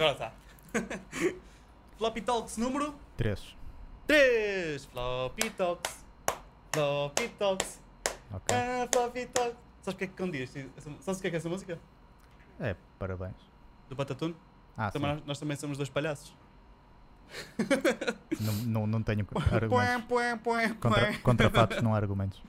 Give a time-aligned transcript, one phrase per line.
[0.00, 0.32] Agora está.
[1.98, 3.54] Floppy Talks número 3.
[4.06, 4.84] 3.
[4.86, 6.04] Floppy Talks.
[6.72, 7.80] Floppy Talks.
[8.32, 8.56] Ok.
[8.56, 9.56] Ah, Floppy Talks.
[9.82, 10.50] Sabes o que é que condiz?
[11.00, 11.78] Sabes o que é que é essa música?
[12.58, 13.34] É, parabéns.
[13.90, 14.34] Do Batatune?
[14.74, 15.16] Ah, Também sim.
[15.18, 16.34] nós, nós também somos dois palhaços.
[18.40, 20.06] Não, não, não tenho argumentos.
[20.08, 22.42] puém, puém, Contra, contra fatos não há argumentos.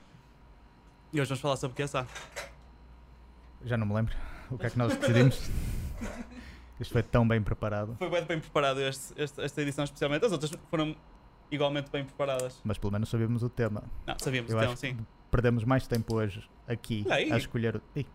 [1.12, 2.06] E hoje vamos falar sobre o que é essa?
[3.66, 4.14] Já não me lembro
[4.50, 5.38] o que é que nós decidimos.
[6.82, 10.24] Isto foi tão bem preparado, Foi bem, bem preparado este, este- esta edição especialmente.
[10.26, 10.94] As outras foram
[11.50, 12.60] igualmente bem preparadas.
[12.64, 13.84] mas pelo menos sabíamos o tema.
[14.06, 14.98] Não, sabíamos, Eu então acho sim.
[15.30, 17.32] perdemos mais tempo hoje aqui aí.
[17.32, 17.76] a escolher.
[17.76, 18.06] o- Ih.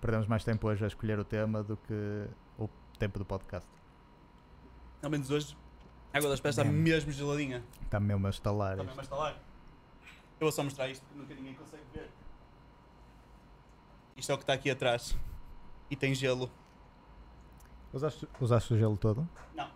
[0.00, 2.26] Perdemos mais tempo hoje a escolher o tema do que
[2.58, 2.68] o
[2.98, 3.68] tempo do podcast.
[5.02, 5.56] Ao menos hoje,
[6.12, 7.62] a água das pés está mesmo geladinha.
[7.82, 8.76] Está mesmo a estalar.
[8.76, 8.96] Também isto.
[8.96, 9.32] vai instalar.
[9.34, 12.08] Eu vou só mostrar isto porque nunca ninguém consegue ver.
[14.20, 15.16] Isto é o que está aqui atrás.
[15.90, 16.50] E tem gelo.
[17.92, 19.26] Usaste, usaste o gelo todo?
[19.54, 19.68] Não,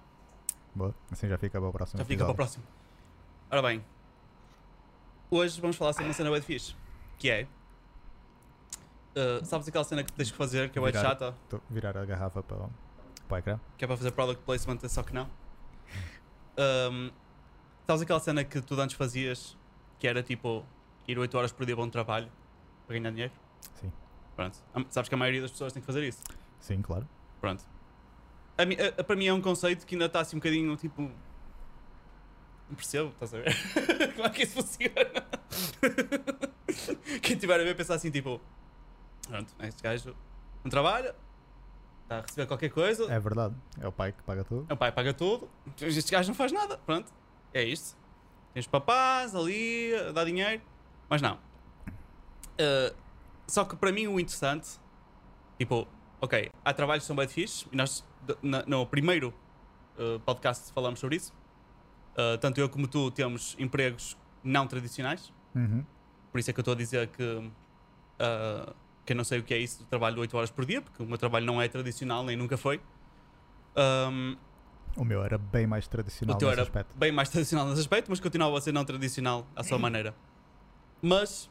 [0.74, 0.94] Boa.
[1.10, 1.98] Assim já fica para o próximo.
[1.98, 2.62] já fica para o episódio.
[2.62, 2.64] próximo.
[3.50, 3.84] Ora bem,
[5.30, 6.76] hoje vamos falar sobre uma cena bem fixe.
[7.16, 7.48] Que é.
[9.16, 11.02] uh, sabes aquela cena que tens que fazer que é bem Virar.
[11.02, 11.34] chata?
[11.70, 12.68] Virar a garrafa para,
[13.26, 13.60] para o ecrã.
[13.78, 15.28] Que é para fazer product placement, só que não.
[16.58, 17.10] Um,
[17.86, 19.56] sabes aquela cena que tu antes fazias
[19.98, 20.64] que era tipo
[21.08, 22.30] ir 8 horas por dia para um trabalho
[22.86, 23.32] para ganhar dinheiro?
[23.80, 23.90] Sim.
[24.36, 24.56] Pronto.
[24.90, 26.22] Sabes que a maioria das pessoas tem que fazer isso.
[26.60, 27.08] Sim, claro.
[27.40, 27.64] Pronto.
[28.58, 31.02] A a- a- para mim é um conceito que ainda está assim um bocadinho tipo.
[31.02, 33.54] Não percebo, estás a ver?
[34.14, 34.94] Como é que isso funciona?
[37.22, 38.40] Quem tiver a ver pensar assim tipo.
[39.28, 40.14] Pronto, este gajo
[40.62, 41.14] não trabalha,
[42.02, 43.54] está a receber qualquer coisa, É verdade.
[43.80, 44.66] É o pai que paga tudo.
[44.72, 45.48] o pai paga tudo,
[45.80, 47.10] este gajo não faz nada, pronto.
[47.52, 47.96] É isto.
[48.52, 50.62] Tens papás ali, dar dinheiro,
[51.08, 51.34] mas não.
[52.54, 52.94] Uh,
[53.46, 54.68] só que para mim o interessante,
[55.58, 55.86] tipo,
[56.20, 59.32] ok, há trabalhos que são bem fixe, e nós de- na- no primeiro
[59.98, 61.32] uh, podcast falamos sobre isso.
[62.16, 65.84] Uh, tanto eu como tu temos empregos não tradicionais, Uhum.
[66.32, 68.74] por isso é que eu estou a dizer que, uh,
[69.04, 71.06] que eu não sei o que é isso, trabalho 8 horas por dia, porque o
[71.06, 72.80] meu trabalho não é tradicional, nem nunca foi.
[73.76, 74.36] Um,
[74.96, 76.96] O meu era bem mais tradicional o teu nesse era aspecto.
[76.96, 80.14] bem mais tradicional nesse aspecto, mas continuava a ser não tradicional à sua maneira.
[81.02, 81.50] Mas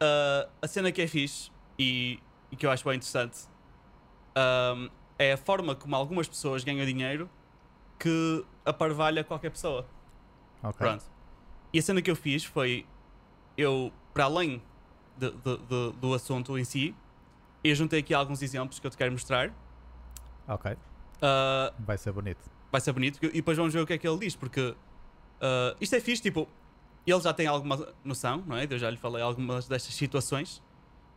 [0.00, 2.18] ah, a cena que é fixe e,
[2.50, 3.46] e que eu acho bem interessante
[4.36, 4.88] ahm,
[5.18, 7.28] é a forma como algumas pessoas ganham dinheiro
[7.98, 9.86] que aparvalha qualquer pessoa.
[10.62, 10.78] Ok.
[10.78, 11.04] Pronto.
[11.72, 12.86] E a cena que eu fiz foi
[13.56, 14.60] eu, para além
[15.16, 16.94] de- de- de- do assunto em si,
[17.62, 19.52] eu juntei aqui alguns exemplos que eu te quero mostrar.
[20.48, 20.76] Ok.
[21.22, 22.50] Ah, Vai ser bonito.
[22.70, 24.74] vai ser bonito e depois vamos ver o que é que ele diz, porque
[25.40, 26.48] ah, isto é fixe, tipo,
[27.12, 28.66] ele já tem alguma noção, não é?
[28.68, 30.62] Eu já lhe falei algumas destas situações,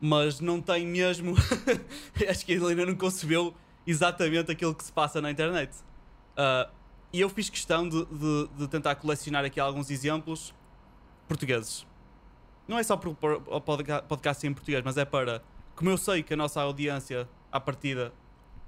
[0.02, 1.36] mas não tem mesmo.
[2.30, 3.54] acho que ele ainda não concebeu
[3.86, 5.74] exatamente aquilo que se passa na internet.
[6.36, 6.70] Ah,
[7.14, 10.54] e eu fiz questão de, de- de tentar colecionar aqui alguns exemplos
[11.28, 11.86] portugueses.
[12.68, 13.16] Não é só por,
[13.48, 15.42] o podca- podcast em português, mas é para.
[15.76, 18.12] Como eu sei que a nossa audiência à partida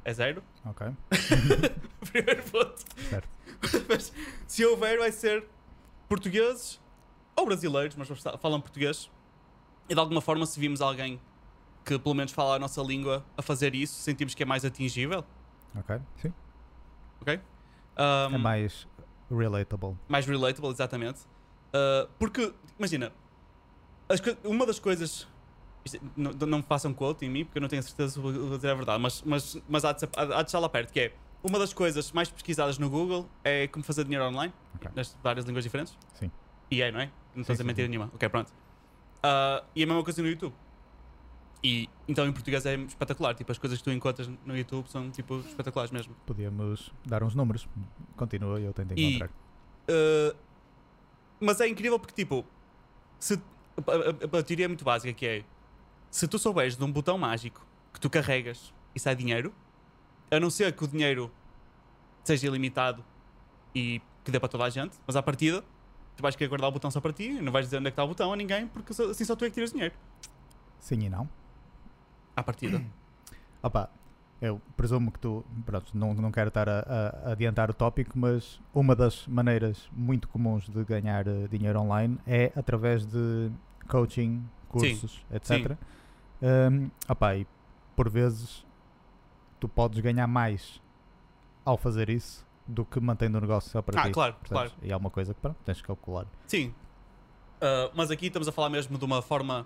[0.06, 0.88] é zero, Ok.
[2.12, 2.76] primeiro ponto.
[3.10, 3.30] Certo.
[3.90, 4.14] Mas
[4.48, 5.44] se houver, vai ser
[6.08, 6.80] portugueses
[7.40, 8.08] ou brasileiros, mas
[8.40, 9.10] falam português.
[9.90, 11.20] E de alguma forma, se vimos alguém
[11.86, 15.24] que pelo menos fala a nossa língua a fazer isso, sentimos que é mais atingível,
[15.78, 16.00] Ok.
[16.18, 16.34] Sim.
[17.22, 17.40] ok?
[17.98, 18.88] Um, É mais
[19.32, 19.98] relatable.
[20.08, 21.22] mais relatable, exatamente.
[21.74, 23.12] Uh, porque, imagina,
[24.44, 25.28] uma das coisas.
[25.94, 28.32] é, não, não me façam quote em mim, porque eu não tenho certeza se vou
[28.32, 31.14] dizer a verdade, mas, mas, mas há, de, há, de estar lá perto, que é
[31.44, 34.92] uma das coisas mais pesquisadas no Google é como fazer dinheiro online, Ok.
[34.96, 35.98] nas várias línguas diferentes.
[36.16, 36.30] Sim.
[36.70, 37.12] E é, não é?
[37.36, 38.12] Não estou a dizer mentira nenhuma.
[38.14, 38.50] Ok, pronto.
[38.50, 40.54] Uh, e a mesma coisa no YouTube.
[41.64, 43.34] E então em português é espetacular.
[43.36, 46.16] Tipo, as coisas que tu encontras no YouTube são tipo espetaculares mesmo.
[46.26, 47.68] Podíamos dar uns números.
[48.16, 49.30] Continua e eu tento E- encontrar.
[49.90, 50.36] Uh,
[51.40, 52.46] mas é incrível porque, tipo,
[53.20, 55.44] se, a, a- a- a teoria é muito básica que é
[56.10, 59.54] se tu souberes de um botão mágico que tu carregas e sai dinheiro,
[60.32, 61.32] a não ser que o dinheiro
[62.24, 63.04] seja ilimitado
[63.76, 65.64] e que dê para toda a gente, mas à partida
[66.20, 67.92] tu vais querer guardar o botão só para ti e não vais dizer onde é
[67.92, 69.96] que está o botão a ninguém porque assim só tu é que tiras dinheiro.
[70.78, 71.30] Sim e não.
[72.36, 72.84] À partida.
[73.64, 73.90] Opa,
[74.42, 78.60] eu presumo que tu, pronto, não, não quero estar a, a- adiantar o tópico, mas
[78.74, 83.50] uma das maneiras muito comuns de ganhar eh, dinheiro online é através de
[83.88, 85.78] coaching, cursos, etc.
[86.42, 87.48] Um, opa, e
[87.96, 88.66] por vezes
[89.58, 90.82] tu podes ganhar mais
[91.64, 94.12] ao fazer isso do que mantendo o negócio só para Ah, ti.
[94.12, 94.72] claro, percebes?
[94.72, 94.72] claro.
[94.88, 96.26] E é uma coisa que pronto, tens que calcular.
[96.48, 96.68] Sim.
[97.62, 99.66] Uh, mas aqui estamos a falar mesmo de uma forma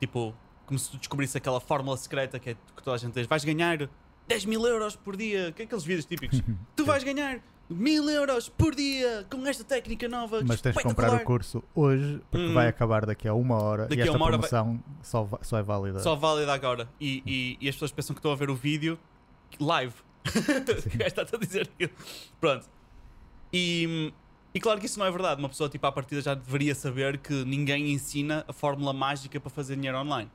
[0.00, 0.34] tipo
[0.64, 3.44] como se tu descobrisse aquela fórmula secreta que, é, que toda a gente diz: vais
[3.44, 3.88] ganhar
[4.28, 5.52] 10 mil euros por dia.
[5.52, 6.40] Que é aqueles vídeos típicos?
[6.76, 10.42] tu vais ganhar mil euros por dia com esta técnica nova.
[10.46, 12.54] Mas tens de comprar o curso hoje porque Hum.
[12.54, 15.28] vai acabar daqui a uma hora Daqui e a esta uma hora vai- promoção só,
[15.42, 15.98] só é válida.
[15.98, 16.88] Só válida agora.
[17.00, 18.98] E, e, e as pessoas pensam que estão a ver o vídeo
[19.60, 19.94] live.
[20.94, 21.92] o gajo está a dizer aquilo.
[22.40, 22.68] Pronto.
[23.52, 24.12] E,
[24.54, 25.40] e claro que isso não é verdade.
[25.40, 29.50] Uma pessoa, tipo, à partida já deveria saber que ninguém ensina a fórmula mágica para
[29.50, 30.30] fazer dinheiro online.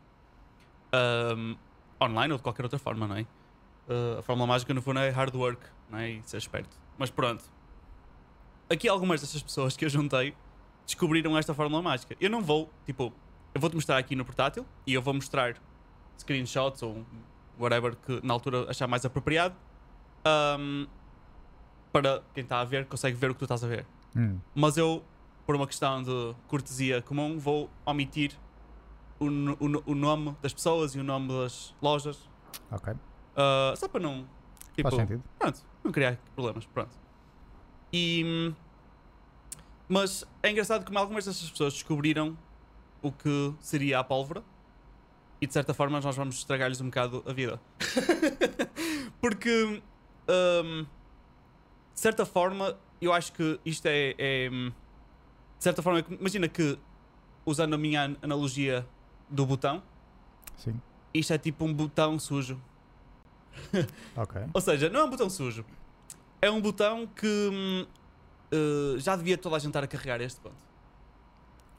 [0.92, 1.56] Ahm,
[2.02, 3.26] online ou de qualquer outra forma, não é?
[3.88, 6.12] Ah, a fórmula mágica, no fundo, é hard work, não é?
[6.12, 6.78] E ser esperto.
[6.98, 7.44] Mas pronto.
[8.70, 10.36] Aqui algumas dessas pessoas que eu juntei
[10.86, 12.16] descobriram esta fórmula mágica.
[12.20, 13.14] Eu não vou, tipo,
[13.54, 15.56] eu vou-te mostrar aqui no portátil e eu vou mostrar
[16.18, 17.06] screenshots ou
[17.60, 19.56] whatever que na altura achar mais apropriado
[20.26, 20.86] ahm,
[21.92, 23.86] para quem está a ver consegue ver o que tu estás a ver.
[24.16, 25.04] Hum, Mas eu,
[25.46, 28.34] por uma questão de cortesia comum, vou omitir
[29.20, 32.30] o, o o nome das pessoas e o nome das lojas
[32.72, 32.94] ok,
[33.36, 34.28] ah, só para não.
[34.76, 35.24] Tipo, faz sentido.
[35.40, 36.96] Pronto, não criar problemas, pronto.
[37.94, 38.54] E.
[39.88, 42.38] Mas é engraçado como algumas dessas pessoas descobriram
[43.02, 44.44] o que seria a pólvora
[45.40, 47.60] e de certa forma nós vamos estragar-lhes um bocado a vida.
[49.22, 49.82] Porque.
[50.30, 50.86] Hum,
[51.94, 54.16] de certa forma, eu acho que isto é.
[54.18, 54.72] é, hum,
[55.58, 56.78] de certa forma, imagina que,
[57.46, 58.86] usando a minha an- analogia
[59.30, 59.82] do botão,
[60.58, 60.80] Sim,
[61.14, 62.60] isto é tipo um botão sujo.
[64.16, 64.42] ok.
[64.54, 65.66] Ou seja, não é um botão sujo.
[66.42, 67.88] É um botão que
[68.52, 70.56] eh, já devia toda a gente estar a carregar a este ponto.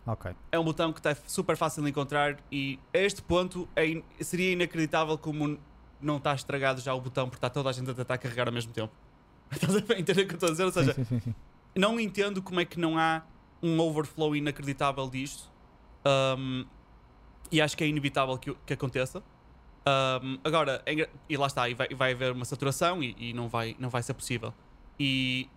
[0.04, 0.32] Ok.
[0.50, 4.02] É um botão que está super fácil de encontrar e a este ponto é in-
[4.20, 5.58] seria inacreditável como
[6.00, 8.54] não está estragado já o botão porque está toda a gente a tentar carregar ao
[8.54, 8.92] mesmo tempo.
[9.50, 10.64] Estás a entender o que eu estou a dizer?
[10.64, 11.34] Ou seja, sim, sim, sim,
[11.74, 13.22] não entendo como é que não há
[13.62, 15.50] um overflow inacreditável disto.
[16.06, 16.64] Um,
[17.50, 19.22] e acho que é inevitável que, que aconteça.
[19.88, 23.48] Um, agora, é e lá está, e vai, vai haver uma saturação e, e não,
[23.48, 24.52] vai, não vai ser possível.
[24.98, 25.48] E,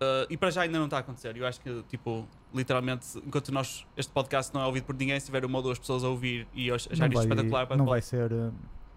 [0.00, 1.36] uh, e para já ainda não está a acontecer.
[1.36, 5.26] Eu acho que, tipo, literalmente, enquanto nós, este podcast não é ouvido por ninguém, se
[5.26, 8.50] tiver uma ou duas pessoas a ouvir e achar isto espetacular, não vai ser eh,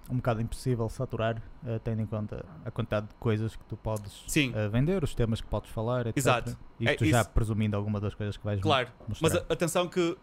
[0.09, 4.23] um bocado impossível saturar, eh, tendo em conta a quantidade de coisas que tu podes
[4.37, 6.17] eh, vender, os temas que podes falar, etc.
[6.17, 6.57] Exato.
[6.79, 7.29] Isto É já isso.
[7.31, 9.29] presumindo alguma das coisas que vais Claro, mostrar.
[9.29, 10.17] Mas atenção que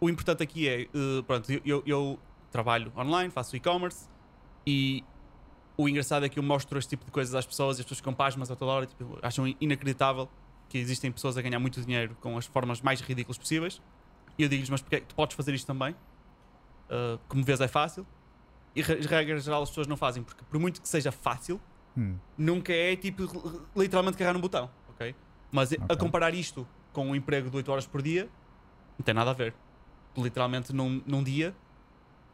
[0.00, 0.88] o importante aqui é, eh,
[1.26, 2.18] pronto, eu, eu- eu
[2.50, 4.08] trabalho online, faço e-commerce
[4.66, 5.02] e
[5.76, 7.98] o engraçado é que eu mostro este tipo de coisas às pessoas e as pessoas
[7.98, 10.28] ficam pasmas a toda hora, tipo, acham inacreditável
[10.68, 13.80] que existem pessoas a ganhar muito dinheiro com as formas mais ridículas possíveis.
[14.38, 15.92] E eu digo-lhes, mas porque tu podes fazer isto também?
[16.90, 18.06] Uh, como vês é fácil.
[18.74, 21.60] E re- regra geral as pessoas não fazem, porque por muito que seja fácil,
[21.96, 25.14] Hum, nunca é tipo li- literalmente carregar um botão, ok?
[25.50, 25.96] Mas a Ok.
[25.98, 28.30] comparar isto com um emprego de 8 horas por dia,
[28.98, 29.54] não tem nada a ver.
[30.16, 31.54] Literalmente num, num dia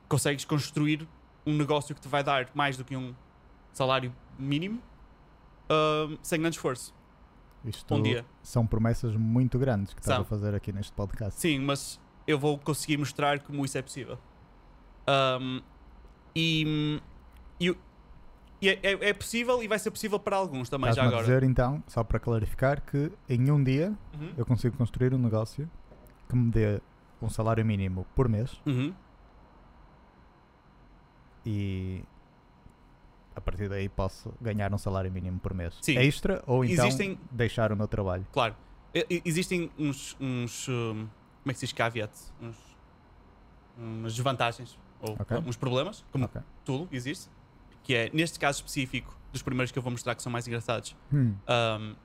[0.08, 1.08] consegues construir
[1.44, 3.14] um negócio que te vai dar mais do que um
[3.72, 4.80] salário mínimo
[5.68, 6.94] ahm, sem grande esforço.
[7.64, 8.24] isto Um dia.
[8.42, 11.40] são promessas muito grandes que estás a fazer aqui neste podcast.
[11.40, 14.18] Sim, mas eu vou conseguir mostrar como isso é possível.
[15.06, 15.60] Ahm,
[16.40, 17.00] e
[17.60, 17.76] e,
[18.62, 21.22] e é, é- é possível e vai ser possível para alguns também, já agora.
[21.22, 24.32] dizer então, só para clarificar, que em um dia Uhum.
[24.36, 25.68] eu consigo construir um negócio
[26.28, 26.80] que me dê
[27.20, 28.94] um salário mínimo por mês Uhum.
[31.44, 32.02] e
[33.34, 35.96] a partir daí posso ganhar um salário mínimo por mês Sim.
[35.98, 38.26] extra ou então Existem- deixar o meu trabalho.
[38.32, 38.54] Claro.
[39.24, 41.06] Existem uns, uns hum,
[41.42, 42.10] como é que se diz caveat?
[42.40, 42.56] Uns,
[43.76, 45.36] umas desvantagens ou Ok.
[45.46, 46.40] uns problemas, como Ok.
[46.64, 47.28] tudo existe,
[47.82, 50.96] que é neste caso específico dos primeiros que eu vou mostrar que são mais engraçados.
[51.12, 51.96] Hum, hum,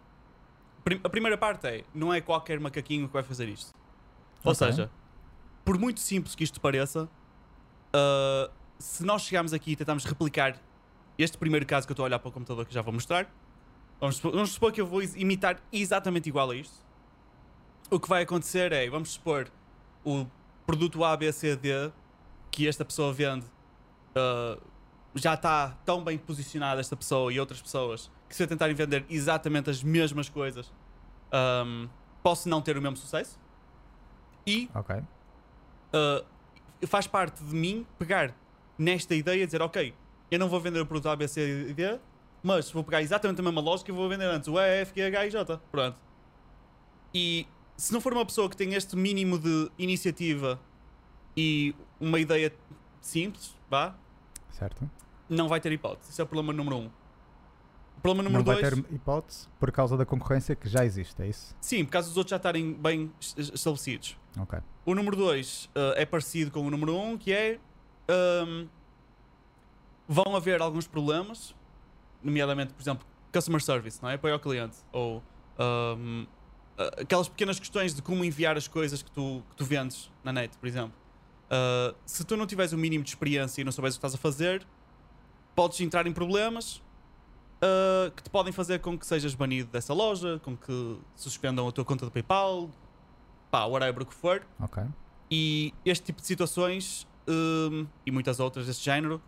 [0.83, 3.71] prim- a primeira parte é não é qualquer macaquinho que vai fazer isto.
[4.43, 4.67] Ou Ok.
[4.67, 4.89] seja,
[5.65, 7.09] por muito simples que isto pareça,
[7.93, 10.59] ah, se nós chegarmos aqui e tentarmos replicar
[11.17, 13.29] este primeiro caso que eu estou a olhar para o computador que já vou mostrar,
[13.99, 16.75] vamos supor, vamos supor que eu vou imitar exatamente igual a isto.
[17.89, 19.47] O que vai acontecer é, vamos supor,
[20.03, 20.25] o
[20.65, 21.91] produto A, B, C, D
[22.53, 23.45] que esta pessoa vende
[24.15, 24.57] ah,
[25.15, 29.05] já está tão bem posicionada esta pessoa e outras pessoas que se eu tentarem vender
[29.09, 30.71] exatamente as mesmas coisas
[31.31, 31.87] ahm,
[32.21, 33.39] posso não ter o mesmo sucesso
[34.45, 34.95] e ok.
[34.97, 38.35] uh, faz parte de mim pegar
[38.77, 39.93] nesta ideia e dizer, ok,
[40.29, 41.99] eu não vou vender o produto A, B, C e D,
[42.41, 45.01] mas vou pegar exatamente a mesma lógica e vou vender antes o E, F, G,
[45.05, 45.61] H e J.
[45.71, 45.97] Pronto.
[47.13, 50.59] E se não for uma pessoa que tem este mínimo de iniciativa
[51.35, 52.53] e uma ideia
[53.01, 53.95] simples, vá,
[54.51, 54.89] Certo.
[55.29, 56.11] não vai ter hipótese.
[56.11, 56.85] Isso é o problema número um.
[57.97, 61.21] O problema número não vai dois, ter hipótese por causa da concorrência que já existe,
[61.21, 61.55] é isso?
[61.61, 64.17] sim, por causa dos outros já estarem bem es- estabelecidos.
[64.37, 64.59] Ok.
[64.85, 67.59] O número 2 é parecido com o número 1, um, que é
[68.45, 68.67] hum,
[70.07, 71.55] vão haver alguns problemas,
[72.21, 74.15] nomeadamente, por exemplo, customer service, não é?
[74.15, 74.77] Apoio ao cliente.
[74.91, 75.23] Ou
[75.97, 76.25] hum,
[76.77, 80.33] a- aquelas pequenas questões de como enviar as coisas que tu, que tu vendes na
[80.33, 80.93] net, por exemplo.
[81.45, 84.15] Uh, se tu não tiveres o mínimo de experiência e não souberes o que estás
[84.15, 84.65] a fazer,
[85.55, 86.77] podes entrar em problemas
[87.63, 91.71] uh, que te podem fazer com que sejas banido dessa loja, com que suspendam a
[91.71, 92.69] tua conta de PayPal,
[93.51, 94.41] pá, whatever o que for.
[94.59, 94.83] Ok.
[95.29, 99.21] E este tipo de situações hum, e muitas outras desse género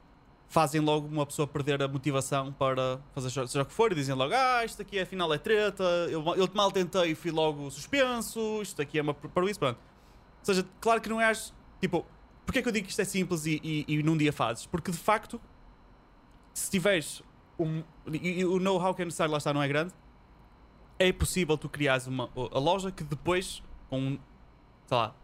[0.47, 4.15] fazem logo uma pessoa perder a motivação para fazer seja o que for e dizem
[4.15, 8.61] logo: Ah, isto aqui afinal é treta, eu, eu mal tentei e fui logo suspenso,
[8.61, 9.77] isto aqui é uma para isso, pronto.
[10.39, 12.05] Ou seja, claro que não és tipo,
[12.45, 14.65] porque é que eu digo que isto é simples e, e, e num dia fazes?
[14.65, 15.39] Porque de facto,
[16.53, 17.21] se tiveres
[17.59, 19.93] um, e, e o know-how que é necessário lá está não é grande,
[20.99, 24.17] é possível tu criares uma, a loja que depois, com
[24.87, 25.15] sei lá,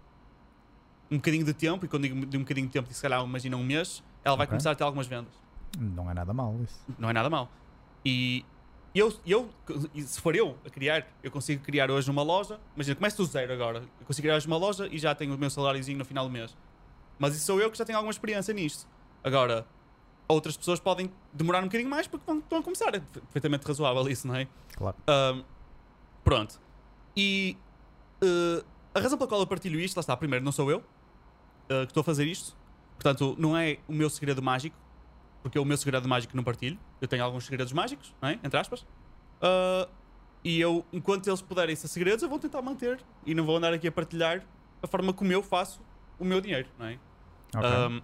[1.10, 3.58] um bocadinho de tempo, e quando digo de um bocadinho de tempo, se calhar imagina
[3.58, 5.34] um mês, ela vai começar a ter algumas vendas.
[5.78, 6.86] Não é nada mal isso.
[6.98, 7.50] Não é nada mal.
[8.04, 8.46] E
[8.94, 9.50] eu, eu,
[9.94, 12.60] e se for eu a criar, eu consigo criar hoje uma loja.
[12.76, 13.80] Imagina, começo do zero agora.
[14.00, 16.32] Eu consigo criar hoje uma loja e já tenho o meu saláriozinho no final do
[16.32, 16.56] mês.
[17.18, 18.88] Mas isso sou eu que já tenho alguma experiência nisto.
[19.24, 19.66] Agora,
[20.28, 22.94] outras pessoas podem demorar um bocadinho mais porque vão, estão a começar.
[22.94, 24.48] É perfeitamente razoável isso, não é?
[24.76, 24.98] Claro.
[25.08, 25.44] Ahm,
[26.24, 26.60] pronto.
[27.16, 27.58] E
[28.22, 30.84] eh, a razão pela qual eu partilho isto, lá está, primeiro, não sou eu
[31.70, 32.56] eh, que estou a fazer isto.
[32.96, 34.76] Portanto, não é o meu segredo mágico,
[35.42, 36.80] porque o meu segredo mágico não partilho.
[37.00, 38.34] Eu tenho alguns segredos mágicos, é?
[38.44, 38.86] entre aspas.
[39.42, 39.88] Ah,
[40.44, 43.74] e eu, enquanto eles puderem ser segredos, eu vou tentar manter e não vou andar
[43.74, 44.44] aqui a partilhar
[44.82, 45.82] a forma como eu faço
[46.20, 47.00] o meu dinheiro, não é?
[47.56, 47.70] Ok.
[47.70, 48.02] Um,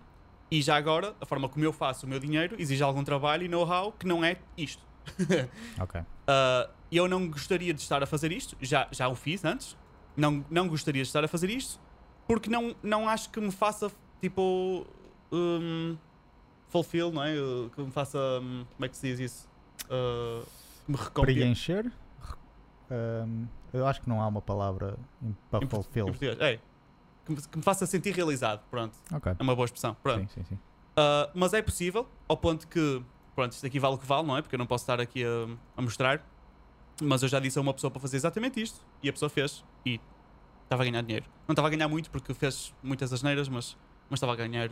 [0.50, 3.48] e já agora, a forma como eu faço o meu dinheiro exige algum trabalho e
[3.48, 4.86] know-how que não é isto.
[5.82, 6.02] ok.
[6.02, 9.76] Uh, eu não gostaria de estar a fazer isto, já, já o fiz antes.
[10.16, 11.80] Não, não gostaria de estar a fazer isto
[12.28, 14.86] porque não, não acho que me faça tipo
[15.32, 15.96] um,
[16.70, 17.34] fulfill, não é?
[17.76, 18.18] Que me faça.
[18.42, 19.50] um, como é que se diz isso?
[19.86, 20.46] Uh,
[20.86, 21.34] que me recompense.
[21.40, 21.86] Preencher?
[21.86, 22.38] Re-
[22.90, 26.06] Ahm, eu acho que não há uma palavra em- para Em, em fulfill.
[26.06, 26.40] português.
[26.40, 26.60] É.
[27.26, 28.62] Que me, que me faça sentir realizado.
[28.72, 28.96] Pronto.
[29.14, 29.34] Ok.
[29.38, 29.96] É uma boa expressão.
[30.02, 30.22] Pronto.
[30.22, 30.56] Sim, sim, sim.
[30.56, 33.04] Uh, mas é possível, ao ponto que,
[33.36, 34.42] pronto, isto aqui vale o que vale, não é?
[34.42, 35.28] Porque eu não posso estar aqui a,
[35.76, 36.26] a mostrar.
[37.02, 39.64] Mas eu já disse a uma pessoa para fazer exatamente isto e a pessoa fez
[39.86, 40.00] e
[40.64, 41.26] estava a ganhar dinheiro.
[41.48, 43.78] Não estava a ganhar muito porque fez muitas asneiras, mas,
[44.10, 44.70] mas estava a ganhar.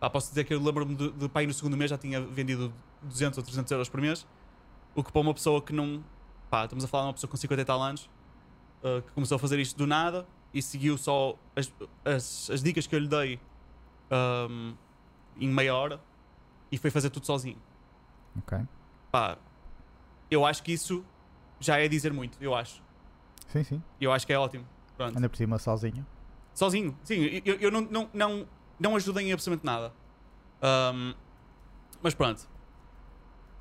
[0.00, 2.72] Ah, posso dizer que eu lembro-me de, de pai no segundo mês já tinha vendido
[3.02, 4.26] 200 ou 300 euros por mês.
[4.94, 6.04] O que para uma pessoa que não.
[6.50, 8.10] Pá, estamos a falar de uma pessoa com 50 e tal anos
[8.82, 11.72] uh, que começou a fazer isto do nada e seguiu só as,
[12.04, 13.40] as, as dicas que eu lhe dei
[14.48, 14.74] um,
[15.40, 16.00] em meia hora
[16.70, 17.58] e foi fazer tudo sozinho.
[18.38, 18.58] Ok.
[19.10, 19.38] Pá,
[20.30, 21.04] eu acho que isso
[21.58, 22.82] já é dizer muito, eu acho.
[23.48, 23.82] Sim, sim.
[24.00, 24.66] Eu acho que é ótimo.
[24.96, 25.16] Pronto.
[25.16, 26.06] Anda por cima sozinho.
[26.52, 28.46] Sozinho, sim, eu, eu não, não, não,
[28.84, 29.92] não ajudei em absolutamente nada.
[30.62, 31.14] Um,
[32.02, 32.46] mas pronto.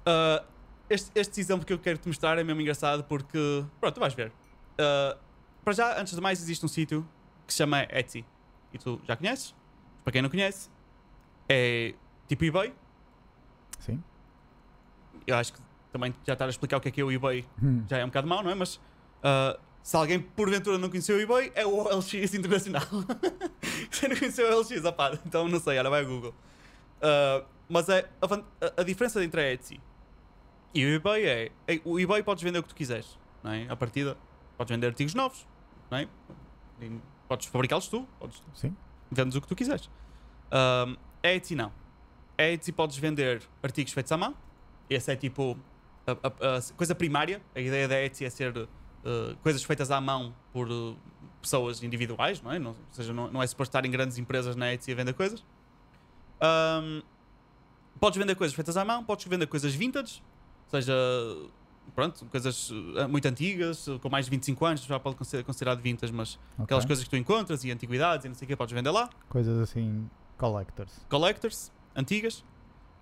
[0.06, 0.46] Uh,
[0.90, 3.66] este, este exemplo que eu quero te mostrar é mesmo engraçado porque.
[3.80, 4.32] Pronto, tu vais ver.
[4.74, 5.18] Uh,
[5.64, 7.08] para já, antes de mais, existe um sítio
[7.48, 8.26] que se chama Etsy.
[8.74, 9.56] E tu já conheces?
[10.04, 10.70] Para quem não conhece,
[11.48, 11.94] é
[12.28, 12.74] tipo eBay.
[13.80, 14.04] Sim.
[15.26, 15.60] Eu acho que
[15.92, 17.84] também já estar a explicar o que é que é o eBay Hum.
[17.88, 18.56] já é um bocado mau, não é?
[18.56, 18.80] Mas
[19.24, 22.84] ah, se alguém porventura não conheceu o eBay, é o OLX Internacional.
[23.92, 26.34] se não conheceu o OLX, opá, então não sei, ora vai ao Google.
[27.02, 29.80] Ah, mas é, a, a- diferença entre a Etsy
[30.74, 33.68] e o eBay é, é, o eBay podes vender o que tu quiseres, não é?
[33.70, 34.18] À partida,
[34.58, 35.48] podes vender artigos novos,
[35.90, 36.08] não é?
[36.82, 38.76] E podes fabricá-los tu, podes Sim.
[39.12, 39.90] vendes o que tu quiseres.
[40.52, 41.72] Um, a Etsy não.
[42.38, 44.36] A Etsy podes vender artigos feitos à mão.
[44.90, 45.58] Essa é tipo
[46.06, 47.42] a, a- a coisa primária.
[47.56, 48.68] A ideia da Etsy é ser uh,
[49.42, 50.98] coisas feitas à mão por uh,
[51.44, 52.58] pessoas individuais, não é?
[52.58, 55.14] Não, ou seja, não, não é suposto estar em grandes empresas na Etsy a vender
[55.14, 55.44] coisas.
[56.42, 57.02] Um,
[58.00, 60.22] podes vender coisas feitas à mão, podes vender coisas vintage,
[60.66, 60.94] ou seja,
[61.94, 65.80] pronto, coisas uh, muito antigas, uh, com mais de 25 anos, já pode ser considerado
[65.82, 66.64] vintage, mas Ok.
[66.64, 69.10] aquelas coisas que tu encontras e antiguidades e não sei o que, podes vender lá
[69.30, 71.06] Coisas assim, collectors.
[71.10, 72.44] collectors, antigas,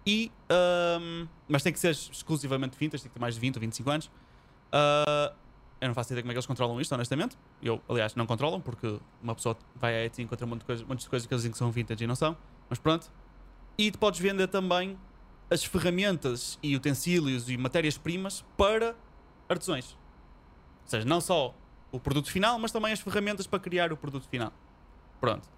[0.05, 3.61] e, ahm, mas tem que ser exclusivamente vintage, tem que ter mais de 20 ou
[3.61, 4.11] 25 anos.
[4.71, 5.33] Ah,
[5.81, 7.35] eu não faço ideia como é que eles controlam isto, honestamente.
[7.61, 10.65] Eu, aliás, não controlam, porque uma pessoa vai a Etsy e encontra um monte de
[10.65, 12.37] coisas, montes de coisas que eles dizem que são vintage e não são,
[12.69, 13.11] mas pronto.
[13.77, 14.97] E tu podes vender também
[15.49, 18.95] as ferramentas e utensílios e matérias-primas para
[19.49, 19.93] artesões.
[20.83, 21.53] Ou seja, não só
[21.91, 24.53] o produto final, mas também as ferramentas para criar o produto final.
[25.19, 25.49] Pronto.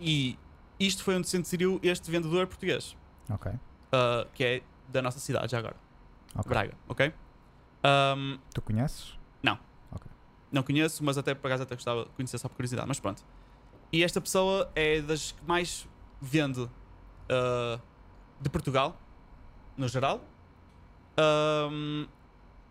[0.00, 0.38] E
[0.78, 2.96] isto foi onde se inseriu este vendedor português,
[3.30, 3.50] Ok.
[3.52, 5.76] uh, que é da nossa cidade já agora,
[6.34, 6.48] Ok.
[6.48, 7.12] Braga, ok?
[7.84, 9.18] Um, Tu conheces?
[10.50, 13.24] Não conheço, mas até por acaso até gostava de conhecer só por curiosidade, mas pronto.
[13.92, 15.88] E esta pessoa é das que mais
[16.20, 17.80] vende uh,
[18.40, 18.98] de Portugal,
[19.76, 20.22] no geral.
[21.18, 22.06] Um,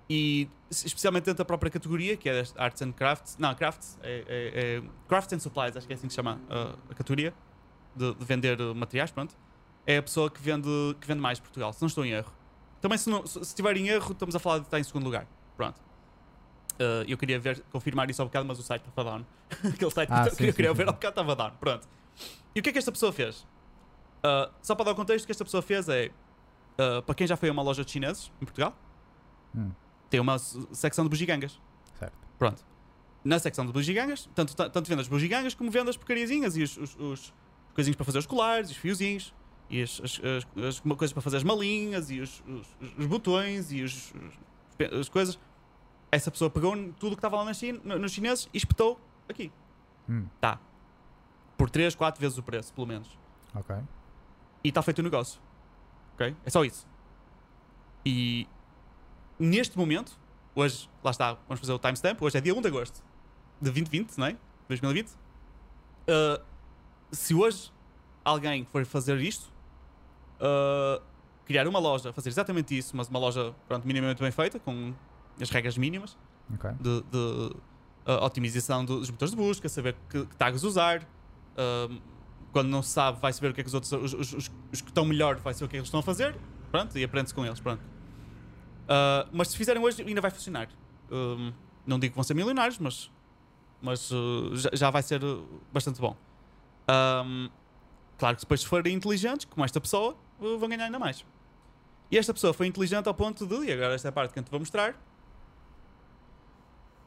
[0.10, 3.38] e especialmente dentro da própria categoria, que é Arts and Crafts.
[3.38, 6.39] Não, Crafts, é, é, é Crafts and Supplies, acho que é assim que se chama
[6.50, 7.34] uh, a categoria
[7.96, 9.36] de, de vender materiais, pronto.
[9.86, 10.69] É a pessoa que vende,
[11.00, 12.31] que vende mais Portugal, se não estou em erro.
[12.79, 15.27] Também, se, não, se estiver em erro, estamos a falar de estar em segundo lugar.
[15.55, 15.87] Pronto.
[16.79, 19.25] Uh, eu queria ver, confirmar isso ao bocado, mas o site estava down.
[19.74, 20.88] Aquele site Ah, que sim, eu queria sim, ver sim.
[20.89, 21.51] ao bocado estava down.
[21.60, 21.88] Pronto.
[22.53, 23.41] E o que é que esta pessoa fez?
[24.24, 26.12] Uh, só para dar o contexto, o que esta pessoa fez é.
[26.79, 28.75] uh, para quem já foi a uma loja de chineses em Portugal,
[29.55, 29.72] Hum,
[30.10, 31.60] tem uma secção de bugigangas.
[31.98, 32.13] certo.
[32.38, 32.63] Pronto.
[33.24, 36.63] Na secção de bugigangas, tanto, ta- tanto vende as bugigangas como vende as porcariazinhas e
[36.63, 37.34] os, os, os
[37.74, 39.34] coisinhos para fazer os colares, os fiozinhos,
[39.69, 42.43] e as, as, as- as coisas para fazer as malinhas, e os,
[42.98, 45.39] os- botões, e as coisas.
[46.11, 48.99] Essa pessoa pegou tudo o que estava lá na China, no- nos chineses e espetou
[49.27, 49.51] aqui.
[50.09, 50.59] Hum, Tá.
[51.57, 53.17] Por 3, 4 vezes o preço, pelo menos.
[53.53, 53.75] ok.
[54.63, 55.39] E está feito o negócio.
[56.15, 56.35] Ok?
[56.45, 56.85] É só isso.
[58.05, 58.47] E
[59.39, 60.17] neste momento,
[60.55, 62.21] hoje, lá está, vamos fazer o timestamp.
[62.21, 62.95] Hoje é dia 1 de agosto
[63.61, 64.37] de 2020, não é?
[64.67, 65.09] 2020.
[65.11, 66.43] Uh,
[67.11, 67.71] se hoje
[68.23, 69.51] alguém for fazer isto,
[70.39, 71.01] uh,
[71.45, 74.93] criar uma loja, fazer exatamente isso, mas uma loja pronto, minimamente bem feita, com
[75.41, 76.17] as regras mínimas
[76.53, 76.72] ok.
[76.79, 77.17] de, de,
[78.08, 81.08] uh, otimização dos motores de busca, saber que, que tags usar.
[81.89, 82.00] um,
[82.51, 84.51] quando não se sabe, vai saber o que é que os outros, os, os- os-
[84.74, 86.36] os que estão melhor, vai saber o que é que eles estão a fazer.
[86.72, 87.60] Pronto, e aprende-se com eles.
[87.60, 87.82] Pronto.
[87.82, 90.67] Uh, mas se fizerem hoje, ainda vai funcionar.
[91.12, 91.51] Um,
[91.86, 93.12] não digo que vão ser milionários, mas,
[93.82, 96.15] mas uh, já, já vai ser uh, bastante bom.
[96.89, 97.50] Um,
[98.17, 101.25] claro que depois, se forem inteligentes, como esta pessoa, uh, vão ganhar ainda mais.
[102.10, 104.39] E esta pessoa foi inteligente ao ponto de, e agora esta é a parte que
[104.39, 104.96] eu te vou mostrar,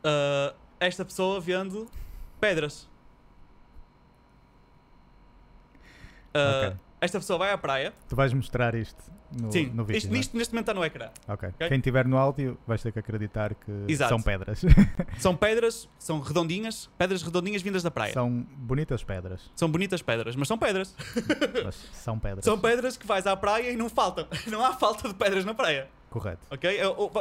[0.04, 1.86] Uh, esta pessoa vende
[2.40, 2.88] pedras.
[6.34, 6.76] Uh, Ok.
[7.02, 7.94] Esta pessoa vai à praia.
[8.08, 9.02] Tu vais mostrar isto
[9.32, 9.96] no, Sim, no vídeo.
[9.98, 10.20] isto, não é?
[10.20, 11.08] isto neste momento está no ecrã.
[11.26, 11.48] Ok.
[11.48, 11.68] ok?
[11.68, 14.10] Quem tiver no áudio vais ter que acreditar que Exato.
[14.10, 14.60] são pedras.
[15.18, 18.12] São pedras, são redondinhas, pedras redondinhas vindas da praia.
[18.12, 19.50] São, são bonitas pedras.
[19.68, 20.94] bonitas pedras, mas são pedras.
[21.64, 22.44] Mas são pedras.
[22.44, 24.26] São pedras que vais à praia e não faltam.
[24.48, 25.88] Não há falta de pedras na praia.
[26.10, 26.46] Correto.
[26.50, 26.68] Ok?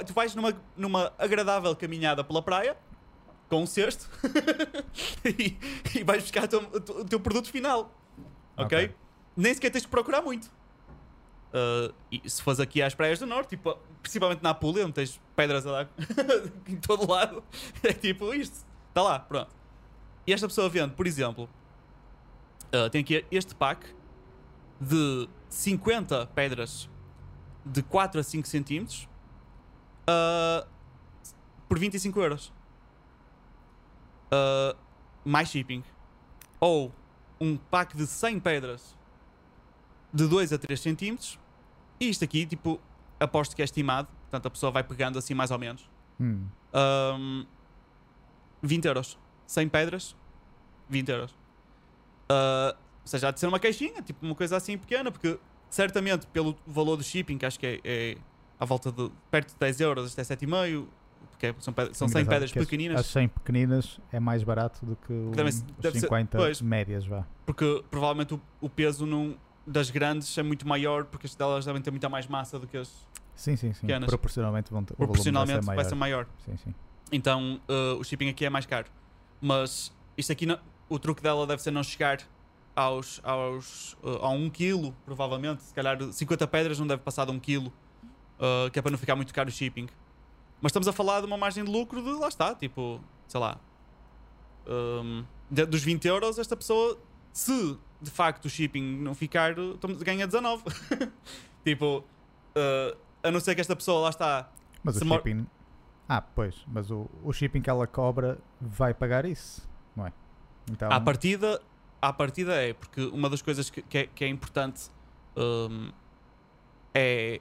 [0.05, 2.75] Tu vais numa, numa agradável caminhada pela praia
[3.47, 4.09] com um cesto
[5.25, 5.57] e,
[5.95, 6.59] e vais buscar o teu,
[6.99, 7.93] o teu produto final.
[8.57, 8.85] Ok?
[8.85, 8.95] Ok.
[9.35, 10.51] Nem sequer tens de procurar muito.
[11.49, 15.19] Uh, e se fores aqui às praias do norte, tipo, principalmente na Apulia, onde tens
[15.35, 15.89] pedras a dar
[16.67, 17.43] em todo lado,
[17.83, 18.65] é tipo isto.
[18.89, 19.49] Está lá, pronto.
[20.27, 21.49] E esta pessoa vende, por exemplo,
[22.73, 23.95] uh, tem aqui este pack
[24.79, 26.89] de 50 pedras
[27.65, 29.07] de 4 a 5 centímetros
[30.09, 30.67] uh,
[31.67, 32.53] por 25 euros.
[34.31, 34.77] Uh,
[35.23, 35.83] mais shipping.
[36.59, 36.93] Ou
[37.39, 38.95] um pack de 100 pedras
[40.13, 41.39] de 2 a 3 centímetros.
[41.99, 42.79] E isto aqui, tipo,
[43.19, 44.07] aposto que é estimado.
[44.21, 45.89] Portanto, a pessoa vai pegando assim mais ou menos.
[46.19, 47.45] Hum, Um,
[48.61, 49.17] 20 euros.
[49.47, 50.15] 100 pedras,
[50.87, 51.31] 20 euros.
[52.31, 56.25] Uh, ou seja, há de ser uma caixinha, tipo uma coisa assim pequena, porque certamente
[56.27, 58.17] pelo valor do shipping, que acho que é, é
[58.59, 60.87] à volta de perto de 10 euros, isto é 7,5,
[61.31, 62.99] porque é- são, pedras, são 100 engraçado pedras que as- pequeninas.
[62.99, 66.61] As 100 pequeninas é mais barato do que o- Deve- os deve ser- 50 pois.
[66.61, 67.25] médias, vá.
[67.45, 71.81] Porque provavelmente o, o peso num, das grandes é muito maior, porque as delas devem
[71.81, 73.07] ter muita mais massa do que as.
[73.35, 73.81] Sim, sim, sim.
[73.81, 74.07] Pequenas.
[74.09, 76.25] Proporcionalmente vão ter, Proporcionalmente vai vai ser ser maior.
[76.25, 76.27] maior.
[76.45, 76.75] Sim, sim.
[77.11, 78.87] Então uh, o shipping aqui é mais caro.
[79.39, 82.17] Mas isto aqui, não- o truque dela deve ser não chegar
[82.75, 85.63] aos, aos, uh, a 1 kg, provavelmente.
[85.63, 87.71] Se calhar 50 pedras não deve passar de 1 kg, uh,
[88.71, 89.87] que é para não ficar muito caro o shipping.
[90.61, 93.57] Mas estamos a falar de uma margem de lucro de, lá está, tipo, sei lá,
[94.67, 96.97] um, de- dos 20 euros, esta pessoa,
[97.31, 99.53] se de facto o shipping não ficar,
[100.03, 100.63] ganha 19.
[101.63, 104.49] tipo, uh, a não ser que esta pessoa lá está
[104.83, 105.47] Mas o shipping.
[106.07, 110.13] Ah, pois, mas o, o shipping que ela cobra vai pagar isso, não é?
[110.71, 111.61] Então, À partida,
[112.01, 114.89] à partida é, porque uma das coisas que, que é, que é importante
[115.35, 115.91] hum,
[116.93, 117.39] é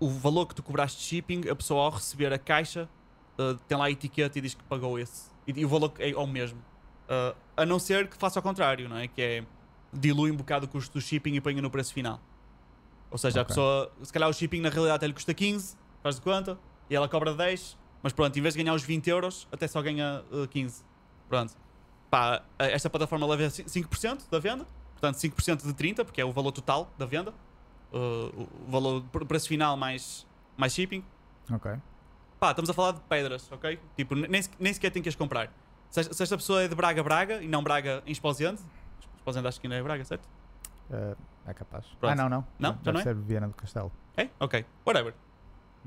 [0.00, 2.88] o valor que tu cobraste de shipping, a pessoa ao receber a caixa
[3.38, 5.30] uh, tem lá a etiqueta e diz que pagou esse.
[5.46, 6.58] E, e o valor é ao mesmo.
[7.08, 9.08] Uh, a não ser que faça ao contrário, não é?
[9.08, 9.44] Que é
[9.92, 12.20] dilui um bocado o custo do shipping e ponha no preço final.
[13.10, 13.48] Ou seja, a Ok.
[13.48, 16.58] pessoa, se calhar o shipping na realidade até lhe custa 15, faz de conta,
[16.90, 19.80] e ela cobra 10, mas pronto, em vez de ganhar os 20 euros, até só
[19.80, 20.84] ganha uh, 15.
[21.28, 21.54] Pronto.
[22.14, 26.30] Pá, esta plataforma leva ci- 5% da venda, portanto 5% de 30%, porque é o
[26.30, 27.32] valor total da venda,
[27.92, 30.24] uh, o valor, o preço final mais,
[30.56, 31.04] mais shipping.
[31.52, 31.72] Ok.
[32.38, 33.80] Pá, estamos a falar de pedras, ok?
[33.96, 35.50] Tipo, nem, nem sequer tem que as comprar.
[35.90, 38.60] Se, esta- se esta pessoa é de Braga, Braga, e não Braga em Esposende,
[39.16, 40.28] Esposende acho que ainda é Braga, certo?
[40.92, 41.16] eh,
[41.48, 41.84] é capaz.
[41.98, 42.12] Pronto.
[42.12, 42.46] Ah, não, não.
[42.60, 42.78] Não?
[42.84, 43.26] Já Deve não é?
[43.26, 43.90] Viana do Castelo.
[44.16, 44.28] É?
[44.38, 44.64] Ok.
[44.86, 45.14] Whatever.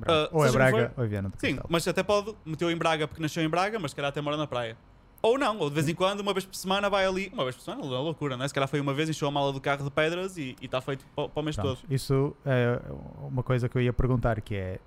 [0.06, 1.68] Ah, ou é Braga ou é Viana do Sim, Castelo.
[1.70, 4.36] mas até pode, meteu em Braga porque nasceu em Braga, mas se calhar até mora
[4.36, 4.76] na praia.
[5.22, 7.30] Ou não, ou de vez em quando, uma vez por semana, vai ali.
[7.34, 8.48] Uma vez por semana, é uma loucura, né?
[8.48, 11.06] Se calhar foi uma vez, encheu a mala do carro de pedras e está feito
[11.16, 11.92] para, para o mês Pronto, todo.
[11.94, 12.80] Isso é
[13.22, 14.80] uma coisa que eu ia perguntar que é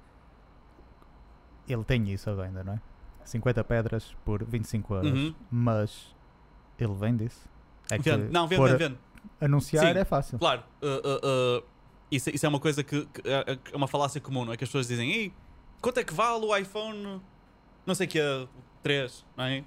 [1.69, 2.81] ele tem isso à venda, não é?
[3.25, 5.35] 50 pedras por 25 euros, Uhum.
[5.51, 6.15] mas
[6.79, 7.49] ele vende isso?
[7.91, 8.33] É que Vende.
[8.33, 8.99] Não, vende, vende, vende.
[9.41, 10.01] anunciar Sim.
[10.01, 10.39] é fácil.
[10.39, 11.65] Claro, uh, uh, uh,
[12.11, 14.57] isso, isso é uma coisa que, que é é uma falácia comum, não é?
[14.57, 15.33] Que as pessoas dizem, Ei,
[15.81, 17.21] quanto é que vale o iPhone,
[17.87, 18.47] não sei que é,
[18.83, 19.65] 3, não é?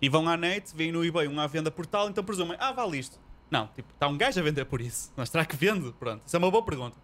[0.00, 2.72] E vão à net, veem no eBay um à venda por tal, então presumem, ah,
[2.72, 3.18] vale isto.
[3.50, 5.12] Não, tipo, está um gajo a vender por isso.
[5.16, 5.92] Mas será que vende?
[5.92, 6.96] Pronto, isso é uma boa pergunta.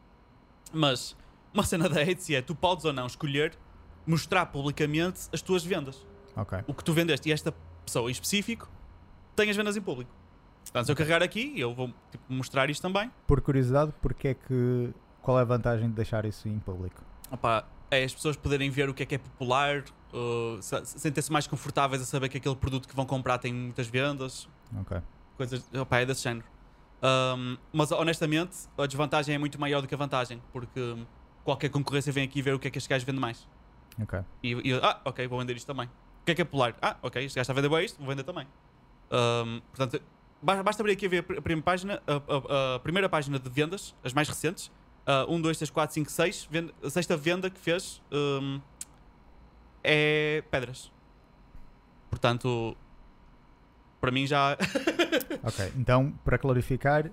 [0.73, 1.17] Mas
[1.55, 3.57] uma cena da Etsy é, tu podes ou não escolher
[4.07, 6.07] mostrar publicamente as tuas vendas.
[6.37, 6.59] Ok.
[6.67, 8.69] O que tu vendeste e esta pessoa em específico
[9.37, 10.11] tem as vendas em público.
[10.65, 13.11] Portanto, se eu carregar aqui, eu vou tipo, mostrar isto também.
[13.27, 17.03] Por curiosidade, porque é que qual é a vantagem de deixar isso em público?
[17.31, 21.31] Opa, é as pessoas poderem ver o que é que é popular, uh, se- sentem-se
[21.31, 24.49] mais confortáveis a saber que aquele produto que vão comprar tem muitas vendas,
[24.81, 24.97] Ok.
[25.37, 26.47] coisas, opa, é desse género.
[27.03, 30.97] Um, mas honestamente, a desvantagem é muito maior do que a vantagem, porque
[31.45, 33.47] qualquer concorrência vem aqui ver o que é que este gajo vende mais.
[34.01, 34.21] Ok.
[34.43, 35.87] E, e ah, ok, vou vender isto também.
[35.87, 36.75] O que é que é popular?
[36.81, 38.47] Ah, ok, este gajo está a vender bem isto, vou vender também.
[39.11, 40.01] Um, portanto,
[40.41, 43.51] ba- basta abrir aqui a ver a primeira página, a, a- a primeira página de
[43.51, 44.71] vendas, as mais recentes.
[45.07, 46.49] Uh, 1, 2, 3, 4, 5, 6.
[46.51, 48.61] Venda, a sexta venda que fez um,
[49.83, 50.93] é pedras.
[52.09, 52.77] Portanto,
[54.01, 54.57] para mim já.
[55.45, 55.73] Ok.
[55.77, 57.11] Então, para clarificar,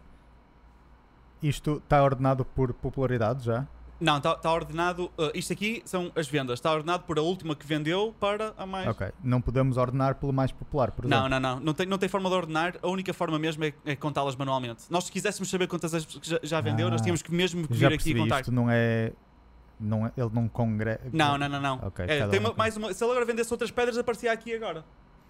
[1.42, 3.68] isto está ordenado por popularidade já?
[4.00, 5.06] Não, está ordenado.
[5.18, 6.60] uh, isto aqui são as vendas.
[6.60, 8.88] Está ordenado por a última que vendeu para a mais.
[8.88, 9.12] Ok.
[9.24, 11.24] Não podemos ordenar pelo mais popular, por exemplo?
[11.24, 11.60] Não, não, não.
[11.60, 12.76] Não tem, não tem forma de ordenar.
[12.82, 14.84] A única forma mesmo é, é contá-las manualmente.
[14.90, 17.66] Nós, se quiséssemos saber quantas as que já, já vendeu, nós Ah, tínhamos que mesmo
[17.70, 18.40] vir aqui e contar.
[18.40, 19.12] isto não é,
[19.80, 20.12] não é...
[20.16, 21.02] Ele não congrega...
[21.12, 21.76] Não, não, não, não.
[21.84, 24.56] Ok, É, tem um uma- mais uma, se ele agora vendesse outras pedras, aparecia aqui
[24.56, 24.86] agora.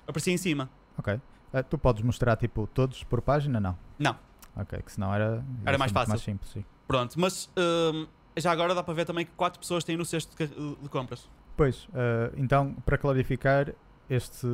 [0.07, 0.69] Aparecia em cima.
[0.97, 1.19] Ok.
[1.51, 3.59] Ah, tu podes mostrar, tipo, todos por página?
[3.59, 3.75] Não.
[3.97, 4.15] Não.
[4.55, 5.43] Ok, que senão era...
[5.65, 6.09] Era mais fácil.
[6.09, 6.63] mais simples, sim.
[6.87, 8.07] Pronto, mas hum,
[8.39, 11.27] já agora dá para ver também que quatro pessoas têm no cesto de, compras.
[11.57, 13.73] Pois, ah, então, para clarificar,
[14.09, 14.47] este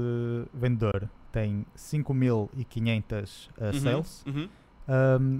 [0.53, 4.49] vendedor tem 5.500 ah, Uhum, sales uhum.
[4.87, 5.39] ahm,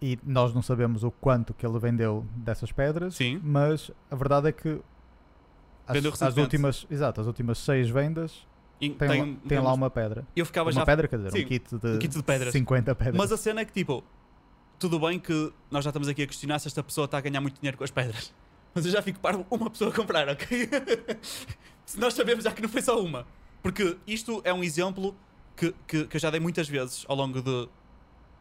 [0.00, 3.40] e nós não sabemos o quanto que ele vendeu dessas pedras, Sim.
[3.42, 4.80] mas a verdade é que
[5.86, 8.46] as, as últimas, exato, as últimas seis vendas
[8.78, 10.26] tem, tem- lá, tem lá uma pedra.
[10.36, 10.84] Eu ficava Uma já.
[10.84, 12.52] pedra, quer dizer, Sim, um kit de, um kit de pedras.
[12.52, 13.16] 50 pedras.
[13.16, 14.04] Mas a cena é que, tipo,
[14.78, 17.40] tudo bem que nós já estamos aqui a questionar se esta pessoa está a ganhar
[17.40, 18.32] muito dinheiro com as pedras.
[18.74, 20.68] Mas eu já fico parvo uma pessoa a comprar, ok?
[21.86, 23.26] se nós sabemos já que não foi só uma.
[23.62, 25.16] Porque isto é um exemplo
[25.56, 27.68] que, que, que eu já dei muitas vezes ao longo de.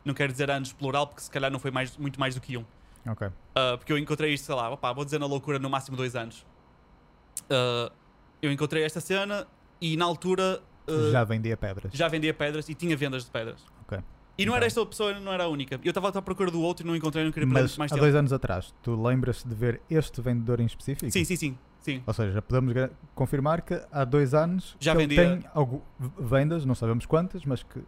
[0.03, 2.57] Não quero dizer anos plural, porque se calhar não foi mais, muito mais do que
[2.57, 2.65] um.
[3.07, 3.27] Ok.
[3.27, 6.15] Uh, porque eu encontrei isto, sei lá, opá, vou dizer na loucura, no máximo dois
[6.15, 6.45] anos.
[7.43, 7.91] Uh,
[8.41, 9.47] eu encontrei esta cena
[9.79, 11.91] e na altura uh, Já vendia pedras.
[11.93, 13.61] já vendia pedras e tinha vendas de pedras.
[14.37, 14.83] E não era Então.
[14.83, 15.79] esta pessoa, não era a única.
[15.83, 18.03] Eu estava à procura do outro e não encontrei, não queria Mas mais há tempo.
[18.03, 21.09] dois anos atrás, tu lembras-te de ver este vendedor em específico?
[21.11, 22.03] Sim, sim, sim, sim.
[22.05, 22.73] Ou seja, podemos
[23.13, 27.81] confirmar que há dois anos Já vendia- tem v- vendas, não sabemos quantas, mas que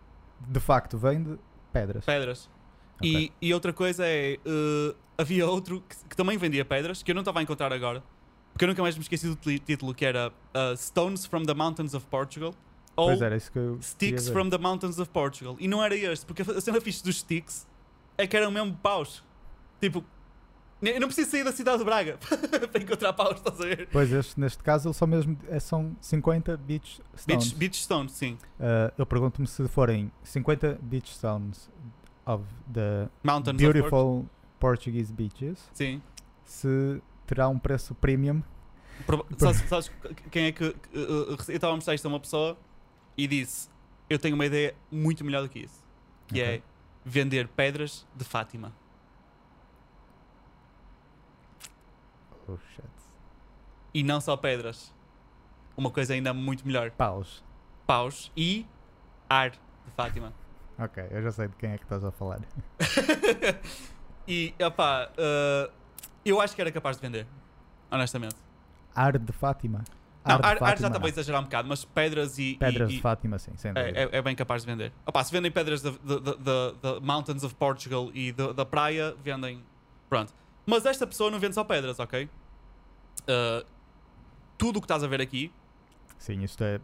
[0.47, 1.37] de facto vende
[1.73, 2.05] pedras.
[2.05, 2.49] Pedras.
[2.95, 3.11] Ok.
[3.41, 7.15] E, e outra coisa é, uh, havia outro que, que também vendia pedras, que eu
[7.15, 8.01] não estava a encontrar agora,
[8.53, 11.93] porque eu nunca mais me esqueci do título, que era uh, Stones from the Mountains
[11.93, 12.53] of Portugal.
[12.97, 15.55] Ou Pois era isso que eu Sticks from the Mountains of Portugal.
[15.59, 17.65] E não era este, porque a cena fixe dos Sticks
[18.17, 19.23] é que eram mesmo paus.
[19.79, 20.03] Tipo,
[20.81, 22.17] eu não preciso sair da cidade de Braga
[22.71, 23.87] para encontrar paus, estás a ver?
[23.91, 27.45] Pois este, neste caso, ele só mesmo é, são 50 beach stones.
[27.45, 28.33] Beach, beach Stones, sim.
[28.59, 31.69] Uh, eu pergunto-me se forem 50 beach stones
[32.25, 34.25] of the Mountains of beautiful
[34.59, 36.01] Portuguese beaches, Sim.
[36.43, 38.41] se terá um preço premium.
[39.05, 39.91] Proba- Sabes, sabes
[40.31, 40.65] quem é que.
[40.65, 42.57] uh, eu estava a mostrar isto a uma pessoa
[43.17, 43.69] e disse:
[44.09, 45.83] Eu tenho uma ideia muito melhor do que isso.
[46.27, 46.55] Que Ok.
[46.55, 46.61] é
[47.03, 48.71] vender pedras de Fátima.
[52.47, 52.87] Oh shit.
[53.93, 54.93] E não só pedras.
[55.75, 57.43] Uma coisa ainda muito melhor: Paus.
[57.85, 58.65] paus e
[59.29, 59.59] ar de
[59.95, 60.33] Fátima.
[60.79, 62.39] Ok, eu já sei de quem é que estás a falar.
[64.27, 65.73] e, opá, uh,
[66.23, 67.25] eu acho que era capaz de vender.
[67.89, 68.35] Honestamente.
[68.93, 69.83] Ar de Fátima.
[70.27, 70.99] Não, ar, ar já não.
[70.99, 72.55] para exagerar um bocado, mas pedras e.
[72.59, 73.97] Pedras e- de Fátima, sim, sem dúvida.
[73.99, 74.91] É, é- é bem capaz de vender.
[75.05, 75.91] Opa, se vendem pedras da,
[77.01, 79.63] Mountains of Portugal e da, da praia, vendem.
[80.09, 80.33] Pronto.
[80.65, 82.29] Mas esta pessoa não vende só pedras, ok?
[83.21, 83.65] Uh,
[84.57, 85.51] tudo o que estás a ver aqui,
[86.17, 86.79] Sim, isto é.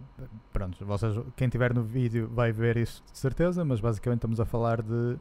[0.51, 4.45] Pronto, vocês, quem estiver no vídeo vai ver isso de certeza, mas basicamente estamos a
[4.45, 5.17] falar de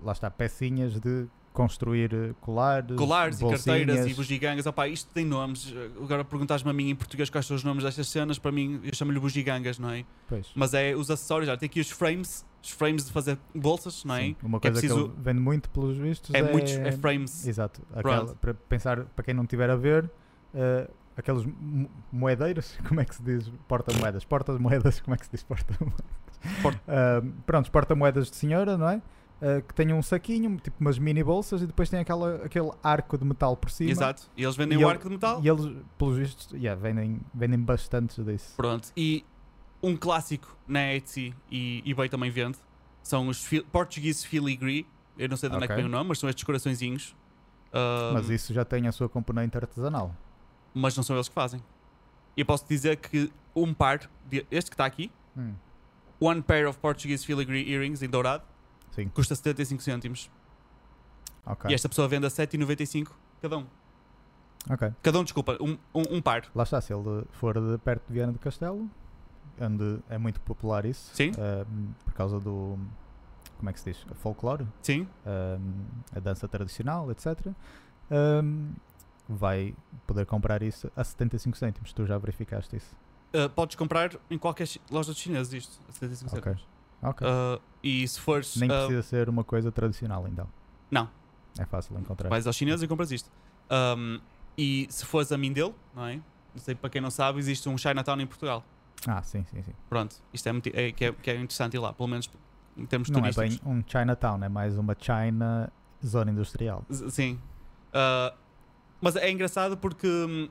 [0.00, 4.66] lá está, pecinhas de construir eh, colares, Colares e carteiras e bugigangas.
[4.66, 5.72] Opá, isto tem nomes.
[6.02, 8.38] Agora perguntas-me a mim em português quais são os nomes destas cenas.
[8.38, 10.04] Para mim, eu chamo-lhe bugigangas, não é?
[10.28, 10.50] Pois.
[10.54, 11.46] Mas é os acessórios.
[11.48, 12.44] Já tem aqui os frames.
[12.62, 14.20] Os frames de fazer bolsas, não é?
[14.22, 16.72] Sim, Uma Que é coisa que, preciso- ele vende muito pelos vistos É, é, muitos
[16.74, 17.44] é frames.
[17.46, 17.82] Exato.
[17.92, 20.08] Aquela, para pensar, para quem não estiver a ver,
[20.54, 23.50] eh, aqueles mo- moedeiros, como é que se diz?
[23.66, 24.24] Porta-moedas.
[24.24, 26.06] Porta-moedas, como é que se diz porta-moedas?
[26.62, 29.02] Porta- Ah, pronto, porta-moedas de senhora, não é?
[29.42, 33.18] Ah, que tenham um saquinho, tipo umas mini bolsas e depois tem aquela, aquele arco
[33.18, 33.90] de metal por cima.
[33.90, 34.30] Exato.
[34.36, 35.40] E eles vendem E o arco de metal.
[35.42, 38.54] E eles, pelos vistos, yeah, vendem, vendem bastantes disso.
[38.56, 38.92] Pronto.
[38.96, 39.24] E
[39.82, 42.56] um clássico na Etsy e eBay também vende
[43.02, 44.86] são os fil Portuguese Filigree.
[45.18, 47.16] Eu não sei de onde é que vem o nome, mas são estes coraçõezinhos.
[47.72, 50.14] Ah, Mas isso já tem a sua componente artesanal.
[50.72, 51.60] mas não são eles que fazem.
[52.36, 55.54] E eu posso dizer que um par, de, este que está aqui, Hum,
[56.20, 58.44] one pair of Portuguese Filigree earrings em dourado,
[58.92, 60.30] sim, custa 75 cêntimos.
[61.44, 61.70] ok.
[61.70, 63.08] E esta pessoa vende a 7,95
[63.40, 63.66] cada um.
[65.02, 66.44] Cada um, desculpa, um, um, um par.
[66.54, 68.88] Lá está, se ele for de perto de Viana do Castelo,
[69.60, 71.32] onde é muito popular isso, Sim.
[71.36, 71.66] ah,
[72.04, 72.78] por causa do.
[73.58, 74.06] Como é que se diz?
[74.20, 75.08] Folclore, Sim.
[75.26, 75.58] ah,
[76.14, 77.26] a dança tradicional, etc.
[78.10, 78.42] ah,
[79.28, 79.74] vai
[80.06, 81.92] poder comprar isso a 75 cêntimos.
[81.92, 82.94] Tu já verificaste isso?
[83.34, 86.42] Uh, podes comprar em qualquer loja de chineses isto, a 75 Ok.
[86.52, 86.71] cêntimos.
[87.02, 87.26] Ok.
[87.26, 88.56] Uh, e se fores.
[88.56, 90.48] Nem uh, precisa ser uma coisa tradicional, então.
[90.90, 91.08] Não.
[91.58, 92.28] É fácil encontrar.
[92.28, 93.30] vais aos chineses e compras isto.
[93.70, 94.20] Um,
[94.56, 96.16] e se fores a Mindelo, não é?
[96.16, 98.64] Não sei para quem não sabe, existe um Chinatown em Portugal.
[99.06, 99.72] Ah, sim, sim, sim.
[99.88, 102.30] Pronto, isto é, muito, é, que, é, que é interessante ir lá, pelo menos
[102.76, 103.58] em termos Não é turísticos.
[103.66, 105.72] bem um Chinatown, é mais uma China
[106.04, 106.84] zona industrial.
[106.92, 107.40] Z- Sim.
[107.88, 108.36] Uh,
[109.00, 110.48] mas é engraçado porque hum,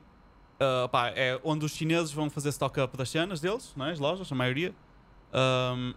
[0.59, 3.91] uh, pá, é onde os chineses vão fazer stock-up das cenas deles, não é?
[3.91, 4.73] as lojas, a maioria.
[5.33, 5.93] Um,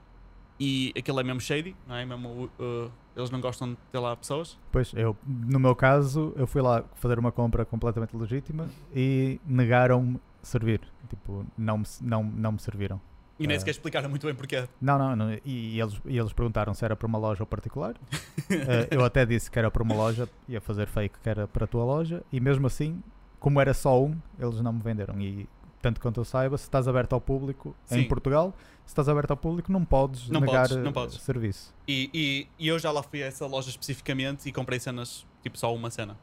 [0.59, 2.05] e aquilo é mesmo shady, não é?
[2.05, 4.59] Mesmo, uh, eles não gostam de ter lá pessoas.
[4.71, 10.21] Pois, eu, no meu caso, eu fui lá fazer uma compra completamente legítima e negaram-me
[10.43, 10.81] servir.
[11.09, 13.01] Tipo, não me, não, não me serviram.
[13.39, 13.59] E nem Ah.
[13.61, 14.69] sequer explicaram muito bem porquê.
[14.81, 15.41] Não, não, não, e,
[15.75, 17.95] e eles, e eles perguntaram se era para uma loja ou particular.
[18.51, 21.65] Eh, eu até disse que era para uma loja, ia fazer fake que era para
[21.65, 23.03] a tua loja, e mesmo assim,
[23.41, 25.19] como era só um, eles não me venderam.
[25.19, 25.49] E
[25.85, 28.09] tanto quanto eu saiba, se estás aberto ao público em Sim.
[28.09, 28.55] Portugal,
[28.87, 31.21] se estás aberto ao público, não podes Não negar podes, não eh, podes.
[31.21, 31.75] serviço.
[31.87, 35.59] E, e, e eu já lá fui a essa loja especificamente e comprei cenas, tipo
[35.59, 36.17] só uma cena.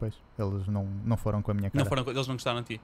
[0.00, 1.84] Pois, eles não, não foram com a minha cara.
[1.84, 2.80] Não foram, eles não gostaram de ti.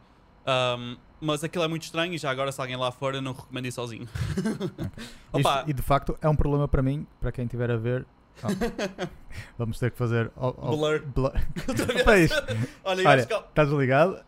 [0.46, 3.32] Um, mas aquilo é muito estranho e já agora se alguém lá for eu não
[3.32, 4.06] recomendo ir sozinho.
[5.32, 8.06] Opa, Isto- e de facto é um problema para mim, para quem estiver a ver.
[8.42, 8.46] Oh,
[9.58, 10.30] vamos ter que fazer.
[10.36, 11.02] oh, oh, Blur.
[11.06, 11.32] blur.
[11.68, 12.00] outra vez.
[12.02, 12.42] Opa, isto,
[12.84, 14.24] Olha, Olha, estás ligado?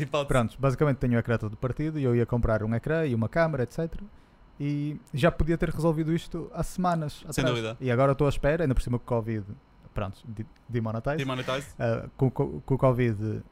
[0.00, 0.26] Hipótese.
[0.28, 3.28] pronto, basicamente tenho o ecrã todo partido e eu ia comprar um ecrã e uma
[3.28, 3.92] câmera, etc.
[4.58, 7.48] E já podia ter resolvido isto há semanas Sem atrás.
[7.50, 7.76] dúvida.
[7.80, 9.44] E agora estou à espera, ainda por cima com o Covid,
[9.92, 11.16] pronto, de- demonetize.
[11.18, 11.68] Demonetize.
[11.74, 13.42] Uh, com, com, com o Covid,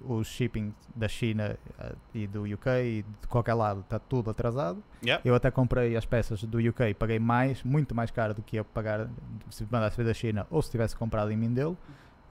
[0.00, 4.82] o shipping da China uh, e do UK e de qualquer lado está tudo atrasado.
[5.02, 5.20] Yeah.
[5.24, 8.56] Eu até comprei as peças do UK e paguei mais, muito mais caro do que
[8.56, 9.08] ia pagar
[9.50, 11.76] se mandasse vir da China ou se tivesse comprado em Mindelo.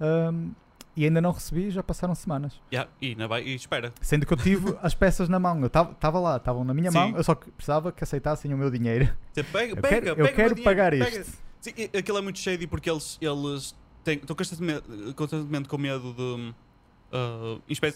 [0.03, 0.51] Um,
[0.95, 2.61] e ainda não recebi, já passaram semanas.
[2.71, 2.89] Yeah.
[3.01, 3.91] E, e espera.
[3.99, 6.97] Sendo que eu tive as peças na mão, eu estava lá, estavam na minha Sim.
[6.97, 9.11] mão, eu só que precisava que aceitassem o meu dinheiro.
[9.31, 11.19] Você pega, Eu pega, quero, eu pega o quero dinheiro, pagar pega.
[11.21, 11.37] isto.
[11.61, 16.53] Sim, aquilo é muito shady porque eles, eles têm, estão constantemente, constantemente com medo de
[17.15, 17.95] uh, inspe-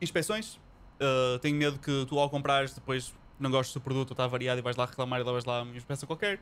[0.00, 0.60] inspeções.
[1.00, 4.60] Uh, têm medo que tu ao comprares depois não gostes do produto ou está variado
[4.60, 6.38] e vais lá reclamar e levas lá uma inspeção qualquer.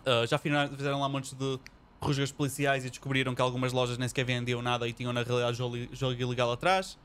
[0.00, 1.60] Uh, já fizeram, fizeram lá montes de
[2.02, 5.56] rusgas policiais e descobriram que algumas lojas nem sequer vendiam nada e tinham na realidade
[5.56, 6.98] jogo, jogo ilegal atrás.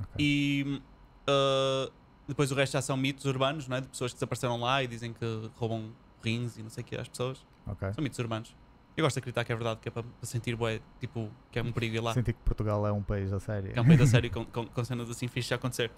[0.00, 0.14] Ok.
[0.18, 0.80] E
[1.28, 1.92] uh,
[2.26, 3.80] depois o resto já são mitos urbanos, não é?
[3.80, 6.96] de pessoas que desapareceram lá e dizem que roubam rins e não sei o que
[6.96, 7.44] às pessoas.
[7.66, 7.92] Ok.
[7.92, 8.54] São mitos urbanos.
[8.96, 11.62] Eu gosto de acreditar que é verdade, que é para, sentir bué, tipo, que é
[11.62, 12.14] um perigo ir lá.
[12.14, 13.72] Senti que Portugal é um país a sério.
[13.72, 15.90] Que é um país a sério com, com, com cenas assim fixe a acontecer.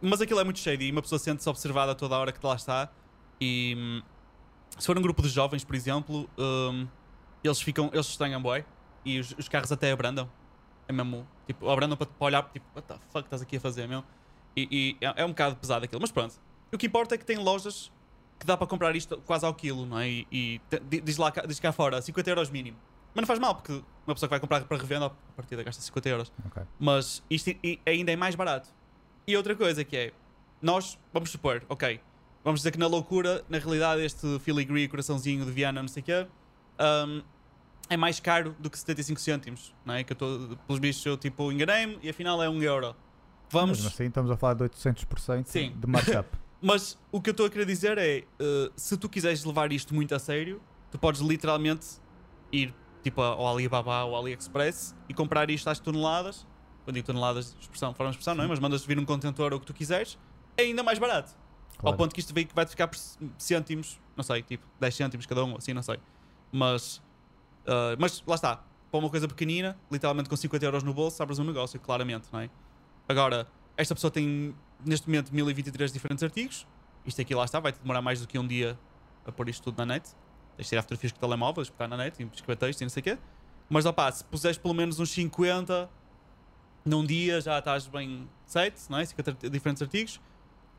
[0.00, 2.54] Mas aquilo é muito shady e uma pessoa sente-se observada toda a hora que lá
[2.54, 2.92] está.
[3.40, 4.02] E hum,
[4.78, 6.86] se for um grupo de jovens, por exemplo, hum,
[7.48, 8.64] eles ficam, eles estranham bué
[9.04, 10.28] e os, os carros até abrandam.
[10.88, 13.86] É mesmo, tipo, abrandam para, para olhar, tipo, what the fuck estás aqui a fazer,
[13.86, 14.02] meu?
[14.56, 16.34] E, e é, é um bocado pesado aquilo, mas pronto.
[16.72, 17.90] O que importa é que tem lojas
[18.38, 20.08] que dá para comprar isto quase ao quilo, não é?
[20.08, 20.60] E, e
[21.02, 22.76] diz, lá, cá- diz cá fora, 50 euros mínimo.
[23.14, 23.72] Mas não faz mal, porque
[24.06, 26.32] uma pessoa que vai comprar para revenda, a partida gasta 50 euros.
[26.46, 26.62] Ok.
[26.78, 27.50] Mas isto
[27.86, 28.68] ainda é mais barato.
[29.26, 30.12] E outra coisa que é,
[30.60, 32.00] nós vamos supor, ok,
[32.42, 36.04] vamos dizer que na loucura, na realidade, este filigree, coraçãozinho de Viana, não sei o
[36.04, 36.26] quê,
[37.06, 37.22] hum,
[37.88, 40.04] é mais caro do que 75 cêntimos, não é?
[40.04, 42.96] Que eu estou, pelos bichos, eu tipo enganei-me e afinal é 1 euro.
[43.50, 45.72] Vamos, Mesmo assim, estamos a falar de 800% Sim.
[45.78, 46.28] de markup.
[46.62, 49.94] Mas o que eu estou a querer dizer é: uh, se tu quiseres levar isto
[49.94, 51.86] muito a sério, tu podes literalmente
[52.50, 56.46] ir tipo ao Alibaba ou ao AliExpress e comprar isto às toneladas.
[56.84, 58.46] Quando digo toneladas, expressão, forma de expressão, não é?
[58.46, 60.18] Mas mandas vir um contentor ou o que tu quiseres,
[60.56, 61.32] é ainda mais barato.
[61.76, 61.96] Ao Claro.
[61.96, 62.98] ponto que isto vai ficar por
[63.36, 65.98] cêntimos, não sei, tipo 10 cêntimos cada um, assim, não sei.
[66.52, 67.02] Mas,
[67.66, 71.38] uh, mas lá está, para uma coisa pequenina, literalmente com 50 euros no bolso, abres
[71.38, 72.50] um negócio, claramente, não é?
[73.08, 73.46] Agora,
[73.76, 76.66] esta pessoa tem neste momento 1023 diferentes artigos.
[77.04, 78.78] Isto aqui lá está, vai demorar mais do que um dia
[79.26, 80.08] a pôr isto tudo na net.
[80.56, 83.04] Tens de tirar fotografias com telemóveis, botar na net, escrever texto e não sei o
[83.04, 83.18] quê.
[83.68, 85.90] Mas opá, se puseres pelo menos uns 50
[86.84, 89.04] num dia, já estás bem set, não é?
[89.04, 90.20] 50 art- diferentes artigos.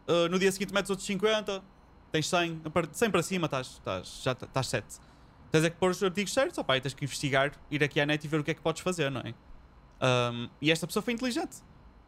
[0.08, 1.64] Uh, no dia seguinte metes outros 50,
[2.12, 4.86] tens 100, a par- 100 para cima estás, estás, já estás set.
[5.52, 8.06] Tens é que pôr os artigos certos, opá, e tens que investigar, ir aqui à
[8.06, 9.34] net e ver o que é que podes fazer, não é?
[10.02, 11.58] Um, e esta pessoa foi inteligente.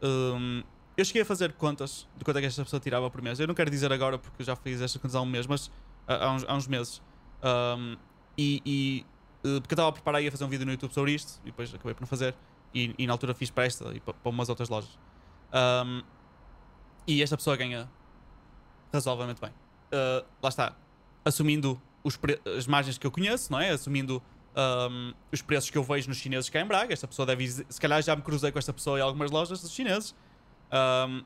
[0.01, 0.63] Um,
[0.95, 3.39] eu cheguei a fazer contas de quanto é que esta pessoa tirava por mês.
[3.39, 5.71] Eu não quero dizer agora porque eu já fiz esta contas há um mês, mas
[6.07, 7.01] há, uns, há uns meses.
[7.43, 7.95] Um,
[8.37, 9.05] e, e,
[9.47, 11.39] uh, porque eu estava a preparar e ia fazer um vídeo no YouTube sobre isto,
[11.43, 12.35] e depois acabei por não fazer.
[12.73, 14.97] E, e na altura fiz para esta e para, para umas outras lojas.
[15.53, 16.01] Um,
[17.05, 17.89] e esta pessoa ganha
[18.91, 19.51] razoavelmente bem.
[19.51, 20.75] Uh, lá está,
[21.23, 21.81] assumindo
[22.57, 23.69] as margens que eu conheço, não é?
[23.71, 24.21] Assumindo
[24.55, 26.93] um, os preços que eu vejo nos chineses cá em Braga.
[26.93, 27.47] Esta pessoa deve.
[27.47, 30.15] Se calhar já me cruzei com esta pessoa em algumas lojas dos chineses.
[30.71, 31.23] Um,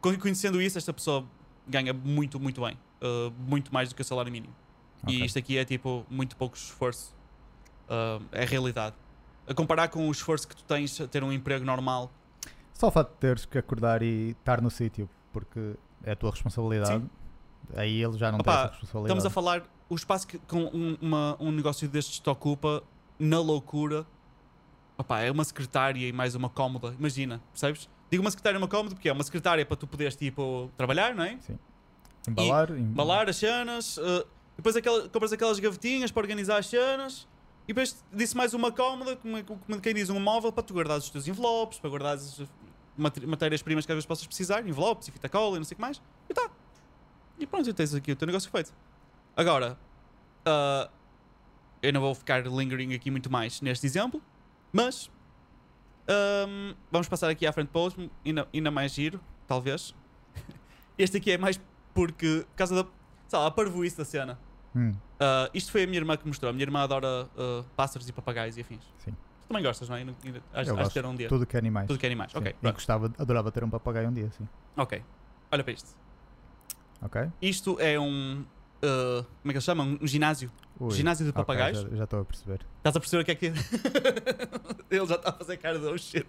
[0.00, 1.24] co- conhecendo isso, esta pessoa
[1.66, 2.78] ganha muito, muito bem.
[3.02, 4.54] Uh, muito mais do que o salário mínimo.
[5.02, 5.14] Ok.
[5.14, 7.14] E isto aqui é tipo muito pouco esforço.
[7.84, 8.96] Uh, é a realidade.
[9.46, 12.10] A comparar com o esforço que tu tens a ter um emprego normal.
[12.72, 16.30] Só o facto de teres que acordar e estar no sítio, porque é a tua
[16.30, 17.04] responsabilidade,
[17.76, 19.18] aí ele já não Opa, tem essa responsabilidade.
[19.18, 19.62] Estamos a falar
[19.94, 22.82] o espaço que com um, uma- um negócio destes te ocupa
[23.18, 24.06] na loucura.
[24.98, 26.94] Opá, é uma secretária e mais uma cómoda.
[26.98, 27.88] Imagina, percebes?
[28.10, 31.14] Digo uma secretária e uma cómoda porque é uma secretária para tu poderes tipo trabalhar,
[31.14, 31.38] não é?
[32.28, 34.26] Embalar, em- Embalar as cenas, eh,
[34.56, 37.26] depois aquela, compras aquelas gavetinhas para organizar as cenas.
[37.64, 41.04] E depois disse mais uma cómoda, como, como quem diz, um móvel para tu guardares
[41.04, 42.40] os teus envelopes, para guardares
[42.96, 45.80] matérias-primas que às vezes possas precisar, envelopes e fita cola e não sei o que
[45.80, 46.00] mais.
[46.28, 46.48] E tá.
[47.38, 48.72] E pronto, e tens aqui o teu negócio feito.
[49.36, 49.76] Agora,
[50.46, 50.90] ah,
[51.82, 54.22] eu não vou ficar lingering aqui muito mais neste exemplo,
[54.72, 55.10] mas
[56.08, 59.94] ahm, vamos passar aqui à frente para outro, ainda, ainda mais giro, talvez.
[60.98, 61.60] Este aqui é mais
[61.92, 62.88] porque, por causa da,
[63.28, 64.38] sei lá, a parvoíce da cena.
[64.74, 66.50] Hum, Ah, isto foi a minha irmã que mostrou.
[66.50, 68.82] A minha irmã adora ah, pássaros e papagaios e afins.
[68.98, 69.12] Sim.
[69.12, 70.02] Tu também gostas, não é?
[70.02, 71.28] Eu de gosto ter um dia.
[71.28, 71.86] tudo que é animais.
[71.86, 72.32] Tudo que é animais.
[72.32, 72.38] Sim.
[72.38, 74.48] Ok, E gostava, adorava ter um papagaio um dia, sim.
[74.76, 75.02] Ok.
[75.52, 75.90] Olha para isto.
[77.02, 77.30] Ok?
[77.42, 78.44] Isto é um.
[78.84, 79.98] Ah, como é que eles chamam?
[80.00, 80.50] Um ginásio.
[80.80, 81.80] Ui, Ginásio de papagaios.
[81.82, 82.66] já- já estou a perceber.
[82.78, 83.46] Estás a perceber o que é que.
[84.90, 86.26] Ele já está a fazer cara de oh shit.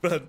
[0.00, 0.26] Pronto.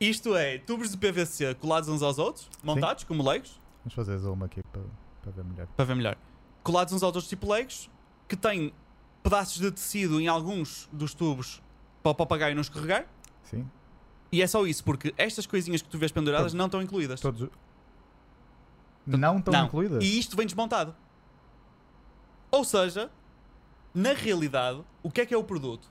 [0.00, 4.42] Isto é tubos de PVC colados uns aos outros, montados como legos, Vamos fazer zoom
[4.44, 4.80] aqui para,
[5.22, 5.66] para ver melhor.
[5.76, 6.16] para ver melhor.
[6.62, 7.90] Colados uns aos outros tipo legos,
[8.26, 8.72] que têm
[9.22, 11.62] pedaços de tecido em alguns dos tubos
[12.02, 13.06] para o papagaio não escorregar.
[13.42, 13.68] Sim?
[14.32, 17.20] E é só isso, porque estas coisinhas que tu vês penduradas não estão incluídas.
[17.20, 17.48] Todos.
[19.06, 19.66] Não estão Não.
[19.66, 20.02] incluídas?
[20.04, 20.94] E isto vem desmontado.
[22.50, 23.10] Ou seja,
[23.94, 25.88] na realidade, o que é que é o produto?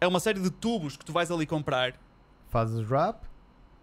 [0.00, 1.94] É uma série de tubos que tu vais ali comprar,
[2.48, 3.22] Fazes wrap?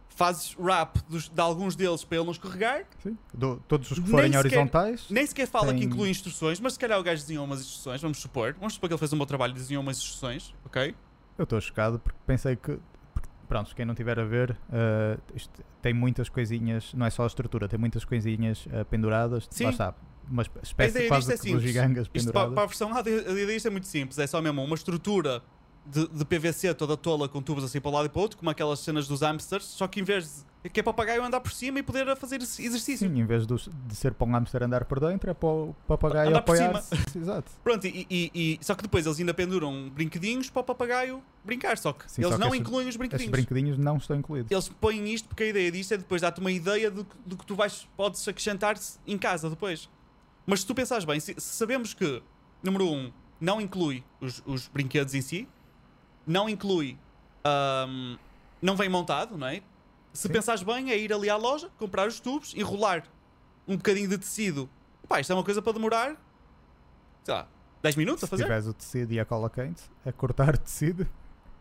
[0.09, 3.17] fazes wrap dos- de alguns deles para ele não escorregar, Sim.
[3.33, 5.05] Do- todos os que Nem forem sequer- horizontais?
[5.09, 8.01] nem sequer fala que Tem- inclui instruções, mas se calhar o gajo desenhou umas instruções,
[8.01, 8.53] vamos supor.
[8.57, 10.95] Vamos supor que ele fez um bom trabalho e desenhou umas instruções, ok?
[11.37, 12.79] Eu estou chocado porque pensei que.
[13.47, 14.57] Pronto, quem não tiver a ver,
[15.35, 19.47] isto tem muitas coisinhas, não é só a estrutura, tem muitas coisinhas eh, penduradas.
[19.51, 19.65] Sim.
[19.65, 19.93] Lá está,
[20.29, 21.63] umas A espécies ideia quase é de simples.
[21.63, 24.17] gigangas Isto para, a versão A, a ideia disto é muito simples.
[24.19, 25.41] É só mesmo uma estrutura
[25.85, 28.37] de, de PVC toda tola com tubos assim para um lado e para o outro,
[28.37, 30.69] como aquelas cenas dos hamsters, só que em vez de.
[30.71, 33.07] que é papagaio andar por cima e poder fazer esse exercício.
[33.07, 35.75] Sim, em vez dos- de ser para um hamster andar por dentro, é para o
[35.87, 36.95] papagaio Andar por apoiar-se.
[37.19, 37.51] Exato.
[37.63, 41.77] Pronto, e, e- e- só que depois eles ainda penduram brinquedinhos para o papagaio brincar,
[41.77, 43.31] só que Sim, eles só que não esses- incluem os brinquedinhos.
[43.31, 44.49] brinquedinhos não estão incluídos.
[44.51, 47.37] Eles põem isto porque a ideia disto é depois dar-te uma ideia do, que- do
[47.37, 49.87] que tu vais, podes acrescentar em casa depois.
[50.45, 52.21] Mas se tu pensares bem, se, se sabemos que,
[52.61, 55.47] número um, não inclui os, os brinquedos em si,
[56.25, 56.97] não inclui.
[57.43, 58.17] ahm,
[58.61, 59.61] não vem montado, não é?
[60.13, 60.33] Se Sim.
[60.33, 63.03] pensares bem, é ir ali à loja, comprar os tubos, enrolar
[63.67, 64.69] um bocadinho de tecido.
[65.07, 66.15] Pá, isto é uma coisa para demorar,
[67.23, 67.47] sei lá,
[67.83, 68.43] 10 minutos a Se fazer?
[68.43, 71.07] tiveres o tecido e a cola quente, é cortar o tecido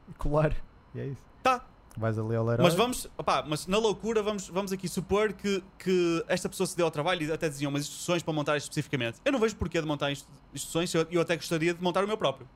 [0.08, 0.54] e colar.
[0.94, 1.22] E é isso.
[1.42, 1.64] Tá.
[1.96, 2.64] Vais ali ao Leroy.
[2.64, 6.76] Mas vamos, opá, mas na loucura vamos, vamos aqui supor que, que esta pessoa se
[6.76, 9.20] deu ao trabalho e até diziam umas instruções para montar especificamente.
[9.24, 12.06] Eu não vejo porquê de montar inst- instruções, eu, eu até gostaria de montar o
[12.08, 12.48] meu próprio.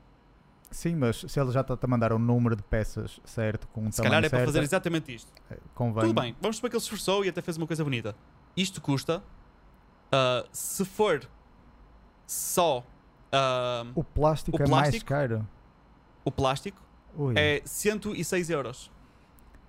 [0.70, 3.92] Sim, mas se ele já está a mandar um número de peças certo, com um
[3.92, 5.32] Se calhar é para certo, fazer exatamente isto.
[5.50, 6.02] eh, convém.
[6.04, 8.14] Tudo bem, vamos supor que ele se esforçou e até fez uma coisa bonita.
[8.56, 9.22] Isto custa
[10.12, 11.26] Ah, se for
[12.26, 12.84] só
[13.32, 15.06] ah, O plástico O é mais plástico?
[15.06, 15.48] caro.
[16.24, 16.82] o plástico,
[17.16, 17.34] Ui.
[17.36, 18.90] é 106 euros.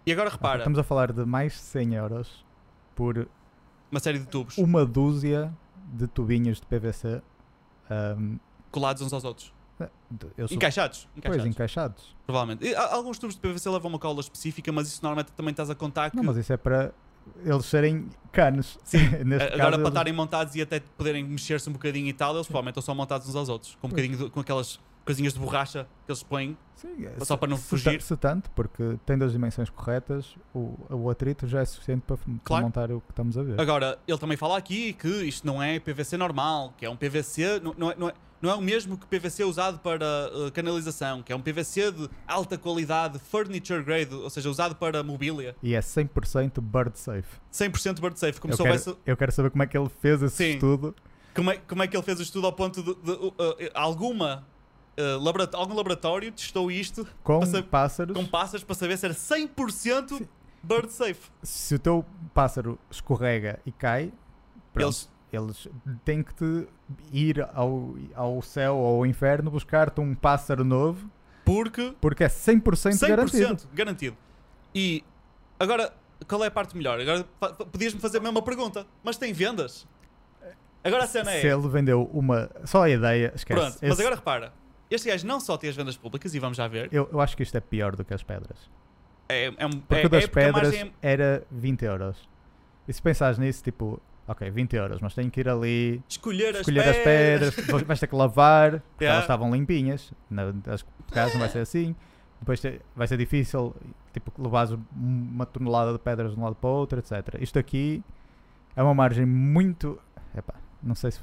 [0.09, 2.43] E agora repara, Estamos a falar de mais de 100 euros
[2.95, 3.27] por
[3.91, 5.53] uma série de tubos uma dúzia
[5.93, 7.21] de tubinhos de PVC.
[7.91, 8.37] ahm,
[8.71, 9.53] colados uns aos outros.
[10.35, 11.07] eu sou- Encaixados.
[11.13, 12.15] Pois, encaixados encaixados.
[12.25, 12.65] Provavelmente.
[12.65, 15.75] E, alguns tubos de PVC levam uma cola específica, mas isso normalmente também estás a
[15.75, 16.91] contar que Não, mas isso é para
[17.45, 18.79] eles serem canos.
[18.83, 22.33] Sim, agora caso, para eles- estarem montados e até poderem mexer-se um bocadinho e tal,
[22.33, 23.75] eles provavelmente estão só montados uns aos outros.
[23.79, 24.79] Com um bocadinho de- com aquelas
[25.09, 26.55] coisinhas de borracha que eles põem.
[26.75, 27.99] Sim, é, Só se- para não fugir.
[27.99, 32.33] Se tanto, porque tem duas dimensões corretas, o, o atrito já é suficiente para, para
[32.43, 32.65] Claro.
[32.65, 33.59] montar o que estamos a ver.
[33.59, 37.59] Agora, ele também fala aqui que isto não é PVC normal, que é um PVC,
[37.59, 41.23] não, não é, não, é, não é o mesmo que PVC usado para uh, canalização,
[41.23, 45.55] que é um PVC de alta qualidade, furniture grade, ou seja, usado para mobília.
[45.63, 47.27] E é 100% bird safe.
[47.51, 50.35] 100% bird safe, como eu, quero, eu quero saber como é que ele fez esse
[50.35, 50.49] Sim.
[50.51, 50.95] estudo.
[51.33, 52.93] Como é, como é que ele fez o estudo ao ponto de.
[52.95, 53.35] de, uh, uh,
[53.73, 54.45] alguma.
[54.97, 58.15] Uh, algum laboratório testou isto Com pássaros.
[58.15, 60.27] com pássaros para saber se era 100% Sim.
[60.63, 61.29] bird safe.
[61.43, 64.11] Se o teu pássaro escorrega e cai,
[64.73, 65.67] pronto, Eles, eles
[66.03, 66.67] têm que te
[67.11, 71.09] ir ao, ao céu ou ao inferno buscar-te um pássaro novo,
[71.45, 73.67] porque porque é 100%, 100% garantido.
[73.73, 74.17] garantido.
[74.75, 75.03] E
[75.59, 75.91] agora,
[76.27, 76.99] qual é a parte melhor?
[76.99, 77.23] Agora
[77.71, 79.87] podias-me fazer a mesma pergunta, mas tem vendas?
[80.83, 81.51] Agora a cena Se é.
[81.53, 82.49] ele vendeu uma.
[82.65, 83.59] Só a ideia, esquece.
[83.59, 84.53] Pronto, mas Esse- agora repara.
[84.89, 86.89] Este gajo não só tem as vendas públicas, e vamos já ver.
[86.91, 88.57] eu, eu acho que isto é pior do que as pedras.
[89.27, 92.29] É, é um, Porque é, das é porque a pedras margem é- era 20 euros.
[92.87, 96.81] E se pensares nisso, tipo, ok, 20 euros, mas tenho que ir ali escolher, escolher
[96.81, 99.13] as as pedras, vais- ter que lavar, porque Yeah.
[99.13, 100.11] elas estavam limpinhas.
[100.29, 101.95] Na, as caso não vai ser assim.
[102.39, 103.75] Depois te- vai ser difícil,
[104.11, 107.35] tipo, levares uma tonelada de pedras de um lado para o outro, etc.
[107.39, 108.03] Isto aqui
[108.75, 109.99] é uma margem muito.
[110.35, 111.19] Epá, não sei se.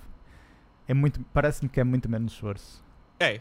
[0.86, 1.20] É muito.
[1.32, 2.84] Parece-me que é muito menos esforço.
[3.18, 3.40] É,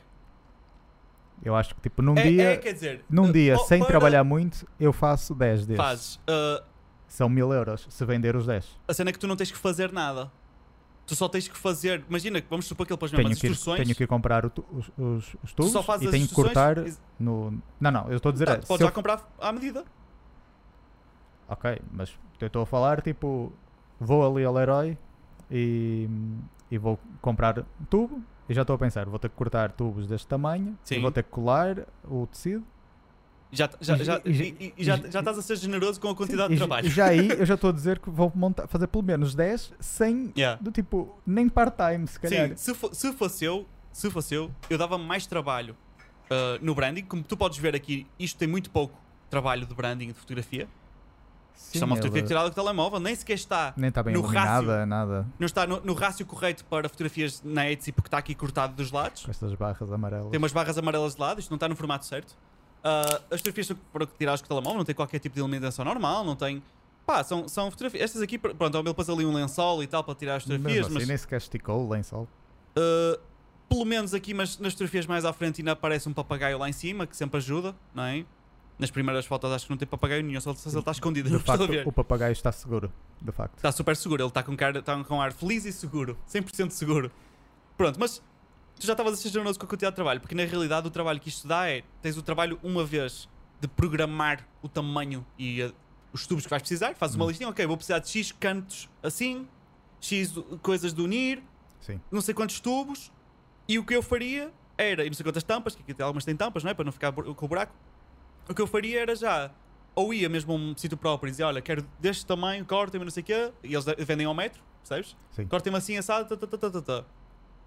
[1.43, 2.43] Eu acho que, tipo, num é, dia.
[2.51, 5.83] é, quer dizer, Num uh, dia, sem para- trabalhar muito, eu faço 10 desses.
[5.83, 6.15] Fazes.
[6.15, 6.63] Uh,
[7.07, 8.79] São mil euros, se vender os 10.
[8.87, 10.31] a cena é que tu não tens que fazer nada.
[11.05, 12.03] Tu só tens que fazer.
[12.09, 13.83] Imagina que vamos supor que ele pôs Tenho mesmo as que, ir, instruções.
[13.83, 16.77] tenho que ir comprar o os, os, os tu tubos e as tenho que cortar
[17.19, 17.61] no...
[17.79, 18.45] Não, não, eu estou a dizer...
[18.45, 19.85] Tá, é, podes eu- já comprar à medida.
[21.47, 23.53] Ok, mas eu estou a falar, tipo...
[23.99, 24.97] Vou ali ao Leroy
[25.51, 26.09] e,
[26.71, 30.27] e vou comprar tubo e já estou a pensar, vou ter que cortar tubos deste
[30.27, 30.95] tamanho Sim.
[30.95, 32.63] e vou ter que colar o tecido.
[33.51, 34.29] Já, já, E- já, e-
[34.59, 36.87] e- e já, já estás a ser generoso com a quantidade Sim, de trabalho.
[36.87, 39.73] E já aí eu já estou a dizer que vou montar, fazer pelo menos 10
[39.79, 40.33] sem...
[40.37, 40.61] Yeah.
[40.61, 42.49] Do tipo, nem part-time, se calhar.
[42.49, 45.75] Sim, se, se fosse eu, se fosse eu, eu dava mais trabalho
[46.25, 47.03] uh, no branding.
[47.05, 50.67] Como tu podes ver aqui, isto tem muito pouco trabalho de branding e de fotografia.
[51.55, 54.03] Sim, isto é uma fotografia ele tirada com o telemóvel, nem sequer está, Nem está
[54.03, 55.25] bem no iluminada, nada.
[55.39, 58.91] não está no, no rácio correto para fotografias na Etsy porque está aqui cortado dos
[58.91, 59.23] lados.
[59.25, 60.29] Com estas barras amarelas.
[60.29, 62.35] Tem umas barras amarelas de lado, isto não está no formato certo.
[62.83, 65.83] Ah, as fotografias são para tiradas com o telemóvel, não tem qualquer tipo de iluminação
[65.83, 66.61] normal, não tem.
[67.05, 68.03] Pá, são, são fotografias.
[68.03, 70.85] Estas aqui, pronto, ele pôs ali um lençol e tal para tirar as Mesmo fotografias,
[70.85, 71.07] assim, mas.
[71.07, 72.27] nem sequer esticou o lençol.
[72.77, 73.19] Uh,
[73.67, 76.73] pelo menos aqui, mas nas fotografias mais à frente ainda aparece um papagaio lá em
[76.73, 78.23] cima, que sempre ajuda, não é?
[78.77, 81.35] Nas primeiras fotos acho que não tem papagaio nenhum, só se ele está escondido, De
[81.37, 82.91] a facto, o papagaio está seguro.
[83.21, 83.55] De facto.
[83.55, 87.09] Está super seguro, ele está com, cara, está com ar feliz e seguro, 100% seguro.
[87.77, 88.21] Pronto, mas
[88.77, 90.91] tu já estavas a ser generoso com a quantidade de trabalho, porque na realidade o
[90.91, 93.29] trabalho que isto dá é, tens o trabalho uma vez
[93.61, 95.73] de programar o tamanho e uh,
[96.11, 97.29] os tubos que vais precisar, fazes uma Hum.
[97.29, 99.47] listinha, ok, vou precisar de X cantos assim,
[100.01, 101.41] X coisas de unir,
[101.79, 102.01] Sim.
[102.11, 103.09] não sei quantos tubos
[103.69, 106.25] e o que eu faria era, e não sei quantas tampas, que aqui tem algumas
[106.25, 106.73] têm tampas, não é?
[106.73, 107.73] Para não ficar com o buraco.
[108.49, 109.51] O que eu faria era já,
[109.95, 113.11] ou ia mesmo a um sítio próprio e dizia, olha, quero deste tamanho, cortem-me, não
[113.11, 115.15] sei o quê, e eles de- vendem ao metro, percebes?
[115.31, 115.47] Sim.
[115.47, 117.05] Cortem-me assim, assado, tá, tá, tá, tá, tá, tá.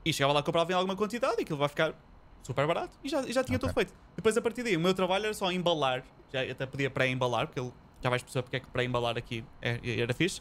[0.04, 1.94] E chegava lá, comprava em alguma quantidade e aquilo vai ficar
[2.42, 3.92] super barato e já, já tinha tudo feito.
[4.14, 7.58] Depois, a partir daí, o meu trabalho era só embalar, já até podia pré-embalar, porque
[7.60, 10.40] ele, já vais perceber porque é que pré-embalar aqui é- era fixe.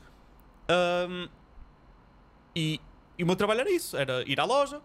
[2.56, 2.80] E,
[3.18, 4.82] e o meu trabalho era isso: era ir à loja,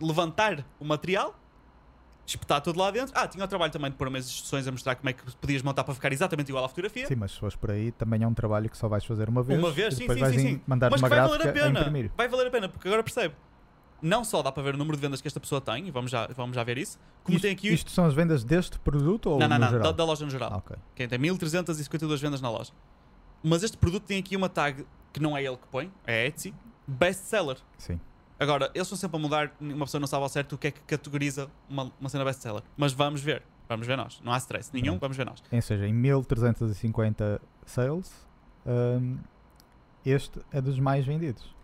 [0.00, 1.38] levantar o material,
[2.26, 3.12] espetar tudo lá dentro.
[3.16, 5.62] Ah, tinha o trabalho também de pôr umas instruções a mostrar como é que podias
[5.62, 7.06] montar para ficar exatamente igual à fotografia.
[7.06, 9.42] Sim, mas se fores por aí, também é um trabalho que só vais fazer uma
[9.42, 9.58] vez.
[9.58, 10.60] Uma vez, sim, sim, sim, sim.
[10.66, 12.10] mandar Mas uma vai valer a pena.
[12.16, 13.34] Vai valer a pena, porque agora percebe.
[14.02, 16.10] Não só dá para ver o número de vendas que esta pessoa tem, e vamos
[16.10, 17.72] já, vamos já ver isso, como isto, tem aqui.
[17.72, 19.84] isto são as vendas deste produto ou não, não, no não, geral?
[19.84, 20.52] da, da loja no geral.
[20.52, 20.76] Ah, ok.
[20.94, 22.72] Quem tem 1352 vendas na loja.
[23.42, 26.54] Mas este produto tem aqui uma tag que não é ele que põe, é Etsy,
[26.86, 27.56] best seller.
[27.78, 27.98] Sim.
[28.38, 30.70] Agora, eles estão sempre a mudar, uma pessoa não sabe ao certo o que é
[30.70, 32.62] que categoriza uma, uma cena best seller.
[32.76, 34.20] Mas vamos ver, vamos ver nós.
[34.22, 34.98] Não há stress nenhum, Uhum.
[34.98, 35.42] vamos ver nós.
[35.50, 38.26] Ou seja, em 1350 sales,
[38.66, 39.18] hum,
[40.04, 41.54] este é dos mais vendidos.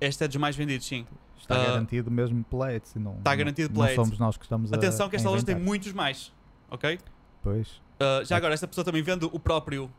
[0.00, 1.06] Este é dos mais vendidos, sim.
[1.38, 2.98] Está Ah, garantido mesmo pela Etsy.
[2.98, 3.96] Não, está não- garantido não pela Etsy.
[3.96, 6.32] somos nós que estamos a Atenção que esta a loja tem muitos mais,
[6.70, 6.98] ok?
[7.42, 7.68] Pois.
[8.00, 9.90] Uh, já agora, esta pessoa também vende o próprio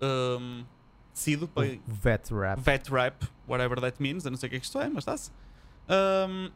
[0.00, 0.64] um,
[1.12, 1.60] tecido O
[1.92, 2.60] Vet Wrap.
[2.60, 4.24] vet wrap, whatever that means.
[4.24, 5.30] Eu não sei o que é que isto é, mas está-se.
[5.88, 6.50] Um,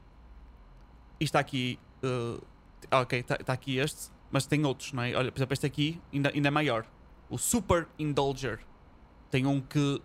[1.20, 1.78] e está aqui.
[2.02, 2.42] uh,
[2.90, 5.14] ok, está está aqui este, mas tem outros, não é?
[5.14, 6.84] Olha, por exemplo, este aqui ainda, ainda é maior.
[7.30, 8.60] O Super Indulger.
[9.30, 10.00] Tem um que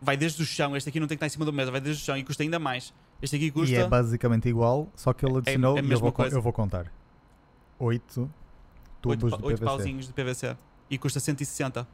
[0.00, 0.76] vai desde o chão.
[0.76, 2.24] Este aqui não tem que estar em cima da mesa, vai desde o chão e
[2.24, 2.92] custa ainda mais.
[3.20, 3.72] Este aqui custa.
[3.72, 6.42] E é basicamente igual, só que ele adicionou, é a e eu mesma vou, eu
[6.42, 6.92] vou contar,
[7.78, 8.20] 8
[9.04, 9.64] oito tubos pa- de oito PVC.
[9.64, 10.56] pauzinhos de PVC.
[10.90, 11.86] E custa 160.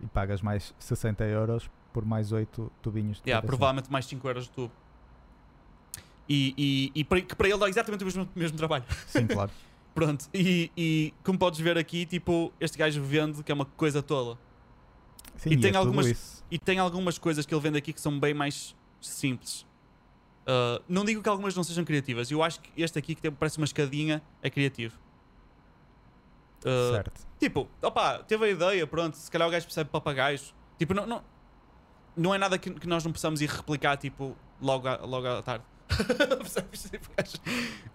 [0.00, 4.44] E pagas mais 60 euros por mais 8 tubinhos de Yeah, provavelmente mais 5 euros
[4.44, 4.72] de tubo.
[6.28, 8.84] E, e, e para, que para ele dá exatamente o mesmo, mesmo trabalho.
[9.06, 9.50] Sim, claro.
[9.94, 14.02] Pronto, e, e como podes ver aqui, tipo, este gajo vende que é uma coisa
[14.02, 14.38] tola.
[15.36, 16.44] Sim, E tem é algumas- isso.
[16.50, 19.62] E tem algumas coisas que ele vende aqui que são bem mais simples.
[20.46, 23.30] Uh, não digo que algumas não sejam criativas, eu acho que este aqui que tem,
[23.30, 24.94] parece uma escadinha é criativo.
[26.60, 27.26] Uh, certo.
[27.38, 30.54] Tipo, opá, teve a ideia, pronto, se calhar o gajo percebe papagaios.
[30.78, 31.22] Tipo, não, não,
[32.18, 35.42] não é nada que, que nós não possamos ir replicar, tipo, logo, à, logo à
[35.42, 35.64] tarde.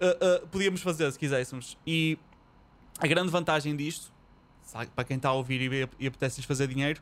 [0.02, 1.78] Uh, uh, podíamos fazer se quiséssemos.
[1.86, 2.18] E
[3.00, 4.12] a grande vantagem disto,
[4.64, 7.02] sabe, para quem está a ouvir e, e apetece-lhes fazer dinheiro,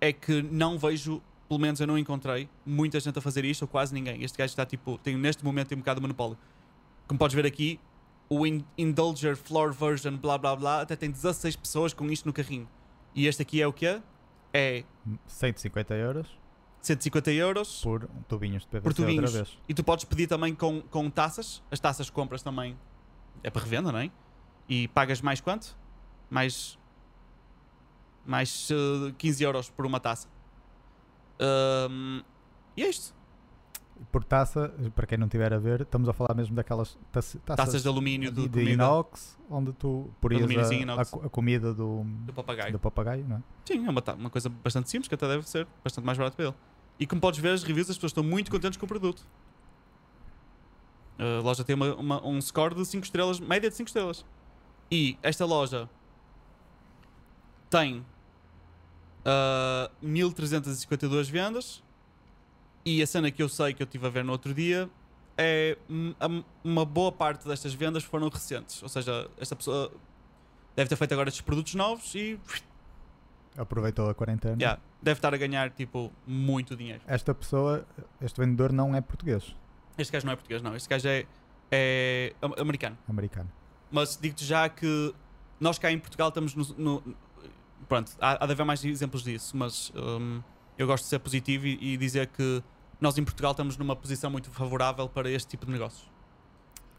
[0.00, 3.68] é que não vejo, pelo menos eu não encontrei, muita gente a fazer isto, ou
[3.68, 4.22] quase ninguém.
[4.22, 6.38] Este gajo está tipo, neste momento tem um bocado de monopólio.
[7.06, 7.78] Como podes ver aqui,
[8.28, 12.32] o In- Indulger Floor Version, blá blá blá, até tem 16 pessoas com isto no
[12.32, 12.68] carrinho.
[13.14, 14.00] E este aqui é o quê?
[14.54, 14.84] É
[15.26, 16.44] 150 euros
[16.84, 17.80] 150 euros.
[17.82, 19.24] por tubinhos de PVC Por tubinhos.
[19.24, 19.58] outra vez.
[19.68, 21.62] E tu podes pedir também com, com taças.
[21.70, 22.78] As taças compras também
[23.42, 24.10] é para revenda, não é?
[24.68, 25.76] E pagas mais quanto?
[26.30, 26.78] Mais.
[28.26, 30.28] Mais eh, 15 euros por uma taça.
[31.40, 32.22] Ahm,
[32.76, 33.14] e é isto.
[34.10, 37.64] Por taça, para quem não estiver a ver, estamos a falar mesmo daquelas taça- taças,
[37.66, 42.02] Taças de alumínio de, de, inox, onde tu porias a, a co- a comida do,
[42.04, 42.72] do papagaio.
[42.72, 43.42] do papagaio, é?
[43.64, 46.46] Sim, é uma, uma coisa bastante simples que até deve ser bastante mais barato para
[46.46, 46.54] ele.
[46.98, 49.24] E como podes ver, as reviews, as pessoas estão muito contentes com o produto.
[51.18, 54.24] A loja tem uma- uma- um score de 5 estrelas, média de 5 estrelas.
[54.90, 55.88] E esta loja
[57.70, 58.04] tem
[59.24, 61.82] ah, 1352 vendas.
[62.84, 64.88] E a cena que eu sei que eu estive a ver no outro dia
[65.36, 65.76] é
[66.62, 68.82] uma boa parte destas vendas foram recentes.
[68.82, 69.90] Ou seja, esta pessoa
[70.76, 72.38] deve ter feito agora estes produtos novos e
[73.56, 74.56] Aproveitou a quarentena.
[74.60, 77.00] Yeah, deve estar a ganhar tipo muito dinheiro.
[77.06, 77.86] Esta pessoa,
[78.20, 79.54] este vendedor não é português,
[79.96, 80.74] Este gajo não é português, não.
[80.74, 81.24] Este gajo é,
[81.70, 82.98] é am- americano.
[83.08, 83.48] americano.
[83.92, 85.14] Mas digo-te já que
[85.60, 86.64] nós cá em Portugal estamos no.
[86.76, 87.16] no-
[87.88, 90.42] pronto, há, há de haver mais exemplos disso, mas hum,
[90.76, 92.60] eu gosto de ser positivo e, e dizer que
[93.00, 96.08] nós em Portugal estamos numa posição muito favorável para este tipo de negócios.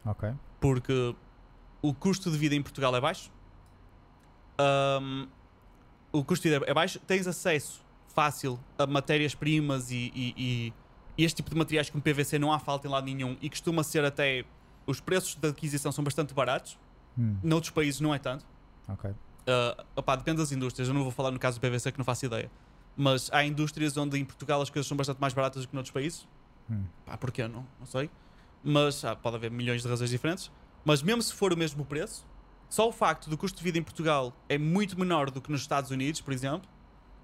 [0.06, 0.34] Ok.
[0.60, 1.16] Porque
[1.82, 3.32] o custo de vida em Portugal é baixo.
[4.60, 5.28] Hum,
[6.12, 7.00] o custo de vida é baixo.
[7.00, 7.84] Tens acesso
[8.14, 10.74] fácil a matérias-primas e, e- e-
[11.18, 14.04] este tipo de materiais como PVC não há falta em lado nenhum e costuma ser
[14.06, 14.46] até.
[14.88, 16.78] Os preços de aquisição são bastante baratos.
[17.18, 18.46] Hum, Noutros países não é tanto.
[18.88, 19.10] ok.
[19.12, 20.88] Uh, opá, depende das indústrias.
[20.88, 22.50] Eu não vou falar no caso do PVC que não faço ideia.
[22.96, 25.92] Mas há indústrias onde em Portugal as coisas são bastante mais baratas do que noutros
[25.92, 26.28] países.
[26.70, 26.86] Hum.
[27.06, 27.48] Pá, porquê?
[27.48, 28.10] Não, não sei.
[28.64, 30.52] Mas ah, pode haver milhões de razões diferentes.
[30.84, 32.26] Mas mesmo se for o mesmo preço,
[32.70, 35.62] só o facto do custo de vida em Portugal é muito menor do que nos
[35.62, 36.70] Estados Unidos, por exemplo,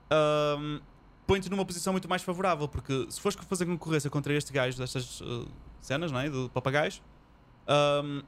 [0.10, 0.80] ahm,
[1.26, 2.68] põe-te numa posição muito mais favorável.
[2.68, 5.48] Porque se fores fazer concorrência contra este gajo destas uh,
[5.80, 6.30] cenas, não é?
[6.30, 7.02] De papagaios,
[7.68, 8.22] ahm,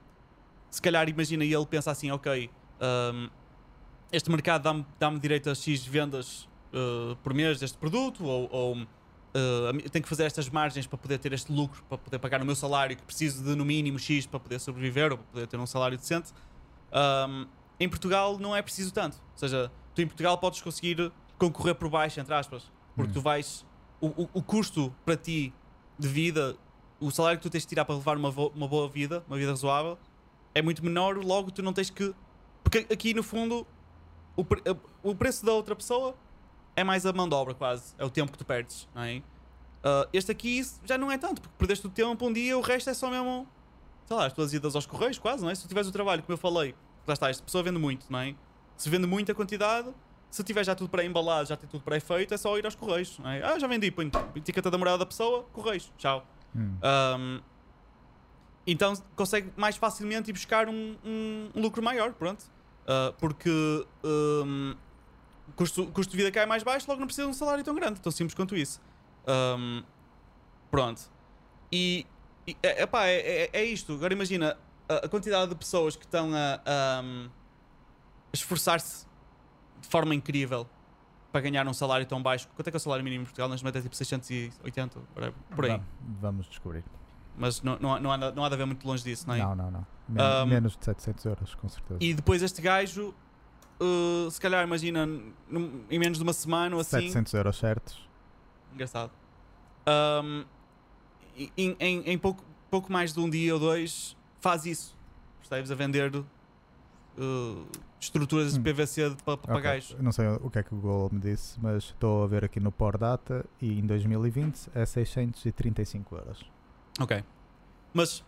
[0.69, 3.29] se calhar imagina e ele pensa assim: ok, ahm,
[4.11, 8.75] este mercado dá-me dá direito a X vendas uh, por mês deste produto, ou, ou
[8.77, 12.45] uh, tenho que fazer estas margens para poder ter este lucro, para poder pagar o
[12.45, 15.57] meu salário, que preciso de no mínimo X para poder sobreviver ou para poder ter
[15.59, 16.31] um salário decente.
[16.91, 17.45] Um,
[17.79, 19.15] em Portugal não é preciso tanto.
[19.15, 23.13] Ou seja, tu em Portugal podes conseguir concorrer por baixo, entre aspas, porque Hum.
[23.13, 23.65] tu vais.
[23.99, 25.53] O, o, o custo para ti
[25.97, 26.55] de vida,
[26.99, 29.49] o salário que tu tens de tirar para levar uma, uma boa vida, uma vida
[29.51, 29.97] razoável,
[30.53, 32.13] é muito menor, logo tu não tens que.
[32.63, 33.65] Porque aqui no fundo,
[34.35, 34.61] o, pre-
[35.01, 36.15] o preço da outra pessoa
[36.75, 37.93] é mais a mão de obra, quase.
[37.97, 39.21] É o tempo que tu perdes, não é?
[39.83, 42.89] Ah, este aqui já não é tanto, porque perdeste o tempo um dia, o resto
[42.89, 43.47] é só mesmo.
[44.05, 45.55] Sei lá, as tuas idas aos correios, quase, não é?
[45.55, 46.75] Se tu tiveres o trabalho, como eu falei,
[47.07, 48.35] lá está, esta pessoa vende muito, não é?
[48.75, 49.89] Se vende muita quantidade,
[50.29, 53.29] se tiver já tudo pré-embalado, já tem tudo pré-feito, é só ir aos correios, não
[53.29, 53.41] é?
[53.43, 56.25] Ah, já vendi, põe etiqueta da morada da pessoa, correios, tchau.
[56.55, 56.75] Hum.
[56.83, 57.39] Um,
[58.65, 62.43] então consegue mais facilmente ir buscar um, um- um lucro maior, pronto.
[62.83, 64.75] Uh, porque um,
[65.55, 67.99] custo, custo de vida é mais baixo, logo não precisa de um salário tão grande,
[67.99, 68.81] tão simples quanto isso.
[69.27, 69.83] Um,
[70.71, 71.01] pronto.
[71.71, 72.05] E,
[72.47, 73.93] e é, epá, é, é, é isto.
[73.93, 74.57] Agora imagina
[74.89, 77.03] a, a quantidade de pessoas que estão a, a,
[78.31, 79.05] esforçar-se
[79.81, 80.67] de forma incrível
[81.31, 82.47] para ganhar um salário tão baixo.
[82.55, 83.49] Quanto é que é o salário mínimo em Portugal?
[83.49, 85.71] Neste momento é tipo 680, whatever, por aí.
[85.71, 85.83] Va-
[86.21, 86.83] Vamos descobrir.
[87.35, 89.39] Mas não, não, há- não, há, não há de haver muito longe disso, não é?
[89.39, 89.87] Não, não, não.
[90.07, 91.97] Men- Um, menos de 700 euros, com certeza.
[92.03, 93.15] E depois este gajo,
[93.81, 97.01] uh, se calhar, imagina, num- em menos de uma semana ou assim.
[97.01, 98.09] 700 euros certos.
[98.73, 99.11] Engraçado.
[99.87, 100.45] Um,
[101.57, 104.95] em, em, em pouco, pouco mais de um dia ou dois, faz isso.
[105.39, 105.71] Percebes?
[105.71, 106.23] A vender uh,
[107.99, 108.63] estruturas de Hum.
[108.63, 109.91] PVC de pa- papagaios.
[109.91, 112.43] Ok, Não sei o que é que o Google me disse, mas estou a ver
[112.45, 116.45] aqui no Power Data e em 2020 é 635 euros.
[116.99, 117.23] Ok.
[117.93, 118.23] Mas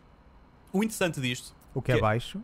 [0.72, 1.56] o interessante disto.
[1.74, 2.42] O que é Que- baixo,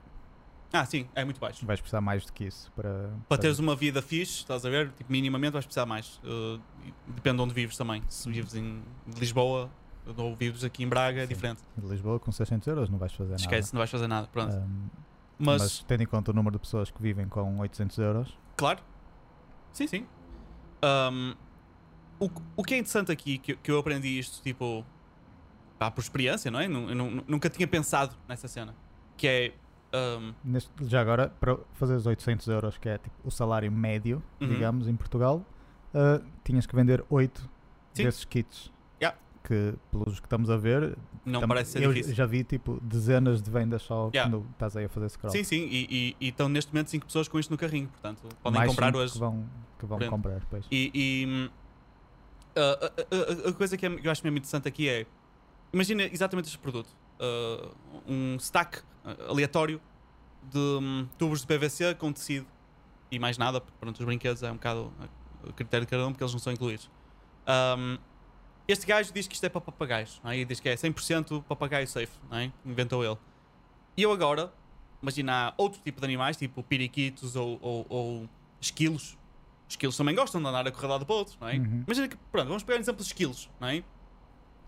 [0.73, 1.65] Ah, sim, é muito baixo.
[1.65, 3.09] vais precisar mais do que isso para.
[3.27, 4.89] Para teres uma vida fixe, estás a ver?
[4.91, 6.17] Tipo, minimamente vais precisar mais.
[6.23, 6.61] Uh,
[7.07, 8.01] depende de onde vives também.
[8.07, 8.81] Se vives em
[9.17, 9.69] Lisboa
[10.17, 11.33] ou vives aqui em Braga, é Sim.
[11.33, 11.61] diferente.
[11.77, 14.27] De Lisboa com 600 euros não vais fazer Esquece, não vais fazer nada.
[14.27, 14.53] Pronto.
[14.53, 14.65] nada.
[14.65, 14.89] Um,
[15.37, 15.83] mas, mas...
[15.83, 18.79] tendo em conta o número de pessoas que vivem com 800 euros, Claro.
[19.73, 20.07] Sim, sim.
[20.83, 21.33] Um,
[22.19, 24.85] o, o que é interessante aqui, que, que eu aprendi isto, tipo,
[25.79, 26.65] pá, por experiência, não é?
[26.65, 28.75] Eu, nu- nunca tinha pensado nessa cena.
[29.17, 29.53] Que é.
[29.93, 34.21] Um, neste- já agora, para fazer os 800 euros, que é tipo, o salário médio,
[34.39, 34.47] Uhum.
[34.49, 35.45] digamos, em Portugal,
[35.93, 37.41] uh, tinhas que vender 8
[37.93, 38.03] Sim.
[38.05, 38.71] desses kits.
[39.01, 39.17] Yeah.
[39.43, 42.15] Que, pelos que estamos a ver, não tam- parece ser eu difícil.
[42.15, 44.29] já vi tipo dezenas de vendas só Yeah.
[44.31, 45.31] quando estás aí a fazer scroll.
[45.31, 45.67] Sim, sim.
[45.69, 47.87] E, e, e estão neste momento 5 pessoas com isto no carrinho.
[47.89, 49.13] Portanto, podem Mais comprar hoje.
[49.13, 49.45] Que vão,
[49.79, 50.11] que vão Pronto.
[50.11, 50.65] comprar depois.
[50.71, 51.49] E, e, hum,
[52.55, 55.05] a, a- a- coisa que é- eu acho mesmo interessante aqui é
[55.73, 56.89] imagina exatamente este produto
[57.19, 57.71] uh,
[58.07, 58.81] um stack uh,
[59.27, 59.81] aleatório
[60.43, 62.47] de hum, tubos de PVC com tecido
[63.11, 64.91] e mais nada, porque pronto, os brinquedos é um bocado
[65.47, 66.89] a critério de cada um porque eles não são incluídos.
[67.47, 67.97] Um,
[68.67, 70.37] este gajo diz que isto é para papagaios, é?
[70.37, 72.51] e diz que é 100% papagaio safe, não é?
[72.65, 73.17] inventou ele.
[73.97, 74.53] E eu agora,
[75.01, 78.29] imagina outro tipo de animais, tipo periquitos ou, ou, ou
[78.61, 79.17] esquilos.
[79.67, 81.55] Esquilos também gostam de andar a correr de um lado para o outro, não é?
[81.57, 81.83] Uhum.
[81.85, 83.77] Imagina que, pronto, vamos pegar um exemplo de esquilos, não é?
[83.77, 83.83] E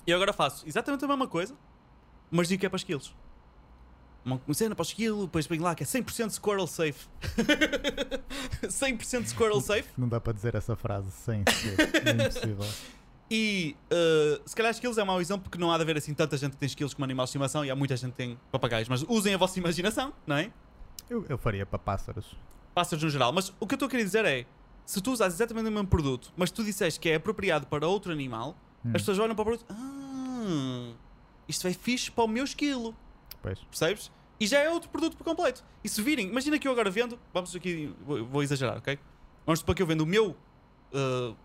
[0.07, 1.55] eu agora faço exatamente a mesma coisa,
[2.29, 3.15] mas digo que é para esquilos.
[4.25, 7.07] Uma cena para o esquilo, depois vem lá que é 100% squirrel safe.
[8.63, 9.89] 100% squirrel safe.
[9.97, 11.77] Não dá para dizer essa frase sem ser.
[12.07, 12.65] é impossível.
[13.29, 16.13] E uh, se calhar esquilos é um mau exemplo porque não há de haver assim
[16.13, 18.39] tanta gente que tem esquilos como animal de estimação e há muita gente que tem
[18.51, 18.87] papagaios.
[18.87, 20.51] Mas usem a vossa imaginação, não é?
[21.09, 22.35] Eu, eu faria para pássaros.
[22.73, 23.33] Pássaros no geral.
[23.33, 24.45] Mas o que eu estou a querer dizer é:
[24.85, 28.11] se tu usas exatamente o mesmo produto, mas tu disseste que é apropriado para outro
[28.11, 28.55] animal,
[28.85, 29.65] Hum, as pessoas olham para o produto.
[29.69, 30.91] Ah,
[31.47, 32.93] isto é fixe para o meu esquilo.
[33.43, 33.59] Pois.
[33.59, 34.11] Percebes?
[34.39, 35.63] E já é outro produto por completo.
[35.83, 38.97] E se virem, imagina que eu agora vendo, vamos aqui, vou, vou exagerar, ok?
[39.45, 40.35] Vamos supor que eu vendo o meu
[40.91, 41.35] uh,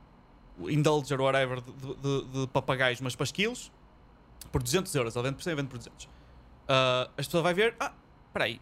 [0.70, 3.70] Indulger, whatever, de, de- de papagaios, mas para esquilos,
[4.50, 5.14] por 200 euros.
[5.14, 6.04] Ele vende por 100, eu vendo por 200.
[6.06, 6.08] Uh,
[7.16, 7.92] as pessoas vão ver, ah,
[8.28, 8.60] espera aí.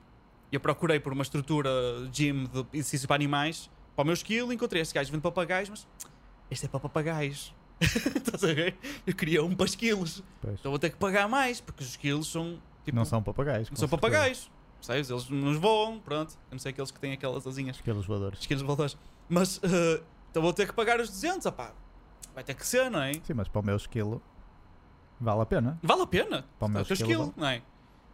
[0.50, 1.70] Eu procurei por uma estrutura
[2.12, 5.68] gym de exercício para animais, para o meu esquilo, encontrei este gajo que vende papagaios,
[5.68, 5.86] mas
[6.50, 7.54] este é para papagaios.
[7.80, 8.76] Estás a ver?
[9.06, 10.22] Eu queria um para esquilos.
[10.40, 10.58] pois.
[10.60, 13.68] Então vou ter que pagar mais, porque os esquilos são tipo, não são papagaios.
[13.70, 14.10] não são certeza.
[14.10, 14.50] papagaios.
[14.80, 15.10] Sabes?
[15.10, 16.32] Eles nos voam, pronto.
[16.50, 18.40] Eu não sei aqueles que têm aquelas asinhas, Esquilos voadores.
[18.40, 18.96] esquilos voadores.
[19.28, 21.72] Mas eh, então vou ter que pagar os 200, opá.
[22.34, 23.12] Vai ter que ser, não é?
[23.14, 24.22] Sim, mas para o meu esquilo
[25.20, 25.78] vale a pena.
[25.82, 26.44] Vale a pena.
[26.58, 27.62] Para o meu É o esquilo, esquilo, não é?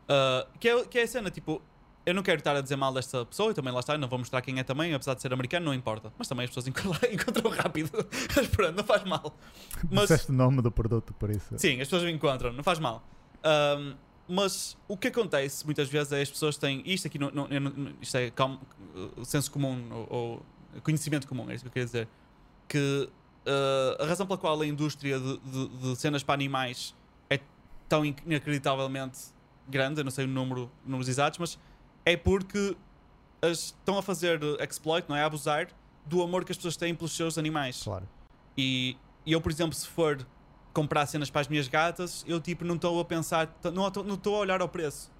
[0.08, 0.84] Ah, que é?
[0.84, 1.60] Que é a cena, tipo,
[2.06, 4.18] eu não quero estar a dizer mal desta pessoa e também lá está, não vou
[4.18, 6.12] mostrar quem é também, apesar de ser americano, não importa.
[6.16, 6.66] Mas também as pessoas
[7.12, 7.90] encontram, rápido.
[8.36, 9.36] Mas pronto, não faz mal.
[9.90, 11.58] Mas, Disseste o nome do produto, por isso.
[11.58, 13.02] Sim, as pessoas me encontram, não faz mal.
[14.28, 16.82] Mas o que acontece muitas vezes é as pessoas têm.
[16.86, 17.48] Isto aqui não, não-
[18.00, 22.08] isto é uh, senso comum ou, ou conhecimento comum, é isso que eu queria dizer.
[22.68, 23.08] Que
[23.46, 26.94] uh, a razão pela qual a indústria de, de- de cenas para animais
[27.28, 27.38] é
[27.88, 29.18] tão in- inacreditavelmente
[29.68, 31.58] grande, eu não sei o número, números exatos, mas
[32.04, 32.76] é porque
[33.42, 35.22] estão a fazer exploit, não é?
[35.22, 35.68] A abusar
[36.06, 37.82] do amor que as pessoas têm pelos seus animais.
[37.82, 38.08] Claro.
[38.56, 40.26] E, e eu, por exemplo, se for
[40.72, 44.38] comprar cenas para as minhas gatas, eu tipo não estou a pensar, não estou a
[44.38, 45.10] olhar ao preço.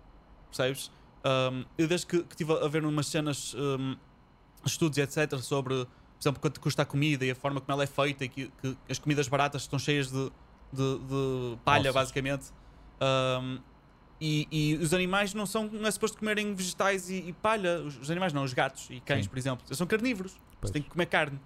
[0.49, 0.91] Percebes?
[1.25, 3.97] Um, eu desde que estive a ver umas cenas, um,
[4.65, 5.39] estudos etc.
[5.39, 5.89] sobre, por
[6.21, 8.77] exemplo, quanto custa a comida e a forma como ela é feita e que, que
[8.89, 10.31] as comidas baratas estão cheias de,
[10.73, 11.95] de, de palha, Ossos.
[11.95, 12.47] basicamente.
[13.01, 13.59] Um,
[14.21, 17.81] e, e os animais não são não é suposto comerem vegetais e, e palha.
[17.81, 19.31] Os, os animais não, os gatos e cães, Sim.
[19.31, 19.75] por exemplo.
[19.75, 20.33] São carnívoros.
[20.61, 20.71] Pois.
[20.71, 21.41] Você tem que comer carne.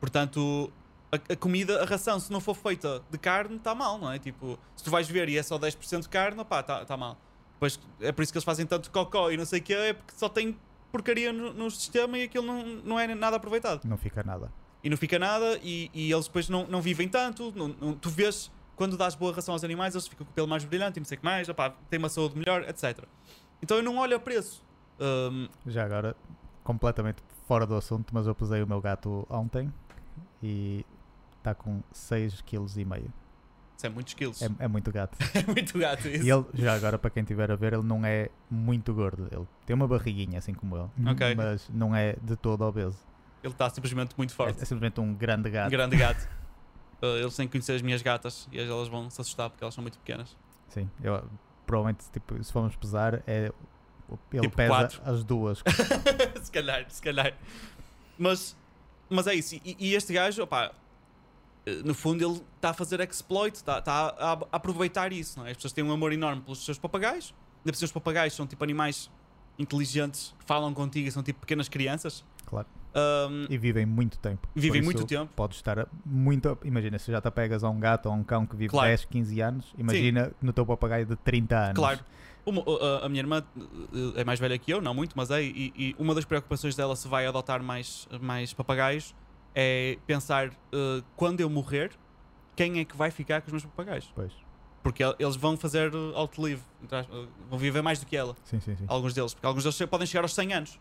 [0.00, 0.72] Portanto,
[1.12, 4.18] a, a comida, a ração, se não for feita de carne, está mal, não é?
[4.18, 7.16] Tipo, se tu vais ver e é só 10% de carne, opá, está tá mal.
[7.54, 9.92] Depois, é por isso que eles fazem tanto cocó e não sei o que é,
[9.92, 10.56] porque só tem
[10.92, 13.84] porcaria no, no sistema e aquilo não, não é nada aproveitado.
[13.84, 14.52] Não fica nada.
[14.82, 17.52] E não fica nada e, e eles depois não, não vivem tanto.
[17.56, 20.46] não- não- tu vês quando dás boa ração aos animais, eles ficam com o pelo
[20.46, 23.04] mais brilhante e não sei o que mais, opá, têm uma saúde melhor, etc.
[23.60, 24.64] Então eu não olho a preço.
[25.00, 26.14] Um, Já agora,
[26.62, 29.72] completamente fora do assunto, mas eu pesei o meu gato ontem
[30.40, 30.86] e
[31.38, 33.10] está com 6,5 kg.
[33.76, 34.42] isso é muitos quilos.
[34.42, 35.16] É, é muito gato.
[35.34, 36.24] É muito gato isso.
[36.24, 39.28] E ele, já agora, para quem estiver a ver, ele não é muito gordo.
[39.30, 40.90] Ele tem uma barriguinha, assim como eu.
[41.06, 41.34] Ok.
[41.34, 42.98] Mas não é de todo obeso.
[43.42, 44.60] Ele está simplesmente muito É, forte.
[44.62, 45.68] é simplesmente um grande gato.
[45.68, 46.28] Um grande gato.
[47.00, 49.74] Uh, eles têm que conhecer as minhas gatas e elas vão se assustar porque elas
[49.74, 50.36] são muito pequenas.
[50.68, 51.24] Sim, eu,
[51.64, 53.52] provavelmente, tipo, se formos pesar, é,
[54.32, 55.02] ele Tipo pesa quatro.
[55.04, 55.62] as duas.
[56.42, 57.32] se calhar, se calhar.
[58.18, 58.56] Mas,
[59.08, 59.54] mas é isso.
[59.64, 60.72] E, e este gajo, opá, eh,
[61.84, 65.40] no fundo, ele está a fazer exploit, está está a, a aproveitar isso.
[65.44, 65.50] É?
[65.50, 67.34] As pessoas têm um amor enorme pelos seus papagaios.
[67.64, 69.10] Ainda os papagaios são tipo animais
[69.58, 72.24] inteligentes que falam contigo e são tipo pequenas crianças.
[72.46, 72.66] Claro.
[72.94, 74.48] Um, E vivem muito tempo.
[74.54, 75.30] Vivem muito tempo.
[75.36, 76.56] Podes estar muito.
[76.64, 78.88] Imagina, se já te apegas a um gato ou a um cão que vive Claro.
[78.88, 81.74] 10, 15 anos, imagina no teu papagaio de 30 anos.
[81.74, 82.00] Claro.
[82.46, 85.42] Uma- a, a minha irmã eh, é mais velha que eu, não muito, mas é.
[85.42, 89.14] E, e uma das preocupações dela se vai adotar mais, mais papagaios
[89.60, 91.90] é pensar eh, quando eu morrer,
[92.54, 94.08] quem é que vai ficar com os meus papagaios?
[94.14, 94.30] Pois.
[94.84, 96.62] Porque el- eles vão fazer outlive,
[97.50, 98.84] vão viver mais do que ela, Sim, sim, sim.
[98.86, 100.80] alguns deles, porque alguns deles podem chegar aos 100 anos.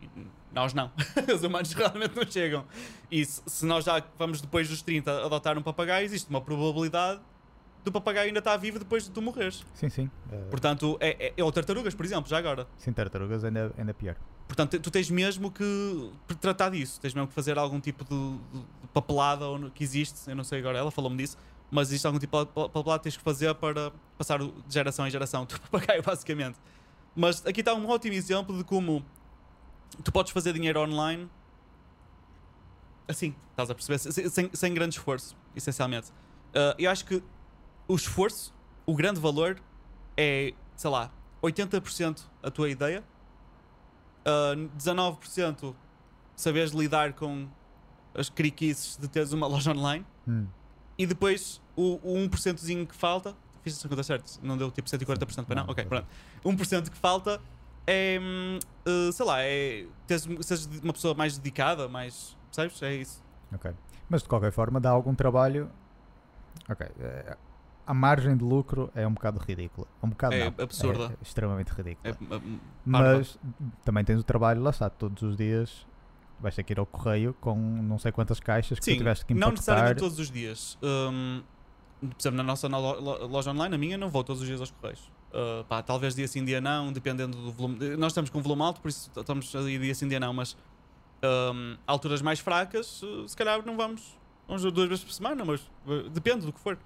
[0.00, 0.08] E
[0.52, 0.90] Nós não.
[1.34, 2.64] Os humanos realmente não chegam.
[3.10, 7.20] E se, se nós já vamos depois dos 30 adotar um papagaio, existe uma probabilidade
[7.84, 9.64] do papagaio ainda estar vivo depois de tu morreres.
[9.74, 10.10] Sim, sim.
[10.30, 12.66] Eh, Portanto, é, é, é ou tartarugas, por exemplo, já agora.
[12.78, 14.16] Sem tartarugas ainda, ainda é pior.
[14.46, 18.64] Portanto, tu tens mesmo que tratar disso, tens mesmo que fazer algum tipo de, de-
[18.92, 21.36] papelada ou que existe, eu não sei agora, ela falou-me disso,
[21.70, 25.06] mas existe algum tipo de pa- papelada que tens que fazer para passar de geração
[25.06, 26.58] em geração, tu papagaio basicamente.
[27.16, 29.04] Mas aqui está um ótimo exemplo de como
[30.04, 31.28] tu podes fazer dinheiro online
[33.08, 33.98] assim, estás a perceber?
[33.98, 36.10] Sem, sem- grande esforço, essencialmente.
[36.54, 37.22] Ah, eu acho que
[37.92, 38.54] o esforço,
[38.86, 39.60] o grande valor
[40.16, 41.10] é, sei lá,
[41.42, 43.04] 80% a tua ideia,
[44.24, 45.74] ah, 19%
[46.34, 47.46] saberes lidar com
[48.14, 50.46] as criquices de teres uma loja online Hum.
[50.96, 55.44] e depois o, o 1%zinho que falta, fiz as contas certas, não deu tipo 140%
[55.44, 55.64] para não?
[55.64, 56.06] Não, Ok, pronto.
[56.44, 57.40] 1% que falta
[57.86, 58.18] é,
[58.86, 62.80] ah, sei lá, é teres, seres uma pessoa mais dedicada, mais, sabes?
[62.82, 63.22] É isso.
[63.52, 63.72] Ok.
[64.08, 65.68] Mas de qualquer forma dá algum trabalho.
[66.68, 66.86] Ok.
[67.00, 67.36] eh,
[67.86, 69.86] a margem de lucro é um bocado ridícula.
[70.02, 71.16] Um bocado É não, absurda.
[71.18, 72.16] É extremamente ridícula.
[72.16, 73.38] É, hum, Mas
[73.84, 75.86] também tens o trabalho, lá está, todos os dias
[76.40, 79.24] vais ter que ir ao correio com não sei quantas caixas que tu Sim, tiveste
[79.24, 79.56] que não empacotar.
[79.76, 80.78] necessariamente todos os dias.
[80.82, 81.42] Hum,
[82.00, 84.60] por exemplo, na nossa lo- lo- loja online, a minha, não vou todos os dias
[84.60, 85.10] aos correios.
[85.32, 87.96] Uh, pá, talvez dia sim, dia não, dependendo do volume.
[87.96, 90.56] Nós estamos com volume alto, por isso estamos ali dia sim, dia não, mas
[91.24, 94.18] hum, alturas mais fracas, se calhar não vamos.
[94.48, 96.76] Vamos duas vezes por semana, mas uh, depende do que for.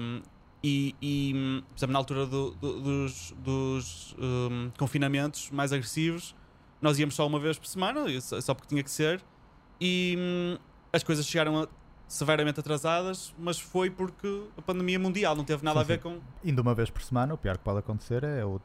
[0.00, 0.22] Um,
[0.62, 6.34] e, e, por exemplo, na altura do- do- dos, dos hum, confinamentos mais agressivos,
[6.82, 9.22] nós íamos só uma vez por semana, só só porque tinha que ser,
[9.80, 10.58] e hum,
[10.92, 11.68] as coisas chegaram a-
[12.08, 16.02] severamente atrasadas, mas foi porque a pandemia mundial não teve nada Sim, a ver sim.
[16.02, 16.20] com.
[16.42, 18.60] Indo uma vez por semana, o pior que pode acontecer é o,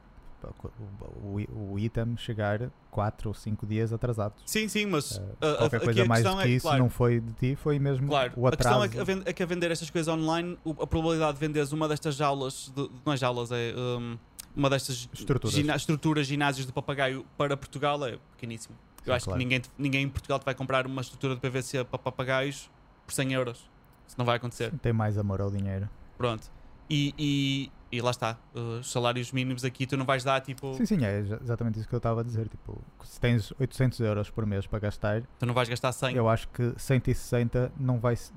[1.22, 4.34] o, item chegar 4 ou 5 dias atrasado.
[4.44, 6.66] Sim, sim, mas a- a- qualquer aqui coisa a mais do questão que é, isso
[6.66, 9.00] claro, não foi de ti, foi mesmo Claro, o a questão atraso.
[9.00, 11.88] é que, a, é que a vender estas coisas online, a probabilidade de venderes uma
[11.88, 14.16] destas jaulas, de, não é jaulas, é hum,
[14.56, 15.54] uma destas Estruturas.
[15.54, 18.76] gina- estruturas, ginásios de papagaio para Portugal é pequeníssimo.
[19.00, 19.38] Eu Sim, acho claro.
[19.38, 22.70] que ninguém, ninguém em Portugal te vai comprar uma estrutura de PVC para papagaios
[23.06, 23.70] por 100 euros.
[24.06, 24.72] Isso não vai acontecer.
[24.80, 25.88] Tem mais amor ao dinheiro.
[26.16, 26.50] Pronto.
[26.88, 28.36] E, e, e lá está.
[28.54, 30.74] uh, Os salários mínimos aqui tu não vais dar tipo.
[30.74, 32.48] Sim, sim, é exa- exatamente isso que eu estava a dizer.
[32.48, 36.14] Tipo, se tens 800 euros por mês para gastar, Tu não vais gastar 100.
[36.16, 38.32] eu acho que 160 não vais.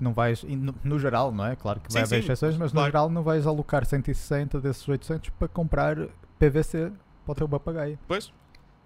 [0.00, 1.54] Não vais, no, no geral, não é?
[1.54, 2.86] Claro que vai Sim, haver sim, exceções, mas claro.
[2.86, 5.96] no geral não vais alocar 160 desses 800 para comprar
[6.40, 6.90] PVC
[7.24, 7.96] para o teu papagaio.
[8.08, 8.32] Pois.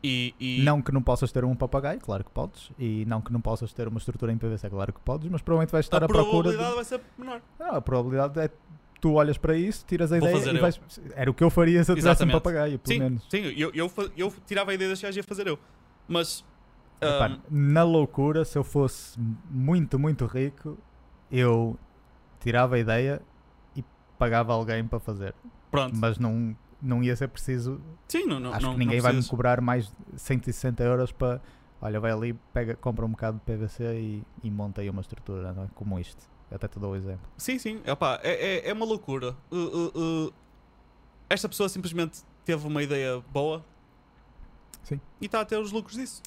[0.04, 3.32] E, e Não que não possas ter um papagaio, claro que podes, e não que
[3.32, 6.04] não possas ter uma estrutura em PVC, claro que podes, mas provavelmente vais estar a
[6.04, 6.50] à procura.
[6.50, 6.56] De...
[6.56, 7.40] probabilidade vai ser menor.
[7.58, 8.50] Não, a probabilidade é
[9.00, 10.60] tu olhas para isso, tiras a Vou ideia e eu.
[10.60, 10.80] vais.
[11.14, 13.26] Era o que eu faria se eu tivesse um papagaio, pelo Sim, menos.
[13.30, 15.58] sim eu, eu, eu tirava a ideia das gajos e ia fazer eu.
[16.08, 16.44] Mas.
[17.00, 19.18] Epá, um, na loucura, se eu fosse
[19.50, 20.78] muito, muito rico,
[21.30, 21.78] eu
[22.40, 23.20] tirava a ideia
[23.74, 23.84] e
[24.18, 25.34] pagava alguém para fazer.
[25.70, 25.94] pronto.
[25.94, 27.80] Mas não, não ia ser preciso.
[28.08, 31.40] Sim, não, não, acho não, que ninguém vai me cobrar mais de 160 euros para.
[31.82, 35.52] Olha, vai ali, pega, compra um bocado de PVC e, e monta aí uma estrutura,
[35.52, 35.66] não é?
[35.74, 36.24] Como isto.
[36.50, 37.26] Eu até te dou o exemplo.
[37.36, 37.80] Sim, sim.
[37.84, 39.36] Epá, é, é, é uma loucura.
[39.50, 40.34] Uh, uh, uh,
[41.28, 43.64] esta pessoa simplesmente teve uma ideia boa.
[44.84, 45.00] Sim.
[45.20, 46.22] E está a ter os lucros disso.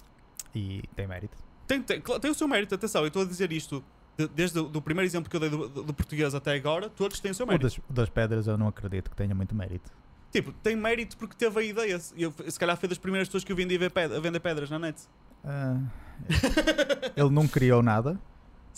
[0.53, 1.37] E tem mérito.
[1.65, 3.83] Tem, tem, tem o seu mérito, atenção, eu estou a dizer isto
[4.17, 7.19] de- desde o primeiro exemplo que eu dei do, do- do português até agora, todos
[7.19, 7.63] têm o seu mérito.
[7.67, 9.91] das, o das pedras eu não acredito que tenha muito mérito.
[10.31, 11.99] Tipo, tem mérito porque teve a ideia.
[12.17, 14.77] Eu, se calhar foi das primeiras pessoas que eu vi a a vender pedras na
[14.77, 15.01] net.
[15.43, 15.79] Ah,
[17.15, 18.19] ele não criou nada.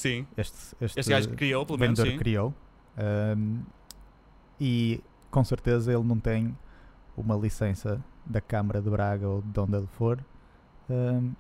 [0.02, 0.26] Sim.
[0.36, 2.18] Este, este, Este gajo criou, pelo menos, vendedor sim.
[2.20, 2.54] criou.
[2.98, 3.60] Ahm,
[4.60, 5.00] e
[5.30, 6.58] com certeza ele não tem
[7.16, 10.20] uma licença da Câmara de Braga ou de onde ele for
[10.90, 11.32] ahm,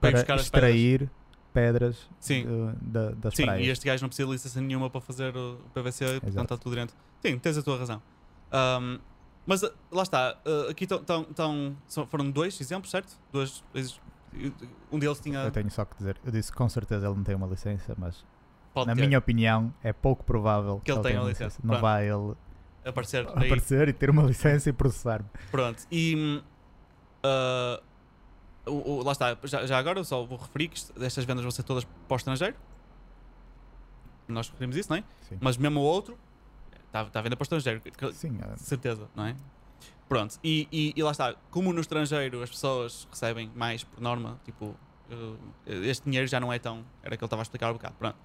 [0.00, 1.10] Para extrair
[1.52, 2.44] pedras, Sim.
[2.46, 3.66] de- da- das Sim, praias.
[3.66, 6.54] e este gajo não precisa de licença nenhuma para fazer o PVC, portanto Exato.
[6.54, 6.96] está tudo dentro.
[7.20, 8.00] Sim, tens a tua razão.
[8.52, 8.98] Ahm,
[9.46, 13.18] mas uh, lá está, uh, aqui tão, tão, tão- foram dois exemplos, certo?
[13.32, 13.62] Dois,
[14.92, 15.38] um deles tinha.
[15.40, 18.24] Eu tenho só que dizer, eu disse com certeza ele não tem uma licença, mas
[18.74, 21.58] Pode na ter, minha opinião é pouco provável Que ele tenha uma licença.
[21.62, 21.82] Não Pronto.
[21.82, 22.34] vai ele
[22.84, 25.28] aparecer aparecer e ter uma licença e processar-me.
[25.50, 26.42] Pronto, e
[27.22, 27.80] ah,
[28.66, 31.50] o- o- lá está, já, já agora eu só vou referir que estas vendas vão
[31.50, 32.56] ser todas para o estrangeiro.
[34.26, 35.04] Nós referimos isso, não é?
[35.28, 35.38] Sim.
[35.40, 36.18] Mas mesmo o outro
[36.86, 37.80] está, está a venda para o estrangeiro,
[38.12, 39.34] Sim, ah, certeza, não é?
[40.08, 44.40] Pronto, e, e, e lá está, como no estrangeiro as pessoas recebem mais por norma,
[44.44, 44.74] tipo,
[45.10, 46.84] eh, este dinheiro já não é tão.
[47.02, 47.94] Era o que ele estava a explicar um bocado.
[47.98, 48.16] Pronto.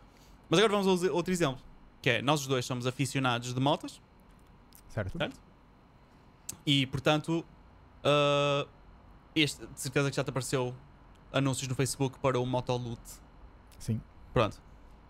[0.50, 1.62] Mas agora vamos a outro exemplo,
[2.02, 4.02] que é nós os dois somos aficionados de motas.
[4.90, 5.18] certo?
[5.18, 5.40] Certo.
[6.66, 7.44] E portanto,
[8.04, 8.68] ah,
[9.36, 10.76] este, de certeza que já te apareceu
[11.32, 13.02] anúncios no Facebook para o Motoloot.
[13.80, 14.00] Sim.
[14.34, 14.62] Pronto.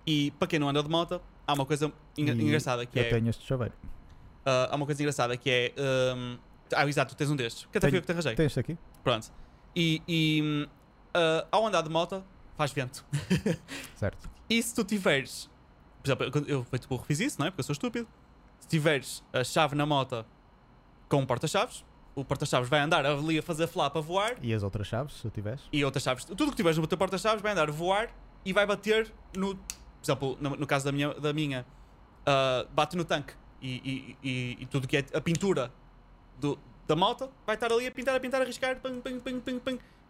[0.05, 3.09] E para quem não anda de moto, há uma coisa engraçada que eu é.
[3.09, 3.73] tenho este chaveiro.
[4.45, 5.73] ah, há uma coisa engraçada que é.
[5.77, 6.37] ahm,
[6.75, 7.65] ah, exato, tu tens um destes.
[7.71, 8.35] Que até foi eu que te arranjei.
[8.35, 8.77] Tens este aqui?
[9.03, 9.31] Pronto.
[9.75, 10.67] E, e
[11.13, 12.23] ah, ao andar de moto,
[12.57, 13.05] faz vento.
[13.95, 14.29] Certo.
[14.49, 15.49] E se tu tiveres.
[16.01, 17.49] Por exemplo, eu- feito burro fiz isso, não é?
[17.51, 18.07] Porque eu sou estúpido.
[18.59, 20.25] Se tiveres a chave na moto
[21.09, 21.85] com um porta-chaves,
[22.15, 25.29] o porta-chaves vai andar ali a fazer flap a voar E as outras chaves, se
[25.29, 25.61] tiveres?
[25.71, 26.25] e outras chaves.
[26.25, 28.09] Tudo que tiveres no teu porta-chaves vai andar a voar
[28.45, 29.55] e vai bater no.
[29.55, 29.61] Por
[30.03, 31.65] exemplo, no, no caso da minha, da minha
[32.25, 35.71] ah, bate no tanque e, e, e, e tudo que é a pintura
[36.39, 38.77] do, da moto vai estar ali a pintar, a pintar, a riscar,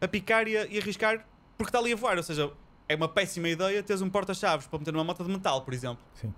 [0.01, 1.25] a picar e a, e a riscar
[1.57, 2.17] porque está ali a voar.
[2.17, 2.51] Ou seja,
[2.87, 6.03] é uma péssima ideia teres um porta-chaves para meter numa moto de metal, por exemplo.
[6.15, 6.33] Sim.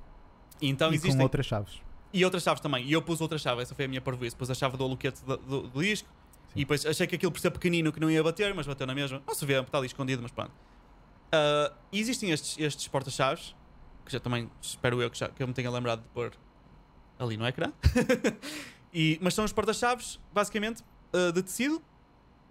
[0.61, 1.17] E então e existem.
[1.17, 1.81] com outras chaves.
[2.13, 2.85] E outras chaves também.
[2.85, 4.35] E eu pus outra chave, essa foi a minha parvoíce.
[4.35, 6.07] Pus a chave do aluquete do, do, do disco.
[6.47, 6.53] Sim.
[6.55, 8.95] E depois achei que aquilo por ser pequenino que não ia bater, mas bateu na
[8.95, 9.21] mesma.
[9.27, 10.51] Não se vê, está ali escondido, mas pronto.
[11.31, 13.55] Ah, e existem estes, estes porta-chaves,
[14.05, 16.31] que já também espero eu que, já, que eu me tenha lembrado de pôr
[17.19, 17.71] ali no ecrã.
[18.95, 20.83] e, mas são os porta-chaves, basicamente,
[21.13, 21.81] ah, de tecido,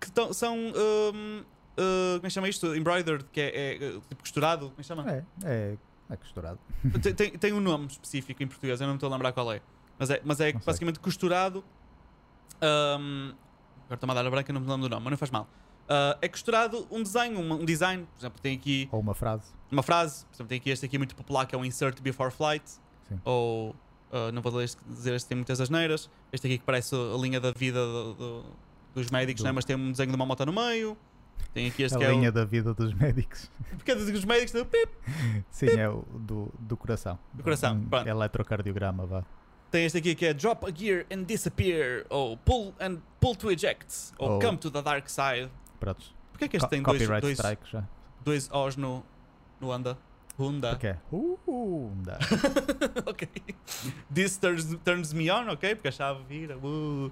[0.01, 0.55] que tão- são.
[0.57, 1.43] ahm,
[1.79, 2.75] ah, como é que chama isto?
[2.77, 4.67] Embroidered, que é, é, ah, tipo costurado.
[4.69, 5.11] Como é que chama?
[5.11, 5.77] É, é,
[6.11, 6.59] é costurado.
[7.03, 9.51] tem, tem, tem um nome específico em português, eu não me estou a lembrar qual
[9.53, 9.61] é.
[9.99, 10.67] Mas é, mas é Não sei.
[10.67, 11.65] basicamente costurado.
[12.61, 13.33] ahm,
[13.85, 15.49] agora estou-me a dar a branca, não me lembro do nome, mas não faz mal.
[15.89, 18.07] Ah, é costurado um desenho, um, um design.
[18.15, 19.53] Por exemplo, tem aqui Ou uma frase.
[19.71, 20.25] uma frase.
[20.27, 22.69] Por exemplo, tem aqui este aqui muito popular que é o Insert Before Flight.
[23.09, 23.21] Sim.
[23.25, 23.75] Ou.
[24.13, 24.53] Ah, não vou
[24.89, 26.09] dizer este tem muitas asneiras.
[26.33, 28.45] Este aqui que parece a linha da vida do- do-
[28.95, 29.53] dos médicos, Do- né?
[29.53, 30.97] mas tem um desenho de uma moto no meio.
[31.53, 32.33] Tem aqui este a que é linha o.
[32.33, 33.51] da vida dos médicos.
[33.77, 34.91] Porque é dos médicos do pip.
[35.51, 37.19] Sim, é o do, do coração.
[37.33, 38.09] Do coração, Um pronto.
[38.09, 39.25] eletrocardiograma, vá.
[39.71, 43.51] Tem este aqui que é Drop a Gear and Disappear, ou Pull and Pull to
[43.51, 45.51] Eject, ou Ou- Come to the Dark Side.
[45.81, 46.15] Prontos.
[46.31, 47.79] Porquê é que este Co- tem dois, dois, strike
[48.25, 49.05] dois O's no,
[49.61, 49.99] no Anda?
[50.39, 50.79] Honda.
[50.83, 50.99] É.
[51.15, 52.19] Uh, dá.
[53.07, 53.29] ok.
[54.13, 55.75] This turns, turns me on, ok?
[55.77, 56.57] Porque a chave vira.
[56.59, 57.11] Uh.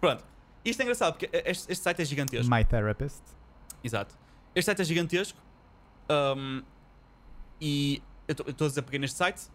[0.00, 0.24] Pronto.
[0.64, 2.54] Isto é engraçado porque este, este site é gigantesco.
[2.54, 3.22] My therapist.
[3.82, 4.14] Exato.
[4.54, 5.38] Este site é gigantesco.
[6.10, 6.62] um,
[7.60, 9.48] e eu estou a dizer peguei neste site,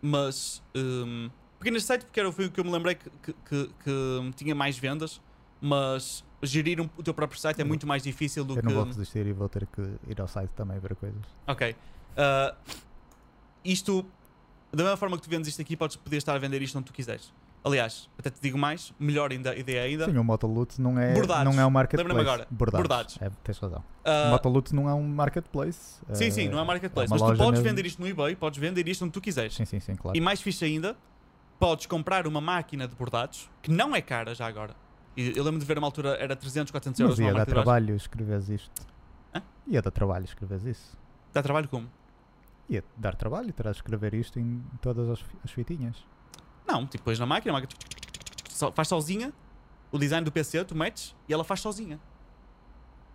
[0.00, 1.28] mas um,
[1.58, 4.32] peguei neste site porque era, foi o que eu me lembrei que, que, que- que
[4.36, 5.20] tinha mais vendas,
[5.60, 8.66] mas gerir um- o teu próprio site é Eu- muito mais difícil do Eu que.
[8.66, 11.22] não vou resistir e vou ter que ir ao site também ver coisas.
[11.46, 11.76] Ok.
[12.18, 12.56] Uh,
[13.64, 14.04] isto,
[14.72, 16.86] da mesma forma que tu vendes isto aqui, podes poder estar a vender isto onde
[16.86, 17.32] tu quiseres.
[17.64, 20.04] Aliás, até te digo mais, melhor ainda, ideia ainda.
[20.06, 21.44] Sim, o Motoloot não é, Bordados.
[21.44, 22.08] não é um marketplace.
[22.08, 22.46] Lembra-me agora.
[22.50, 22.88] Bordados.
[22.88, 23.18] Bordados.
[23.20, 23.80] É, tens razão.
[24.04, 26.00] Uh, o Motoloot não é um marketplace.
[26.12, 27.76] sim, sim, não é marketplace, uma mas tu podes mesmo.
[27.76, 29.54] vender isto no eBay, podes vender isto onde tu quiseres.
[29.54, 30.16] Sim, sim, sim, claro.
[30.16, 30.96] E mais fixe ainda,
[31.58, 34.74] podes comprar uma máquina de bordados, que não é cara já agora.
[35.16, 38.48] Eu lembro de ver uma altura, era 300, 400 euros Mas ia dar trabalho escreveres
[38.48, 38.86] isto.
[39.34, 39.42] Hã?
[39.66, 40.96] Ia dar trabalho escreveres isso.
[41.32, 41.90] Dá trabalho como?
[42.68, 45.96] Ia dar trabalho, terás de escrever isto em todas as, as fitinhas.
[46.66, 47.78] Não, tipo, pões na máquina, a máquina
[48.50, 49.32] só- faz sozinha,
[49.90, 51.98] o design do PC, tu metes e ela faz sozinha.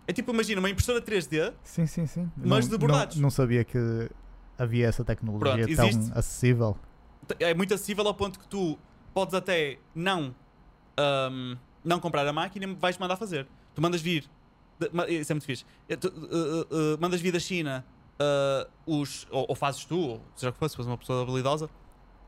[0.06, 2.30] É tipo, imagina, uma impressora 3D, Sim, sim, sim.
[2.36, 3.16] Mas não, de bordados.
[3.16, 3.78] Não, não sabia que
[4.58, 6.12] havia essa tecnologia Pronto, tão existe.
[6.18, 6.76] acessível.
[7.40, 8.76] é muito acessível ao ponto que tu
[9.14, 10.34] podes até não,
[10.98, 13.46] ahm, não comprar a máquina e vais mandar fazer.
[13.74, 14.28] Tu mandas vir,
[15.08, 17.84] isso é muito fixe, Eh, tu, eh, eh, eh, mandas vir da China
[18.18, 21.22] ah, os, ou, ou fazes tu, ou seja o que for, se fores uma pessoa
[21.22, 21.68] habilidosa,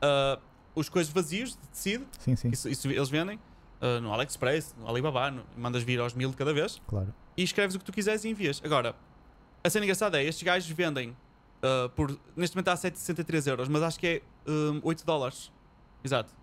[0.01, 0.39] ah,
[0.75, 3.39] os coisas vazios de tecido, Sim, sim, isso, isso eles vendem
[3.81, 7.13] ah, no AliExpress, no Alibaba, no- mandas vir aos mil de cada vez claro.
[7.35, 8.61] e escreves o que tu quiseres e envias.
[8.63, 8.95] Agora,
[9.63, 11.15] a cena engraçada é, estes gajos vendem
[11.63, 14.21] ah, por, neste momento está a 763 euros, mas acho que é
[14.51, 15.51] hum, 8 dólares.
[16.03, 16.33] Exato.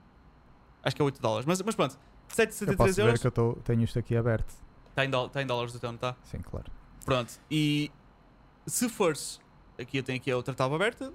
[0.83, 3.31] Acho que é 8 dólares, mas, mas pronto, Eu 763 posso ver euros que eu
[3.33, 4.53] tô, tenho isto aqui aberto.
[4.91, 6.15] está em, tá em dólares então, não está?
[6.25, 6.67] Sim, claro.
[7.07, 7.91] Pronto, e
[8.67, 9.41] se fores,
[9.79, 11.13] aqui eu tenho aqui a outra tábua aberta,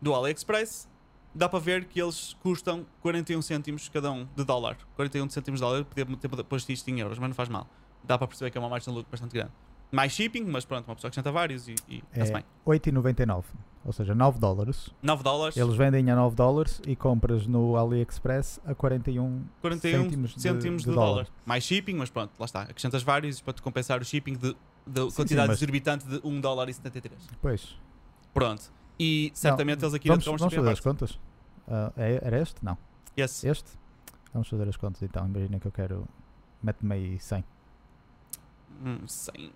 [0.00, 0.88] do AliExpress,
[1.34, 4.76] dá para ver que eles custam 41 cêntimos cada um de dólar.
[4.96, 7.66] 41 cêntimos de dólar, podia ter posto isto em euros, mas não faz mal.
[8.02, 9.52] Dá para perceber que é uma margem de lucro bastante grande.
[9.92, 12.44] Mais shipping, mas pronto, uma pessoa acrescenta vários e, e É bem.
[12.66, 13.44] 8,99.
[13.84, 14.90] Ou seja, 9 dólares.
[15.02, 20.34] 9 dólares, Eles vendem a 9 dólares e compras no AliExpress a 41 41 cêntimos
[20.36, 21.24] cêntimos, de- de, de dólar.
[21.24, 21.28] dólar.
[21.44, 22.62] Mais shipping, mas pronto, lá está.
[22.62, 24.56] Acrescentas vários para te compensar o shipping de,
[24.90, 27.28] de sim, quantidade mas- exorbitante de 1 dólar e 73.
[27.40, 27.78] Pois.
[28.34, 28.72] Pronto.
[28.98, 31.18] E certamente eles aqui vamos, não vamos fazer as contas?
[31.96, 32.64] É- era este?
[32.64, 32.76] Não.
[33.18, 33.44] Yes.
[33.44, 33.70] Este?
[34.32, 35.26] Vamos fazer as contas então.
[35.26, 36.06] Imagina que eu quero.
[36.62, 37.44] Mete-me aí 100.
[38.84, 39.52] Hum, 100.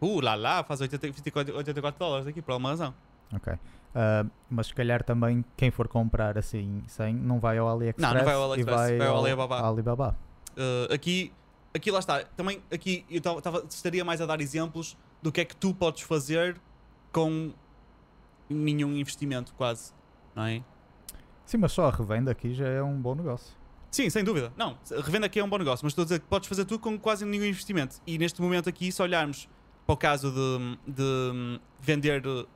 [0.00, 2.94] Uh, lá lá, faz 80, 24, 84 dólares aqui, por alguma razão.
[3.32, 3.54] Ok.
[3.94, 8.10] Ah, mas se calhar também quem for comprar assim 100 não vai ao AliExpress.
[8.10, 9.68] Não, não vai ao AliExpress, vai, vai ao ao Alibaba.
[9.68, 10.16] Alibaba.
[10.52, 11.32] Uh, aqui,
[11.74, 12.24] aqui lá está.
[12.24, 16.02] Também aqui eu tava- estaria mais a dar exemplos do que é que tu podes
[16.02, 16.60] fazer
[17.12, 17.52] com
[18.48, 19.92] nenhum investimento, quase.
[20.34, 20.62] Não é?
[21.44, 23.54] Sim, mas só a revenda aqui já é um bom negócio.
[23.90, 24.52] Sim, sem dúvida.
[24.56, 26.80] Não, revenda aqui é um bom negócio, mas estou a dizer que podes fazer tudo
[26.80, 27.96] com quase nenhum investimento.
[28.06, 29.48] E neste momento aqui, se olharmos
[29.86, 32.48] para o caso de, de vender uh,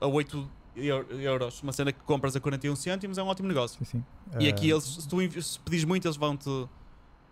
[0.00, 3.78] a 8 eu- euros uma cena que compras a 41 cêntimos, é um ótimo negócio.
[3.78, 4.04] Sim, sim.
[4.38, 5.16] E Ah, aqui eles, se tu
[5.64, 6.50] pedires muito, eles vão-te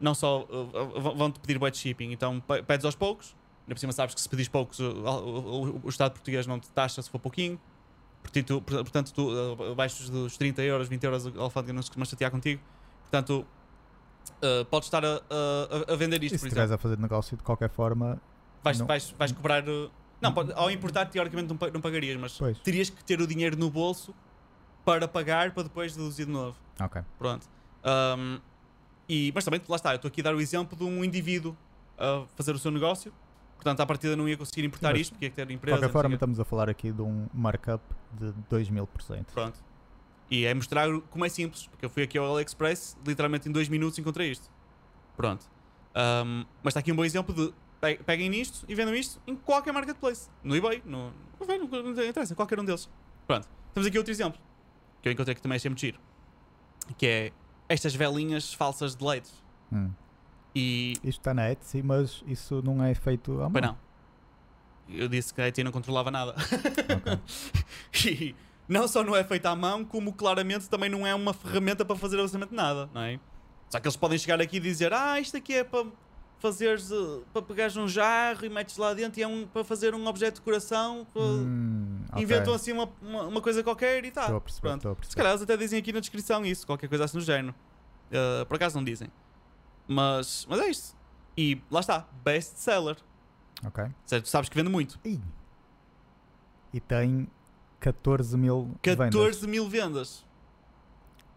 [0.03, 3.75] não só uh, uh, vão-te pedir bué de shipping, então pe- pedes aos poucos, ainda
[3.75, 7.01] por cima sabes que se pedires poucos, o, o- o- Estado português não te taxa
[7.01, 7.59] se for pouquinho.
[8.23, 11.83] Portanto, tu, por- portanto, tu uh, abaixo dos 30 euros, 20 euros, a alfândega não
[11.83, 12.61] se costuma chatear contigo.
[13.03, 13.47] Portanto,
[14.43, 17.37] uh, podes estar a, a- a vender E isto, se por estiveres a fazer negócio
[17.37, 18.21] de qualquer forma,
[18.63, 19.65] Vais, não- vais, vais cobrar.
[20.21, 22.59] Não, pode- ao importar, teoricamente não pagarias, mas pois.
[22.61, 24.15] terias que ter o dinheiro no bolso
[24.85, 26.57] para pagar para depois deduzir de novo.
[26.81, 27.03] Ok.
[27.19, 27.47] Pronto.
[27.85, 28.39] Um,
[29.13, 31.57] e, mas também, lá está, eu estou aqui a dar o exemplo de um indivíduo
[31.99, 33.13] a fazer o seu negócio.
[33.57, 35.77] Portanto, à partida não ia conseguir importar Mas, isto, porque ia ter De empresa.
[35.77, 37.83] qualquer não sei forma, estamos a falar aqui de um markup
[38.13, 39.25] de 2000%.
[39.33, 39.59] Pronto.
[40.31, 43.69] E é mostrar como é simples, porque eu fui aqui ao AliExpress, literalmente em dois
[43.69, 44.51] minutos encontrei isto.
[45.17, 45.45] Pronto.
[45.95, 49.37] Um, mas está aqui um bom exemplo de pe- peguem nisto e vendam isto em
[49.37, 50.29] qualquer marketplace.
[50.43, 52.89] No eBay, no, no, não interessa, qualquer um deles.
[53.27, 53.47] Pronto.
[53.75, 54.41] Temos aqui outro exemplo,
[55.03, 55.99] que eu encontrei que também achei muito giro,
[56.97, 57.33] que é
[57.73, 59.31] estas velinhas falsas de leite.
[59.73, 59.91] Hum.
[60.55, 63.53] E Isto está na Etsy, mas isso não é feito à mão.
[63.53, 63.77] Pois não.
[64.89, 66.35] Eu disse que a ET não controlava nada.
[66.97, 67.21] Ok.
[68.13, 68.35] e
[68.69, 71.97] não só não é feita à mão, como claramente também não é uma ferramenta para
[71.97, 73.19] fazer absolutamente nada, não é?
[73.71, 75.87] Só que eles podem chegar aqui e dizer: Ah, isto aqui é para
[76.43, 79.95] fazeres, eh, para pegares um jarro e metes lá dentro e é um, para fazer
[79.95, 81.07] um objeto de decoração.
[81.15, 82.01] para- Hum.
[82.17, 84.23] Inventam assim uma, uma, uma coisa qualquer e tá.
[84.23, 84.89] Estou a perceber, Pronto.
[84.89, 85.17] a Se perceber.
[85.17, 87.55] calhar eles até dizem aqui na descrição isso, qualquer coisa assim no género.
[88.11, 89.09] Uh, por acaso não dizem.
[89.89, 90.97] Mas, mas é isto.
[91.37, 92.97] E lá está, best seller.
[93.65, 93.85] Ok.
[94.07, 94.99] Tu sabes que vende muito.
[95.05, 95.21] Ih.
[96.75, 97.29] E tem
[97.81, 99.43] 14 mil 14 vendas.
[99.51, 100.27] mil vendas.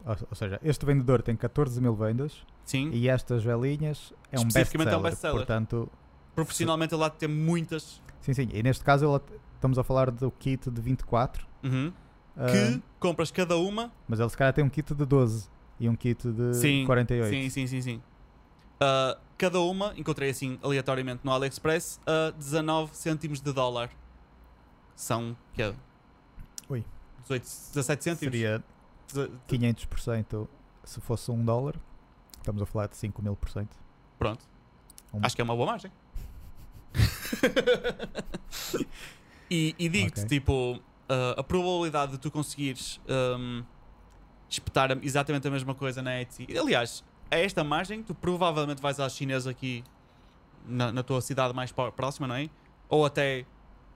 [0.05, 2.89] Ou, ou seja, este vendedor tem 14 mil vendas Sim.
[2.91, 5.37] e estas velinhas é um Especificamente é um best-seller.
[5.37, 5.37] best-seller.
[5.37, 5.89] Portanto,
[6.33, 8.01] Profissionalmente ele lá tem muitas.
[8.19, 8.49] sim, sim.
[8.51, 11.45] E neste caso ele- estamos a falar do kit de 24.
[11.63, 11.93] Uhum.
[12.35, 13.91] ah, Que compras cada uma.
[14.07, 15.47] mas ele se calhar tem um kit de 12
[15.79, 17.29] e um kit de Sim, 48.
[17.29, 18.01] Sim, sim, sim, sim.
[18.75, 23.89] Uh, cada uma, encontrei assim aleatoriamente no AliExpress, a 19 cêntimos de dólar.
[24.95, 25.73] São, que é?
[26.69, 26.83] Ui.
[27.21, 27.43] 18,
[27.73, 28.33] 17 cêntimos?
[28.33, 28.63] Seria
[29.13, 30.47] Deze- 500%
[30.83, 31.75] se fosse um dólar.
[32.45, 33.75] Estamos a falar de 5 mil por cento.
[34.19, 34.45] Pronto.
[35.11, 35.91] Um- Acho que é uma boa margem.
[39.49, 40.29] e e digo-te, Ok.
[40.29, 43.63] tipo, uh, a probabilidade de tu conseguires um,
[44.47, 46.45] espetar exatamente a mesma coisa na Etsy.
[46.55, 49.83] Aliás, a esta margem, tu provavelmente vais à chinesa aqui
[50.67, 52.47] na, na tua cidade mais pró- próxima, não é?
[52.87, 53.43] Ou até,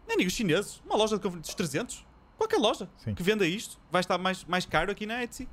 [0.07, 2.03] nem digo chineses, uma loja de dos 300.
[2.35, 3.13] Qualquer loja Sim.
[3.13, 5.47] que venda isto vai estar mais, mais caro aqui na Etsy.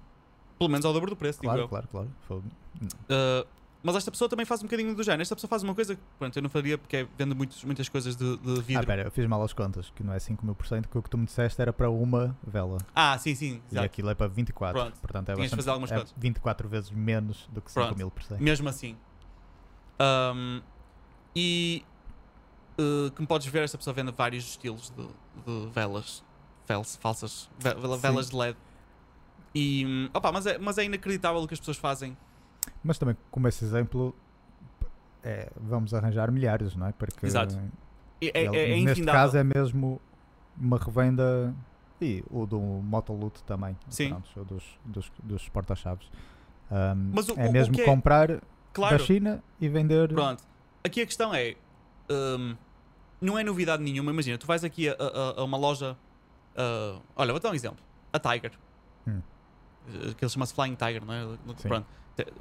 [0.58, 1.68] Pelo menos ao dobro do preço, digo Claro, eu.
[1.68, 2.08] claro, claro.
[2.26, 2.44] Fogo.
[2.82, 3.46] Uh,
[3.82, 5.22] mas esta pessoa também faz um bocadinho do género.
[5.22, 7.88] Esta pessoa faz uma coisa que pronto, eu não faria porque é- vende muitos, muitas
[7.88, 8.86] coisas de, de Ah, vidro.
[8.86, 11.02] pera, eu fiz mal as contas, que não é 5 mil por cento, que o
[11.02, 12.78] que tu me disseste era para uma vela.
[12.94, 13.60] Ah, sim, sim.
[13.70, 13.86] E Exato.
[13.86, 14.80] aquilo é para 24.
[14.80, 14.98] Pronto.
[15.00, 16.14] Portanto, é, Tinhas bastante, fazer algumas é contas.
[16.16, 17.98] 24 vezes menos do que 5 Pronto.
[17.98, 18.40] mil por cento.
[18.42, 18.96] Mesmo assim.
[20.00, 20.60] Um,
[21.34, 21.84] e
[22.78, 26.22] uh, como podes ver, esta pessoa vende vários estilos de, de velas
[26.98, 28.56] falsas, ve- vela- velas de LED.
[29.58, 32.14] E, opa, mas, é, mas é inacreditável o que as pessoas fazem.
[32.84, 34.14] Mas também, como esse exemplo,
[35.22, 36.92] é, vamos arranjar milhares, não é?
[36.92, 37.56] Porque Exato.
[38.20, 39.20] É, ele- é, é neste infindável.
[39.22, 40.00] caso é mesmo
[40.58, 41.54] uma revenda
[42.00, 43.76] e o do Motolute também.
[43.88, 44.10] Sim.
[44.10, 46.10] Pronto, o dos, dos, dos porta-chaves.
[46.70, 48.42] Ahm, Mas o- é o- o mesmo que é- comprar
[48.74, 50.12] Claro, da China e vender.
[50.12, 50.42] pronto.
[50.84, 51.56] Aqui a questão é:
[52.10, 52.54] hum,
[53.20, 54.10] não é novidade nenhuma.
[54.10, 55.96] Imagina, tu vais aqui a, a- a uma loja.
[56.56, 57.78] ah, olha, vou dar um exemplo:
[58.12, 58.52] a Tiger.
[59.06, 59.20] Hum.
[59.88, 61.24] Eh, Que ele chama-se Flying Tiger, não é?
[61.62, 61.86] Pronto.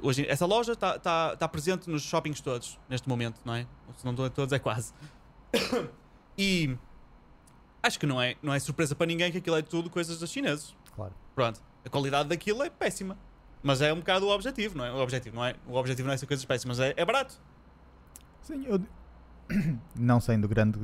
[0.00, 3.66] Hoje, essa loja está tá, tá presente nos shoppings todos, neste momento, não é?
[3.96, 4.92] Se não to- todos, é quase.
[6.38, 6.76] e
[7.82, 10.30] acho que não é, não é surpresa para ninguém que aquilo é tudo coisas dos
[10.30, 10.74] chineses.
[10.94, 11.12] Claro.
[11.34, 11.60] Pronto.
[11.84, 13.16] A qualidade daquilo é péssima.
[13.62, 14.92] Mas é um bocado o objetivo, não é?
[14.92, 17.38] O objetivo não é, o objetivo não é ser coisas péssimas, é, é barato.
[18.42, 18.80] Sim, eu
[19.94, 20.78] não sendo grande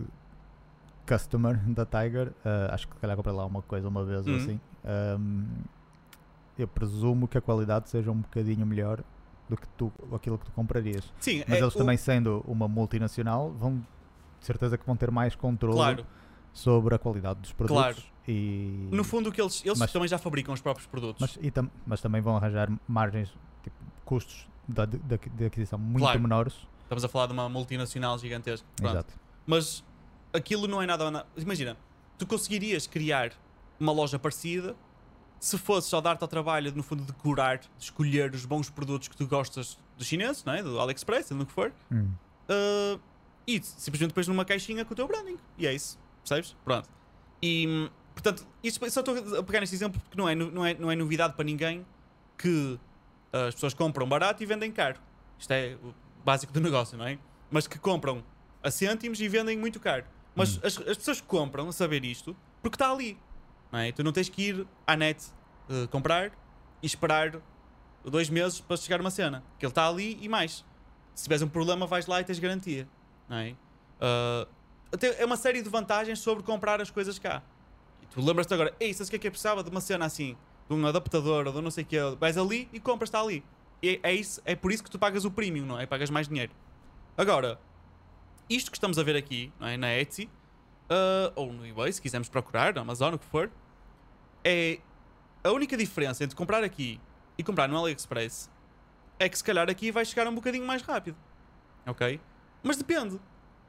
[1.06, 4.32] customer da Tiger, ah, acho que se calhar comprei lá uma coisa uma vez ou
[4.32, 4.38] Uhum.
[4.38, 4.60] assim.
[4.84, 5.46] ahm,
[6.62, 9.02] eu presumo que a qualidade seja um bocadinho melhor
[9.48, 11.12] do que tu, aquilo que tu comprarias.
[11.20, 13.78] Sim, Mas é eles o- também sendo uma multinacional vão
[14.40, 16.06] de certeza que vão ter mais controle Claro.
[16.52, 18.02] sobre a qualidade dos produtos Claro.
[18.26, 21.20] e No fundo, que eles, eles Mas- também já fabricam os próprios produtos.
[21.20, 23.32] mas, tam- mas também vão arranjar margens
[23.62, 26.20] tipo, custos de, de- de aquisição muito Claro.
[26.20, 28.66] menores Estamos a falar de uma multinacional gigantesca.
[28.76, 28.90] Pronto.
[28.92, 29.14] exato
[29.46, 29.82] Mas
[30.32, 31.10] aquilo não é nada.
[31.10, 31.76] na- Imagina,
[32.18, 33.32] tu conseguirias criar
[33.80, 34.76] uma loja parecida
[35.44, 39.08] se fosse só dar-te ao trabalho, no fundo, de curar, de escolher os bons produtos
[39.08, 40.62] que tu gostas dos chineses, não é?
[40.62, 42.12] do AliExpress, do que for, Hum,
[42.48, 43.00] uh,
[43.46, 45.36] e simplesmente depois numa caixinha com o teu branding.
[45.58, 46.56] E é isso, percebes?
[46.64, 46.88] Pronto.
[47.42, 50.90] E, portanto, isto, só estou a pegar neste exemplo porque não é, não é, não
[50.92, 51.84] é novidade para ninguém
[52.38, 52.78] que
[53.32, 55.00] uh, as pessoas compram barato e vendem caro.
[55.40, 55.92] Isto é o
[56.24, 57.18] básico do negócio, não é?
[57.50, 58.22] Mas que compram
[58.62, 60.04] a cêntimos e vendem muito caro.
[60.36, 60.60] Mas Hum.
[60.62, 63.18] as, as pessoas compram a saber isto porque está ali.
[63.72, 63.90] Não é?
[63.90, 65.24] Tu não tens que ir à net
[65.68, 66.30] uh, comprar
[66.82, 67.40] e esperar
[68.04, 69.42] dois meses para chegar uma cena.
[69.58, 70.64] Que ele está ali e mais.
[71.14, 72.86] Se tiveres um problema, vais lá e tens garantia.
[73.28, 73.56] Não é?
[74.00, 74.46] Uh,
[75.18, 77.42] é uma série de vantagens sobre comprar as coisas cá.
[78.02, 80.04] E tu lembras-te agora, ei, sabes o que é que eu precisava de uma cena
[80.04, 80.36] assim?
[80.68, 81.98] De um adaptador ou de não sei o que.
[82.20, 83.42] Vais ali e compras, está ali.
[83.82, 85.86] E é, isso, é por isso que tu pagas o premium, não é?
[85.86, 86.52] Pagas mais dinheiro.
[87.16, 87.58] Agora,
[88.48, 89.76] isto que estamos a ver aqui, não é?
[89.76, 90.28] na Etsy,
[90.90, 93.50] uh, ou no eBay, se quisermos procurar, na Amazon, o que for,
[94.44, 94.78] é
[95.44, 97.00] a única diferença entre comprar aqui
[97.36, 98.50] e comprar no AliExpress
[99.18, 101.16] é que se calhar aqui vai chegar um bocadinho mais rápido.
[101.86, 102.20] Ok?
[102.62, 103.20] Mas depende.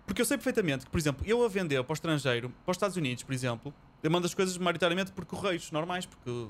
[0.06, 2.76] Porque eu sei perfeitamente que, por exemplo, eu a vender para o estrangeiro, para os
[2.76, 6.48] Estados Unidos, por exemplo, eu mando as coisas maioritariamente por correios normais, porque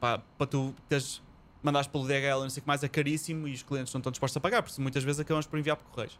[0.00, 1.22] pá, para tu teres,
[1.62, 4.10] mandares pelo DHL não sei o que mais é caríssimo e os clientes não estão
[4.10, 6.18] dispostos a pagar, porque muitas vezes acabamos por enviar por correios.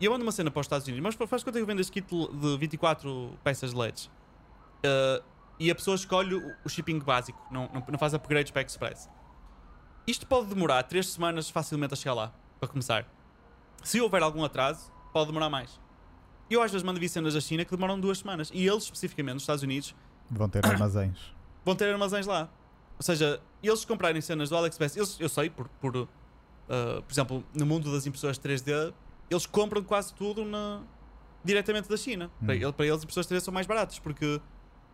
[0.00, 1.80] E eu mando uma cena para os Estados Unidos, mas faz é que eu vendo
[1.80, 4.06] este kit de 24 peças de LEDs?
[4.06, 5.22] Uh,
[5.60, 9.08] e a pessoa escolhe o- o shipping básico, não, não, não faz upgrades para Express.
[10.06, 13.06] Isto pode demorar 3 semanas facilmente a chegar lá, para começar.
[13.82, 15.78] Se houver algum atraso, pode demorar mais.
[16.50, 18.50] Eu às vezes mando vir cenas da China que demoram duas semanas.
[18.52, 19.94] E eles, especificamente nos Estados Unidos,
[20.30, 21.18] vão ter armazéns
[21.64, 22.48] vão ter armazéns lá.
[22.96, 26.06] Ou seja, eles comprarem cenas do AliExpress, eles, eu sei, por, por, uh,
[27.02, 28.92] por exemplo, no mundo das impressoras 3D,
[29.30, 30.82] eles compram quase tudo na,
[31.44, 32.30] diretamente da China.
[32.44, 32.56] Para, Hum.
[32.56, 34.40] ele- para eles, impressoras 3D são mais baratas, porque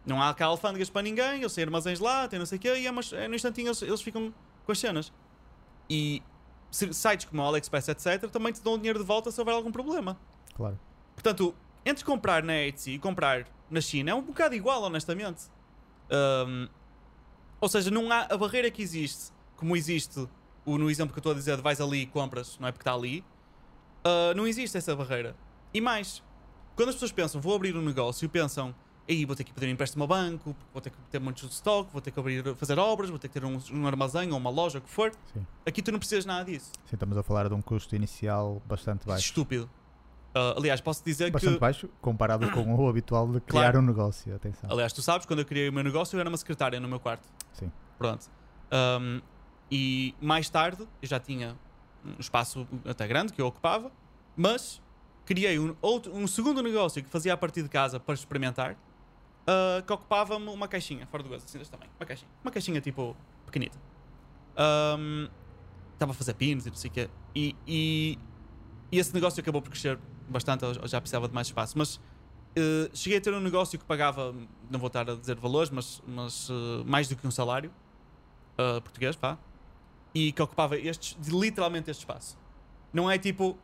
[0.06, 2.74] não há cá alfândegas para ninguém, eles têm armazéns lá, têm não sei o quê,
[2.78, 4.32] e é, umas- é no instantinho eles, eles ficam
[4.64, 5.12] com as cenas.
[5.90, 6.22] E
[6.70, 9.70] sites como o AliExpress, etc., também te dão o dinheiro de volta se houver algum
[9.72, 10.18] problema.
[10.54, 10.78] claro
[11.14, 11.54] Portanto,
[11.84, 15.44] entre comprar na Etsy e comprar na China é um bocado igual, honestamente.
[16.10, 16.68] Um,
[17.60, 20.28] ou seja, não há a barreira que existe, como existe
[20.64, 22.72] o, no exemplo que eu estou a dizer, de vais ali e compras, não é
[22.72, 23.24] porque está ali.
[24.04, 25.34] uh, não existe essa barreira.
[25.72, 26.22] E mais,
[26.76, 28.74] quando as pessoas pensam, vou abrir um negócio, pensam,
[29.08, 31.54] aí vou ter que pedir um empréstimo ao banco, vou ter que ter muitos de
[31.54, 34.38] stock, vou ter que abrir, fazer obras, vou ter que ter um, um armazém ou
[34.38, 35.12] uma loja, o que for.
[35.32, 35.46] sim.
[35.64, 36.72] Aqui tu não precisas nada disso.
[36.86, 39.70] Sim, estamos a falar de um custo inicial bastante baixo Estúpido.
[40.34, 41.60] Uh, aliás, posso dizer bastante que.
[41.60, 43.78] baixo comparado com o habitual de criar Claro.
[43.78, 46.36] um negócio atenção Aliás, tu sabes, quando eu criei o meu negócio, eu era uma
[46.36, 47.26] secretária no meu quarto.
[47.54, 47.72] Sim.
[47.96, 48.26] Pronto.
[49.00, 49.20] Um,
[49.70, 51.56] e mais tarde, eu já tinha
[52.04, 53.90] um espaço até grande que eu ocupava,
[54.36, 54.80] mas
[55.24, 58.76] criei um, outro, um segundo negócio que fazia a partir de casa para experimentar,
[59.46, 61.90] uh, que ocupava-me uma caixinha, fora do gozo, assim deste tamanho.
[61.98, 62.30] Uma caixinha.
[62.44, 63.78] Uma caixinha tipo pequenita.
[64.98, 65.28] Um,
[65.92, 67.10] Estava a fazer pins e não sei o quê.
[67.34, 68.18] E, e,
[68.92, 69.98] e esse negócio acabou por crescer
[70.28, 71.76] bastante, eu já precisava de mais espaço.
[71.78, 72.00] Mas
[72.58, 74.34] Uh, cheguei a ter um negócio que pagava,
[74.70, 77.70] não vou estar a dizer valores, mas, mas uh, mais do que um salário
[78.82, 79.36] português, pá,
[80.14, 82.38] e que ocupava estes, literalmente este espaço.
[82.90, 83.58] Não é tipo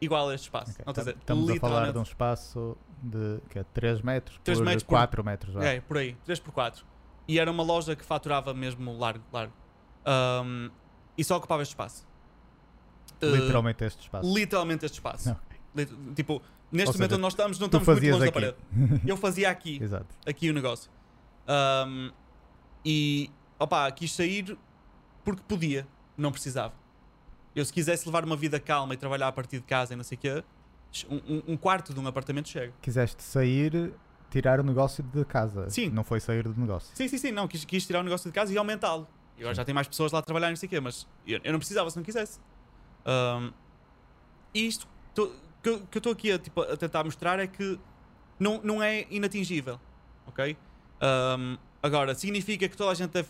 [0.00, 0.72] igual a este espaço.
[0.72, 4.58] Ok, Não dizer, Estamos a falar de um espaço de que é 3 metros Três
[4.58, 5.54] por metros por- 4 metros.
[5.54, 5.64] vá.
[5.64, 6.84] É, por aí, 3x4.
[7.28, 9.52] E era uma loja que faturava mesmo largo, largo.
[10.04, 10.70] Ahm,
[11.18, 12.06] e só ocupava este espaço.
[13.22, 14.34] Uh, Literalmente este espaço.
[14.34, 15.28] literalmente este espaço.
[15.74, 15.84] Não.
[16.14, 18.32] Tipo, neste Ou momento seja, onde nós estamos, não estamos muito longe da aqui.
[18.32, 18.56] parede.
[19.06, 19.80] Eu fazia aqui,
[20.26, 20.90] aqui o negócio.
[21.46, 22.10] Ahm,
[22.84, 24.56] e, opá, quis sair
[25.24, 26.74] porque podia, não precisava.
[27.54, 30.02] Eu, se quisesse levar uma vida calma e trabalhar a partir de casa e não
[30.04, 30.44] sei o quê,
[31.10, 32.72] um, um- um quarto de um apartamento chega.
[32.82, 33.92] Quiseste sair,
[34.30, 35.68] tirar o negócio de casa.
[35.70, 35.88] Sim.
[35.90, 36.94] Não foi sair do negócio.
[36.94, 39.06] Sim, sim, sim, não, quis, quis tirar o negócio de casa e aumentá-lo.
[39.36, 41.40] E agora já tem mais pessoas lá a trabalhar, não sei o quê, mas eu,
[41.42, 42.38] eu não precisava se não quisesse.
[43.06, 43.50] Ahm,
[44.54, 45.32] e isto tô-
[45.62, 47.78] que, eu- que eu estou aqui a, tipo, a tentar mostrar é que
[48.38, 49.80] não, não é inatingível,
[50.26, 50.56] ok?
[51.00, 53.28] Ahm, agora, significa que toda a gente deve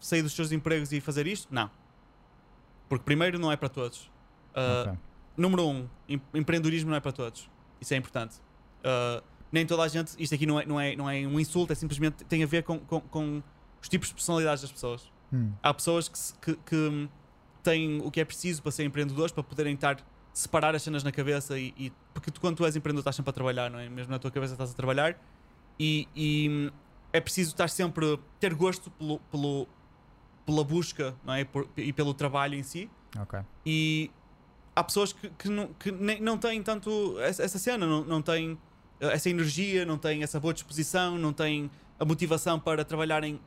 [0.00, 1.52] sair dos seus empregos e fazer isto?
[1.54, 1.70] Não.
[2.88, 4.10] Porque primeiro não é para todos.
[4.54, 4.98] Ah, Ok.
[5.36, 7.48] Número um, em- empreendedorismo não é para todos.
[7.80, 8.36] Isso é importante.
[8.80, 9.22] Uh,
[9.52, 11.76] nem toda a gente, isto aqui não é, não é, não é um insulto, é
[11.76, 13.42] simplesmente tem a ver com, com, com
[13.82, 15.10] os tipos de personalidades das pessoas.
[15.32, 15.52] Hum.
[15.62, 17.08] Há pessoas que, se- que, que,
[17.62, 19.96] têm o que é preciso para ser empreendedores, para poderem estar,
[20.32, 23.30] separar as cenas na cabeça e, e- porque tu, quando tu és empreendedor estás sempre
[23.30, 23.88] a trabalhar, não é?
[23.88, 25.16] Mesmo na tua cabeça estás a trabalhar
[25.78, 26.72] e, e,
[27.12, 29.66] é preciso estar sempre, ter gosto pelo, pelo,
[30.44, 31.44] pela busca, não é?
[31.44, 32.88] Por- e pelo trabalho em si
[33.18, 33.40] Ok.
[33.64, 34.10] e
[34.76, 38.56] há pessoas que, que, não, que nem, não têm tanto essa, cena, não, não têm
[39.00, 43.40] eh, essa energia, não têm essa boa disposição, não têm a motivação para trabalharem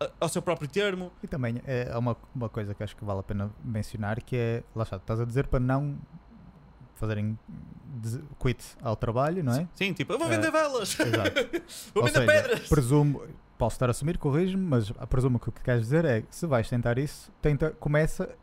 [0.00, 1.12] a- ao seu próprio termo.
[1.22, 4.62] E também é uma, uma coisa que acho que vale a pena mencionar que é,
[4.74, 5.98] lá está, estás a dizer para não
[6.94, 7.38] fazerem
[8.42, 9.68] quit ao trabalho, não é?
[9.74, 11.40] Sim, tipo, eu vou Eh, vender velas, Exato.
[11.94, 12.68] vou Ou vender pedras.
[12.68, 13.22] Presumo,
[13.58, 16.68] posso estar a assumir, corrijo-me, mas presumo que o que queres dizer é se vais
[16.68, 18.34] tentar isso, tenta, começa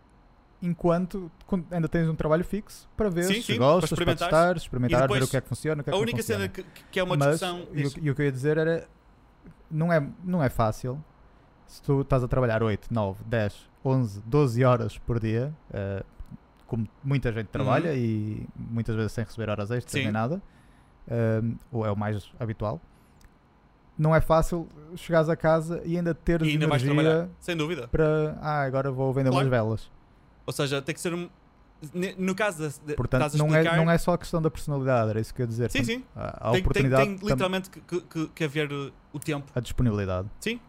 [0.61, 1.31] enquanto
[1.71, 5.07] ainda tens um trabalho fixo para ver Sim, se sim, gostas, para testar, experimentar, ver
[5.07, 6.41] depois, o que é que funciona, o que é A que única não funciona.
[6.43, 7.67] cena que, que é uma Mas, discussão.
[7.73, 8.87] e, o, e o que eu ia dizer era
[9.69, 11.03] não é, não é fácil
[11.67, 16.03] se tu estás a trabalhar 8, 9, 10, 11, 12 horas por dia, eh,
[16.65, 19.99] como muita gente trabalha e muitas vezes sem receber horas extras Uhum.
[19.99, 20.03] Sim.
[20.05, 20.41] nem nada,
[21.07, 22.81] eh, ou é o mais habitual.
[23.97, 27.87] Não é fácil chegares a casa e ainda teres e ainda energia sem dúvida.
[27.87, 29.45] para ah, agora vou vender Claro.
[29.47, 29.91] umas velas.
[30.47, 31.29] Ou seja, tem que ser um.
[32.17, 35.11] No caso de, Portanto, a não é, explicar, não é só a questão da personalidade,
[35.11, 35.69] era isso que eu ia dizer.
[35.69, 36.03] Sim, sim.
[36.15, 39.45] A, a Tem, tem, oportunidade, tem tam- literalmente que, que, que- haver uh, o tempo.
[39.53, 40.27] a disponibilidade.
[40.39, 40.59] Sim.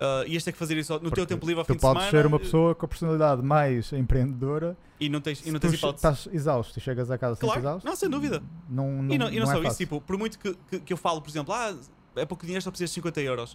[0.00, 1.80] Uh, ias ter que fazer isso no Porque teu tempo livre ao Tu fim de
[1.80, 5.58] podes semana ser uma pessoa com a personalidade mais empreendedora e não tens, e não
[5.58, 5.96] tu tens che- hipótese.
[6.06, 7.86] estás exausto e chegas a casa Claro, exausto.
[7.88, 8.42] não, sem dúvida.
[8.68, 9.78] Não, não, e não, e não, é só isso, fácil.
[9.86, 11.74] tipo, por muito que, que, que eu falo, por exemplo, ah,
[12.14, 13.54] é pouco dinheiro, só precisas de 50 euros.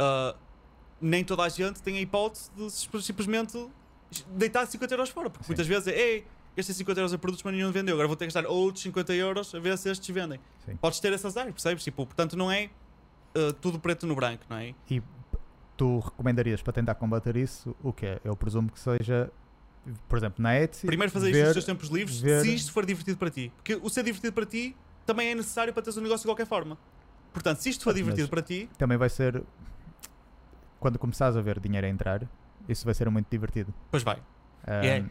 [0.00, 0.36] Uh,
[1.00, 3.56] nem toda a gente tem a hipótese de sim- simplesmente
[4.34, 5.30] deitar 50 euros fora.
[5.30, 5.50] Porque Sim.
[5.50, 6.26] muitas vezes é, ei,
[6.56, 7.94] gastei 50 euros em produtos, mas nenhum vendeu.
[7.94, 10.40] Agora vou ter que gastar outros 50 euros a ver se estes vendem.
[10.64, 10.76] Sim.
[10.76, 11.84] Podes ter esse azar, percebes?
[11.84, 12.70] Tipo, portanto, não é
[13.36, 14.74] uh, tudo preto no branco, não é?
[14.90, 15.02] E
[15.76, 18.20] tu recomendarias para tentar combater isso o que é?
[18.24, 19.30] Eu presumo que seja,
[20.08, 20.86] por exemplo, na Etsy.
[20.86, 23.52] Primeiro fazer isto ver, nos teus tempos livres, ver- se isto for divertido para ti.
[23.56, 24.74] Porque o ser divertido para ti
[25.06, 26.76] também é necessário para teres um negócio de qualquer forma.
[27.32, 29.42] Portanto, se isto for Mas- divertido para ti, Também vai ser.
[30.80, 32.22] Quando começares a ver dinheiro a entrar,
[32.68, 33.72] isso vai ser muito divertido.
[33.90, 34.16] pois vai.
[34.66, 35.04] Ahm, É.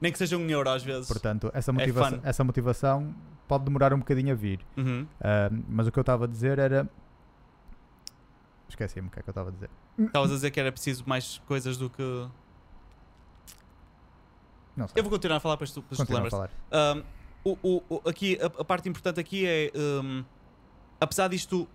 [0.00, 1.08] Nem que seja um euro às vezes.
[1.08, 2.20] Portanto, essa, É motiva fun.
[2.22, 3.12] essa motivação
[3.48, 4.60] pode demorar um bocadinho a vir.
[4.76, 5.06] Uhum.
[5.20, 6.88] Ahm, mas o que eu estava a dizer era.
[8.68, 9.70] Esqueci-me o que é que eu estava a dizer.
[9.98, 12.28] Estavas a dizer que era preciso mais coisas do que.
[14.76, 15.00] Não sei.
[15.00, 16.32] Eu vou continuar a falar para tu, para tu lembras.
[16.34, 17.02] Um,
[17.44, 19.72] o, o- o- aqui, a, a parte importante aqui é.
[19.74, 20.24] um,
[21.00, 21.66] apesar disto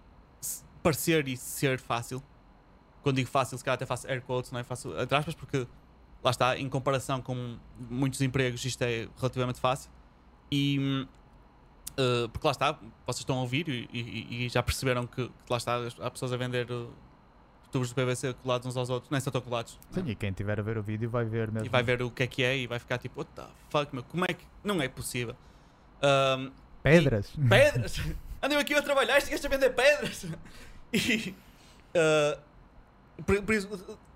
[0.82, 2.22] parecer e ser fácil,
[3.04, 5.68] quando digo fácil, se calhar até faço air quotes, não é fácil, entre aspas, porque
[6.24, 7.58] lá está, em comparação com
[7.90, 9.92] muitos empregos, isto é relativamente fácil.
[10.52, 11.06] E.
[12.00, 12.72] uh, porque lá está,
[13.06, 16.32] vocês estão a ouvir e, e- e já perceberam que, que lá está, há pessoas
[16.34, 16.92] a vender uh,
[17.72, 19.78] tubos de PVC colados uns aos outros, nem só estão colados.
[19.92, 20.06] não é?
[20.06, 21.66] Sim, e quem estiver a ver o vídeo vai ver mesmo.
[21.66, 23.94] e vai ver o que é que é e vai ficar tipo, what the fuck,
[23.94, 24.46] meu, como é que.
[24.64, 25.36] Não é possível.
[26.02, 26.52] Um,
[26.84, 27.32] Pedras.
[27.50, 28.00] pedras!
[28.44, 30.26] Andei aqui a trabalhar, este gajo a vender pedras!
[30.94, 31.34] E.
[31.96, 32.40] uh,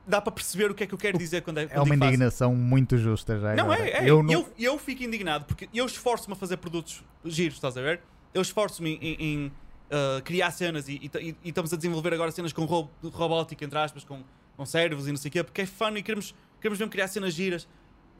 [0.08, 1.86] dá para perceber o que é que eu quero dizer quando é, É quando uma
[1.86, 2.08] digo fácil.
[2.14, 3.56] indignação muito justa já.
[3.56, 3.86] Não, agora.
[3.88, 4.02] é, é.
[4.04, 7.82] Eu Eu, não- eu, fico indignado porque eu esforço-me a fazer produtos giros, estás a
[7.82, 8.02] ver?
[8.34, 12.54] Eu esforço-me em, em, uh, criar cenas e, e- e estamos a desenvolver agora cenas
[12.54, 14.22] com ro- robótica, entre aspas, com,
[14.56, 17.08] com cérebros e não sei o quê, porque é fun e queremos, queremos mesmo criar
[17.08, 17.68] cenas giras.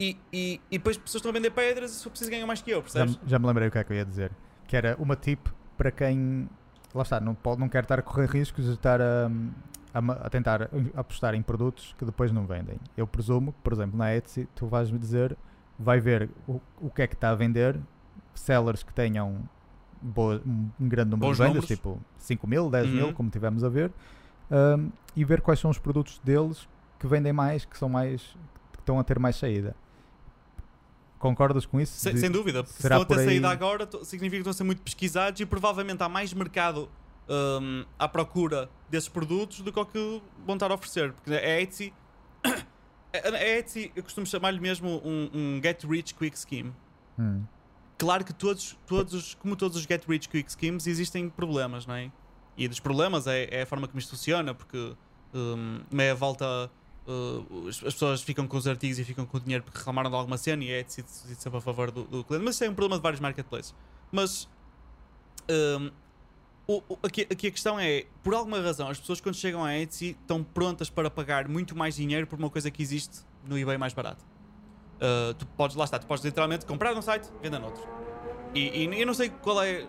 [0.00, 2.62] E, e, e depois as pessoas estão a vender pedras e for preciso ganham mais
[2.62, 3.16] que eu, já, percebes?
[3.16, 4.30] me- já me lembrei o que é que eu ia dizer.
[4.66, 6.48] Que era uma tip para quem.
[6.94, 9.28] Lá está, não, pode, não quer estar a correr riscos de estar a,
[9.94, 12.78] a a tentar apostar em produtos que depois não vendem.
[12.96, 15.36] Eu presumo que, por exemplo, na Etsy, tu vais-me dizer,
[15.78, 17.78] vai ver o, o que é que está a vender,
[18.34, 19.48] sellers que tenham
[20.00, 21.68] boa- um um grande número Bons de vendas, números.
[21.68, 23.12] tipo 5 mil, 10 mil, Uhum.
[23.14, 23.90] como tivemos a ver,
[24.50, 28.22] ahm, e ver quais são os produtos deles que vendem mais, que são mais
[28.72, 29.74] que estão a ter mais saída.
[31.18, 31.98] Concordas com isso?
[31.98, 34.54] Sem, dúvida, porque se será estão a ter aí- saída agora, significa que estão a
[34.54, 36.88] ser muito pesquisados e provavelmente há mais mercado
[37.28, 41.12] hum, à procura desses produtos do que o que vão estar a oferecer.
[41.12, 41.92] Porque a Etsy,
[43.12, 46.72] a Etsy, eu costumo chamar-lhe mesmo um, um get rich quick scheme.
[47.18, 47.44] Hum,
[47.98, 51.94] Claro que todos, todos, os- como todos os get rich quick schemes, existem problemas, não
[51.96, 52.12] é?
[52.56, 54.94] E dos problemas é, é a forma como isto funciona, porque
[55.34, 56.70] hum, meia volta
[57.08, 60.10] uh, as as pessoas ficam com os artigos e ficam com o dinheiro porque reclamaram
[60.10, 62.44] de alguma cena e é decidido sempre a favor do, do cliente.
[62.44, 63.74] Mas isso é um problema de vários marketplaces.
[64.12, 64.48] Mas
[65.50, 65.90] hum,
[66.68, 70.10] o- aqui, aqui a questão é, por alguma razão, as pessoas quando chegam à Etsy
[70.20, 73.94] estão prontas para pagar muito mais dinheiro por uma coisa que existe no eBay mais
[73.94, 74.24] barato.
[74.96, 77.82] Uh, tu podes, lá está, tu podes literalmente comprar num site, vender noutro.
[78.54, 79.86] E, e eu não sei qual é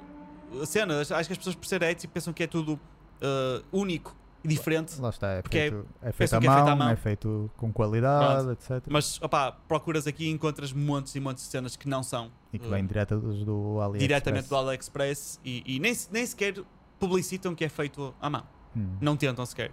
[0.61, 4.15] a cena, acho que as pessoas por ser Etsy pensam que é tudo uh, único
[4.43, 4.99] diferente.
[5.01, 6.89] lá está, é Porque é- feito, é feito à que é feito à mão, mão.
[6.89, 8.83] é feito com qualidade, etc.
[8.89, 12.59] Mas, opá, procuras aqui e encontras montes e montes de cenas que não são E
[12.59, 13.99] que uh, vem diretas do AliExpress.
[13.99, 16.55] diretamente do AliExpress e, e nem, nem sequer
[16.99, 18.43] publicitam que é feito à mão.
[18.75, 18.97] Hum.
[19.01, 19.71] Não tentam sequer.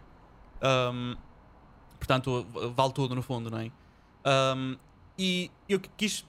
[0.62, 1.16] Um,
[1.98, 3.70] portanto, vale tudo no fundo, não é?
[4.54, 4.76] Um,
[5.18, 6.20] e eu qui- quis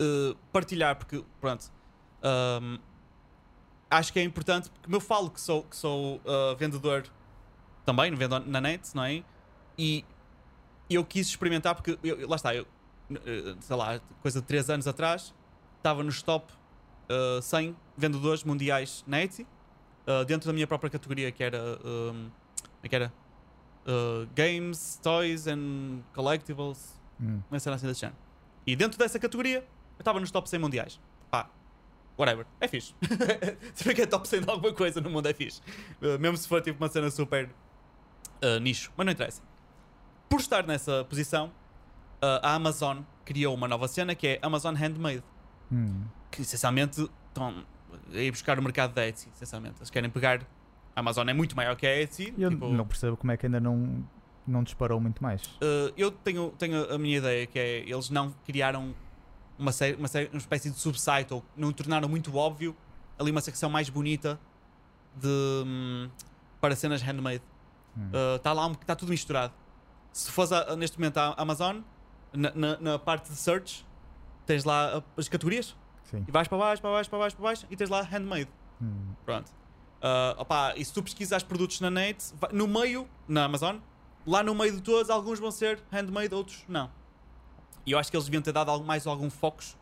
[0.00, 1.70] uh, partilhar porque, pronto,
[2.62, 2.78] um,
[3.90, 7.04] acho que é importante porque eu falo que sou, que sou uh, vendedor
[7.84, 9.22] também, vendo na net, não é?
[9.78, 10.04] E
[10.88, 12.64] eu quis experimentar porque, eu- lá está, eu,
[13.10, 15.34] uh, sei lá, coisa de 3 anos atrás,
[15.78, 16.52] estava nos top
[17.38, 19.42] uh, 100 vendedores mundiais na Etsy,
[20.06, 21.58] uh, dentro da minha própria categoria, que era.
[21.84, 22.30] Um,
[22.62, 23.12] como é que era?
[23.86, 27.40] Uh, games, Toys and Collectibles, Hum.
[27.50, 28.18] uma cena assim desse género.
[28.66, 30.98] E dentro dessa categoria, eu estava nos top 100 mundiais.
[31.30, 31.48] Pá,
[32.18, 32.94] whatever, é fixe.
[33.74, 35.60] Saber que é top 100 de alguma coisa no mundo é fixe.
[36.02, 37.48] Uh, mesmo se for tipo uma cena super
[38.44, 39.42] uh, nicho, mas não interessa.
[40.28, 41.46] Por estar nessa posição,
[42.22, 45.22] uh, a Amazon criou uma nova cena que é Amazon Handmade
[45.72, 46.04] Hum.
[46.30, 47.64] que essencialmente estão
[48.12, 49.76] a ir buscar o mercado da Etsy, essencialmente.
[49.78, 50.42] Eles querem pegar.
[50.94, 52.34] A Amazon é muito maior que a Etsy.
[52.38, 54.06] Eu tipo, não percebo como é que ainda não,
[54.46, 55.42] não disparou muito mais.
[55.42, 58.94] uh, eu tenho, tenho a minha ideia que é eles não criaram
[59.58, 62.76] uma, série, uma, série, uma espécie de subsite ou não tornaram muito óbvio
[63.18, 64.38] ali uma secção mais bonita
[65.16, 65.28] de
[65.66, 66.08] hum,
[66.60, 67.42] para cenas handmade.
[67.96, 68.10] Hum.
[68.36, 69.52] Está lá um, está tudo misturado.
[70.12, 71.80] Se fores a- neste momento à Amazon,
[72.32, 73.86] na, na- na parte de search,
[74.46, 76.24] tens lá as categorias Sim.
[76.26, 78.48] e vais para baixo, para baixo, para baixo, para baixo e tens lá handmade.
[78.82, 79.12] Hum.
[79.24, 79.50] Pronto.
[80.02, 83.78] Ah, opá, e se tu pesquisares produtos na net, vai- no meio, na Amazon,
[84.26, 86.90] lá no meio de todos, alguns vão ser handmade, outros não.
[87.86, 89.76] E eu acho que eles deviam ter dado mais algum focos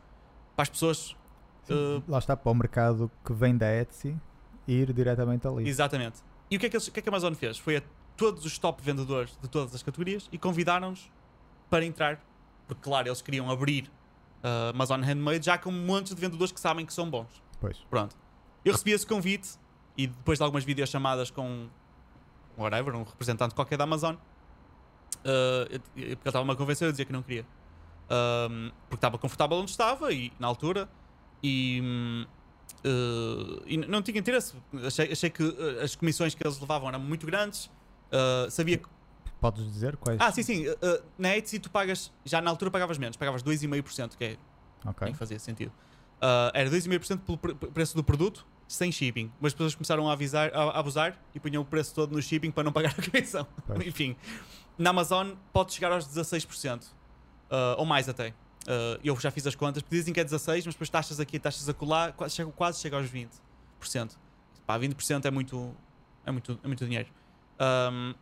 [0.55, 1.17] para as pessoas.
[1.65, 4.17] Sim, uh, Lá está, para o mercado que vem da Etsy
[4.67, 5.69] ir diretamente ali.
[5.69, 6.21] exatamente.
[6.51, 7.59] E o que, é que eles- o que é que a Amazon fez?
[7.59, 7.83] Foi a
[8.23, 11.11] todos os top vendedores de todas as categorias e convidaram-nos
[11.69, 12.21] para entrar.
[12.69, 13.91] Porque, claro, eles queriam abrir
[14.45, 17.43] a Amazon Handmade já com montes de vendedores que sabem que são bons.
[17.61, 17.79] Pois.
[17.91, 18.15] Pronto.
[18.65, 19.49] Eu recebi esse convite
[19.99, 21.69] e depois de algumas videochamadas com
[22.57, 24.19] whatever, um representante qualquer da Amazon, uh,
[25.25, 27.45] eu- eu- porque ele estava-me a convencer, eu dizia que não queria.
[28.09, 30.89] Um, porque estava confortável onde estava e na altura
[31.43, 32.25] e,
[32.85, 34.55] uh, e não tinha interesse.
[34.87, 37.69] Achei, achei que uh, as comissões que eles levavam eram muito grandes.
[38.13, 38.89] Uh, sabia que.
[39.41, 40.21] Podes dizer quais?
[40.21, 40.69] Ah, sim, sim.
[40.69, 42.13] uh, uh, na Etsy tu pagas.
[42.25, 44.37] Já na altura pagavas menos, pagavas 2,5%, que é
[44.85, 45.05] Ok.
[45.07, 45.73] nem fazia sentido.
[46.21, 49.33] Ah, era 2,5% pelo pre- preço do produto, sem shipping.
[49.41, 52.53] Mas as pessoas começaram a, avisar, a, abusar e punham o preço todo no shipping
[52.53, 53.45] para não pagar a comissão.
[53.85, 54.15] Enfim,
[54.79, 56.85] na Amazon pode chegar aos 16%,
[57.51, 58.33] ah, ou mais até.
[58.69, 61.41] Ah, eu já fiz as contas, porque dizem que é 16%, mas depois taxas aqui,
[61.41, 64.17] taxas acolá, quase chega, quase chega aos 20%.
[64.65, 65.75] Pá, 20% é muito,
[66.25, 67.09] é muito, é muito dinheiro.
[67.63, 68.15] Ahm,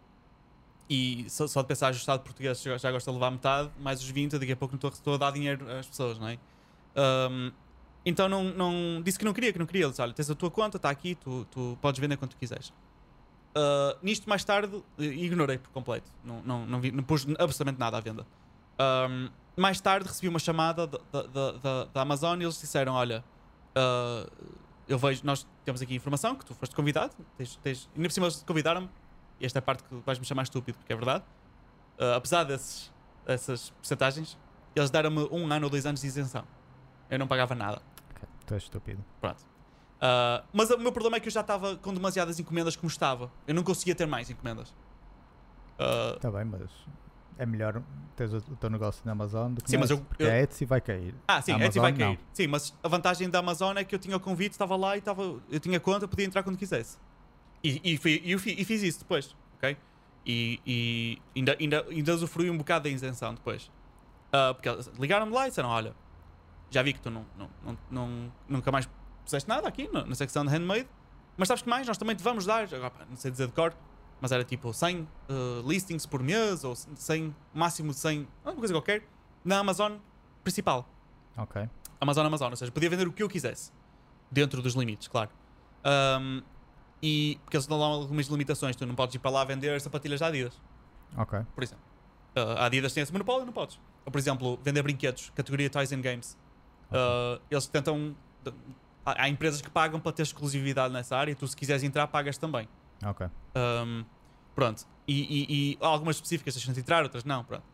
[0.88, 4.10] e só, só de pensar ajustado português já, já gosta de levar metade, mais os
[4.10, 6.38] 20, daqui a pouco não estou- a dar dinheiro às pessoas, não é?
[7.30, 7.52] Um,
[8.04, 9.82] então não, não disse que não queria, que não queria.
[9.84, 12.36] Ele disse: Olha, tens a tua conta, está aqui, tu, tu podes vender quando tu
[12.36, 12.70] quiseres.
[13.56, 16.10] Uh, nisto mais tarde, ignorei por completo.
[16.24, 18.26] Não, não, não, vi, não pus absolutamente nada à venda.
[18.80, 21.52] Um, mais tarde recebi uma chamada da, da,
[21.92, 23.22] da- Amazon e eles disseram: Olha,
[23.76, 24.28] uh,
[24.88, 27.12] eu vejo, nós temos aqui informação que tu foste convidado.
[27.36, 28.88] Tens, tens, ainda por cima eles convidaram-me.
[29.40, 31.24] E esta é a parte que vais-me chamar estúpido, porque é verdade.
[31.98, 32.92] Uh, apesar desses,
[33.26, 34.38] dessas percentagens,
[34.76, 36.44] eles deram-me um ano ou dois anos de isenção.
[37.08, 37.80] Eu não pagava nada.
[38.14, 39.04] Ok, Tu és estúpido.
[39.20, 39.44] Pronto.
[40.00, 43.30] Ah, mas o meu problema é que eu já estava com demasiadas encomendas como estava.
[43.46, 44.74] Eu não conseguia ter mais encomendas.
[45.78, 46.70] Ah, Está bem, mas
[47.38, 47.82] é melhor
[48.16, 50.80] teres o, teu negócio na Amazon do que Sim, mas eu- eu- a Etsy vai
[50.80, 51.14] cair.
[51.26, 52.18] Ah, sim, A a Etsy vai cair.
[52.32, 54.98] Sim, mas a vantagem da Amazon é que eu tinha o convite, estava lá e
[55.00, 56.98] estava, eu tinha conta, podia entrar quando quisesse.
[57.62, 59.76] E, e, fui- e e fiz isso depois, ok?
[60.26, 63.70] E, e ainda, ainda, ainda usufrui um bocado da isenção depois.
[64.32, 64.68] Ah, porque
[64.98, 65.94] ligaram-me lá e disseram: Olha,
[66.70, 68.88] já vi que tu não, não, não, não- nunca mais
[69.24, 70.88] puseste nada aqui na, na secção de handmade,
[71.36, 71.86] mas sabes que mais?
[71.86, 73.74] Nós também te vamos dar, agora, pá, não sei dizer de cor,
[74.20, 78.74] mas era tipo 100 ah, listings por mês ou 100, máximo de 100, alguma coisa
[78.74, 79.06] qualquer,
[79.44, 79.96] na Amazon
[80.44, 80.88] principal.
[81.36, 81.68] Ok.
[82.00, 83.72] Amazon Amazon, ou seja, podia vender o que eu quisesse.
[84.30, 85.28] Dentro dos limites, claro.
[85.84, 86.42] Ahm,
[87.02, 90.20] e porque eles dão lá algumas limitações, tu não podes ir para lá vender sapatilhas
[90.20, 90.60] da Adidas,
[91.16, 91.40] Ok.
[91.54, 91.84] por exemplo.
[92.36, 93.80] Ah, a Adidas tem esse monopólio, não podes.
[94.04, 96.36] Ou, por exemplo, vender brinquedos, categoria Toys and Games.
[96.92, 98.14] Ah, eles tentam.
[99.04, 102.68] Há empresas que pagam para ter exclusividade nessa área, tu se quiseres entrar, pagas também.
[103.04, 103.26] Ok.
[103.56, 104.04] Um,
[104.54, 104.84] pronto.
[105.08, 107.42] E, e- e há algumas específicas deixam-te entrar, outras não.
[107.42, 107.64] Pronto.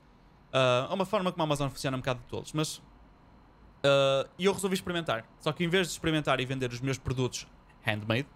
[0.55, 2.53] Uh, é uma forma como a Amazon funciona um bocado de todos.
[2.53, 5.24] Mas uh, eu resolvi experimentar.
[5.40, 7.47] Só que em vez de experimentar e vender os meus produtos
[7.85, 8.27] handmade,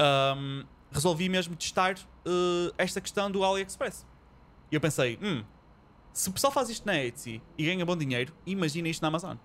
[0.00, 4.06] um, resolvi mesmo testar uh, esta questão do AliExpress.
[4.70, 5.42] E eu pensei, hum,
[6.12, 9.36] se o pessoal faz isto na Etsy e ganha bom dinheiro, imagina isto na Amazon.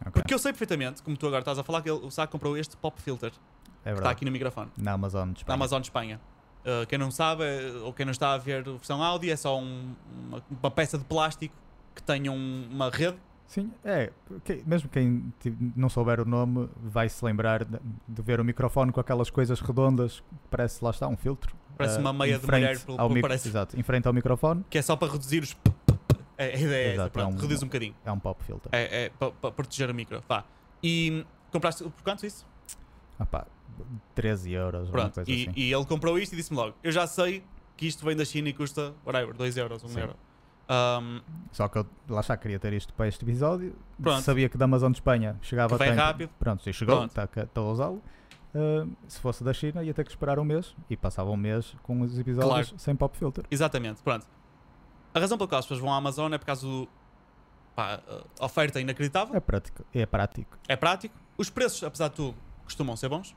[0.00, 0.12] ok.
[0.22, 2.56] Porque eu sei perfeitamente, como tu agora estás a falar, que ele- o Saco comprou
[2.56, 4.12] este pop filter que É está verdade.
[4.12, 5.54] aqui no microfone Na Amazon de na Espanha.
[5.54, 6.20] Amazon de Espanha.
[6.64, 9.36] Uh, quem não sabe, eh, ou quem não está a ver a versão áudio, é
[9.36, 9.94] só um-
[10.28, 11.54] uma, uma peça de plástico
[11.94, 13.16] que tem um- uma rede.
[13.46, 14.10] Sim, é.
[14.44, 15.32] que- mesmo quem
[15.76, 17.78] não souber o nome vai se lembrar de,
[18.08, 21.54] de ver o microfone com aquelas coisas redondas que parece, lá está, um filtro.
[21.78, 23.48] Parece ah, uma meia em de mulher, pelo- ao micro- parece.
[23.48, 25.56] Exato, em frente ao microfone Que é só para reduzir os.
[26.38, 27.94] É, a ideia é essa, Exato, é pronto, um- reduz um bocadinho.
[28.04, 28.68] é um pop filter.
[28.72, 30.22] É, é para, para proteger o micro.
[30.28, 30.44] Vá.
[30.82, 32.44] E compraste por quanto isso?
[33.18, 33.46] Ah pá,
[34.14, 35.14] 13 euros, Pronto.
[35.14, 35.52] coisa E, assim.
[35.56, 37.42] e ele comprou isto e disse-me logo: Eu já sei
[37.76, 40.00] que isto vem da China e custa, whatever, 2 euros, 1 Sim.
[40.00, 40.16] euro.
[40.68, 41.20] Um,
[41.52, 43.76] Só que eu, lá está, queria ter isto para este episódio.
[44.02, 44.22] Pronto.
[44.22, 46.30] Sabia que da Amazon de Espanha chegava Que vem tempo- rápido.
[46.38, 47.10] Pronto, e chegou, Pronto.
[47.20, 48.02] está a usá-lo.
[48.54, 51.74] Ah, se fosse da China, ia ter que esperar um mês e passava um mês
[51.82, 53.44] com os episódios sem pop filter.
[53.50, 54.26] Exatamente, pronto.
[55.14, 56.88] A razão pela qual as pessoas vão à Amazon é por causa do.
[57.74, 58.00] Pá,
[58.40, 59.34] oferta inacreditável.
[59.36, 59.84] É prático.
[59.94, 60.58] É prático.
[60.66, 61.14] é prático.
[61.38, 62.34] Os preços, apesar de tudo,
[62.64, 63.36] costumam ser bons.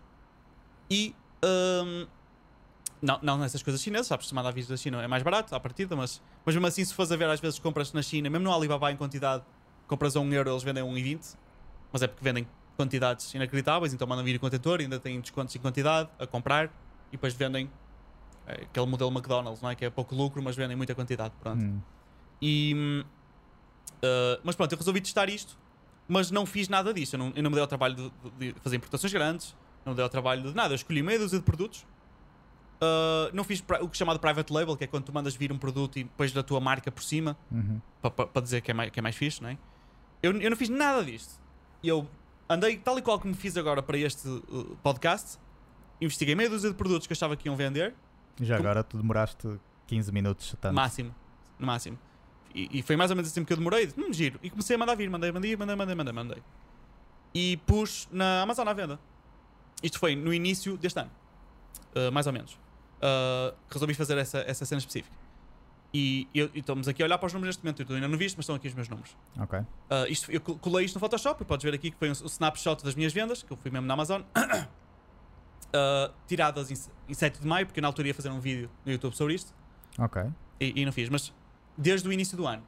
[0.89, 1.13] E.
[3.01, 4.27] não, não nessas coisas chinesas, sabes?
[4.27, 6.93] Se manda a da China é mais barato à partida, mas, mas mesmo assim, se
[6.93, 9.43] fores a ver, às vezes compras na China, mesmo no Alibaba em quantidade,
[9.87, 11.35] compras a 1 euro, eles vendem a 1,20.
[11.91, 12.47] Mas é porque vendem
[12.77, 16.65] quantidades inacreditáveis, então mandam vir o contentor, ainda têm descontos em quantidade a comprar
[17.07, 17.69] e depois vendem
[18.47, 19.75] é, aquele modelo McDonald's, não é?
[19.75, 21.33] Que é pouco lucro, mas vendem muita quantidade.
[21.41, 21.61] Pronto.
[21.61, 21.81] Hum,
[22.41, 23.03] E,
[24.03, 25.57] uh, mas pronto, eu resolvi testar isto,
[26.07, 27.15] mas não fiz nada disso.
[27.15, 27.95] Eu não, eu não me dei ao trabalho
[28.37, 29.55] de, de fazer importações grandes,
[29.85, 30.73] não me dei ao trabalho de nada.
[30.73, 31.85] Eu escolhi meia dúzia de produtos.
[32.81, 35.51] Uh, não fiz o que é chamado private label, que é quando tu mandas vir
[35.51, 37.81] um produto e depois da tua marca por cima, uhum.
[38.01, 39.57] para dizer que é, mais, que é mais fixe, não é?
[40.23, 41.39] Eu, eu não fiz nada disto.
[41.83, 42.07] Eu
[42.47, 45.37] andei tal e qual como fiz agora para este uh, podcast,
[45.99, 47.93] investiguei meia dúzia de produtos que eu achava que iam vender,
[48.41, 50.55] Já Como- agora tu demoraste 15 minutos.
[50.61, 50.73] Tanto.
[50.73, 51.13] Máximo.
[51.57, 51.99] No máximo.
[52.53, 53.91] E, e foi mais ou menos assim que eu demorei.
[53.97, 54.39] Hum, giro.
[54.41, 55.09] E comecei a mandar vir.
[55.09, 56.43] Mandei, mandei, mandei, mandei, mandei, mandei.
[57.33, 58.99] E pus na Amazon à venda.
[59.83, 61.11] Isto foi no início deste ano.
[61.95, 62.57] Uh, mais ou menos.
[63.01, 65.15] Uh, resolvi fazer essa, essa cena específica.
[65.93, 67.81] E, eu- e estamos aqui a olhar para os números neste momento.
[67.91, 69.15] Eu ainda não vi isto, mas estão aqui os meus números.
[69.39, 69.59] Ok.
[69.59, 69.65] Uh,
[70.09, 71.41] isto, eu col- colei isto no Photoshop.
[71.41, 73.71] e Podes ver aqui que foi um, o snapshot das minhas vendas, que eu fui
[73.71, 74.21] mesmo na Amazon.
[74.21, 76.75] Uh, tiradas em,
[77.09, 79.33] em 7 de maio, porque eu na altura ia fazer um vídeo no YouTube sobre
[79.33, 79.53] isto.
[79.97, 80.21] Ok.
[80.59, 81.33] E, e não fiz, mas
[81.77, 82.63] desde o início do ano.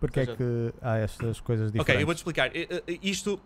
[0.00, 1.94] Porque é seja- que há estas coisas diferentes?
[1.94, 2.50] Ok, eu vou-te explicar.
[3.02, 3.40] Isto,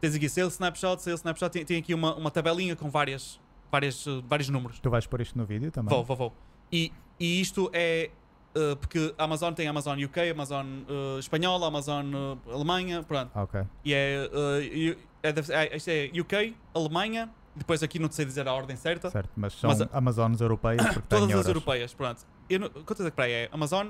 [0.00, 3.38] tens aqui Sales Snapshot, Sales Snapshot, tem, tem aqui uma, uma tabelinha com várias,
[3.70, 4.78] várias, vários números.
[4.80, 5.94] Tu vais pôr isto no vídeo também?
[5.94, 6.32] Vou, vou, vou.
[6.72, 8.10] E, e isto é
[8.56, 13.30] uh, porque a Amazon tem Amazon UK, Amazon uh, espanhola, Amazon uh, Alemanha, pronto.
[13.34, 13.62] Ok.
[13.84, 18.46] E é, uh, é, é, isto é UK, Alemanha, depois aqui não te sei dizer
[18.48, 19.10] a ordem certa.
[19.10, 22.26] Certo, mas são Mas Amazonas europeias porque Todas as europeias, pronto.
[22.48, 23.48] Eu não- quantas é que para aí é?
[23.52, 23.88] Amazon,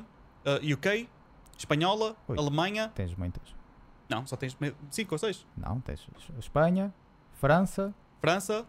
[0.73, 1.09] UK,
[1.57, 2.39] espanhola, Ui.
[2.39, 2.91] Alemanha.
[2.95, 3.55] Tens muitas.
[4.09, 4.57] Não, só tens
[4.91, 5.47] 5 ou 6.
[5.57, 6.07] Não, tens
[6.39, 6.93] Espanha,
[7.33, 8.67] França, França.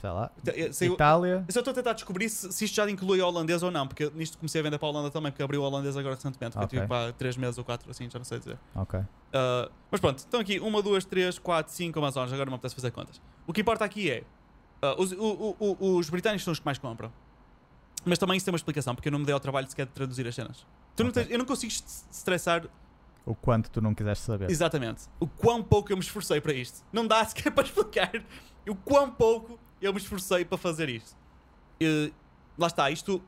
[0.00, 0.30] Sei lá,
[0.72, 1.44] saiu- Itália.
[1.46, 3.86] Eu só estou a tentar descobrir se, se isto já inclui a holandesa ou não,
[3.86, 6.56] porque nisto comecei a vender para a Holanda também, porque abriu a holandesa agora recentemente,
[6.56, 6.78] que Ok.
[6.78, 8.58] eu tive para 3 meses ou 4, assim, já não sei dizer.
[8.74, 8.98] Ok.
[9.00, 9.04] Uh,
[9.90, 12.90] mas pronto, estão aqui 1, 2, 3, 4, 5 Amazonas, agora não me apetece fazer
[12.90, 13.20] contas.
[13.46, 14.22] O que importa aqui é,
[14.82, 17.12] uh, os, o- o- os britânicos são os que mais compram.
[18.04, 19.92] Mas também isso tem uma explicação, porque eu não me dei ao trabalho sequer de
[19.92, 20.64] traduzir as cenas.
[20.94, 22.64] Tu não tens- eu não consigo est- estressar
[23.26, 24.50] O quanto tu não quiseste saber.
[24.50, 26.82] exatamente o quão pouco eu me esforcei para isto.
[26.92, 28.10] Não dá sequer para explicar
[28.68, 31.16] o quão pouco eu me esforcei para fazer isto.
[31.80, 32.12] E,
[32.56, 33.22] lá está, isto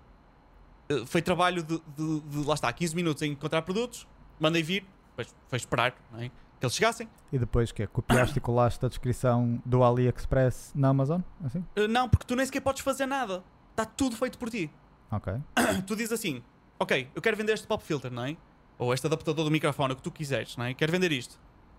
[0.91, 4.09] Uh, foi trabalho de, de, de, lá está, 15 minutos em encontrar produtos,
[4.41, 6.29] mandei vir, depois foi esperar não é?
[6.29, 7.09] que eles chegassem.
[7.33, 11.21] E depois que Copiaste e colaste a descrição do AliExpress na Amazon?
[11.45, 11.65] Assim?
[11.79, 13.45] Uh, não, porque tu nem sequer podes fazer nada.
[13.71, 14.69] Está tudo feito por ti.
[15.13, 15.33] Ok.
[15.87, 16.43] tu dizes assim:
[16.79, 18.37] Ok, eu quero vender este pop filter, não é?
[18.77, 20.75] Ou este adaptador do microfone, o que tu quiseres, não é?
[20.75, 21.39] Quero vender isto.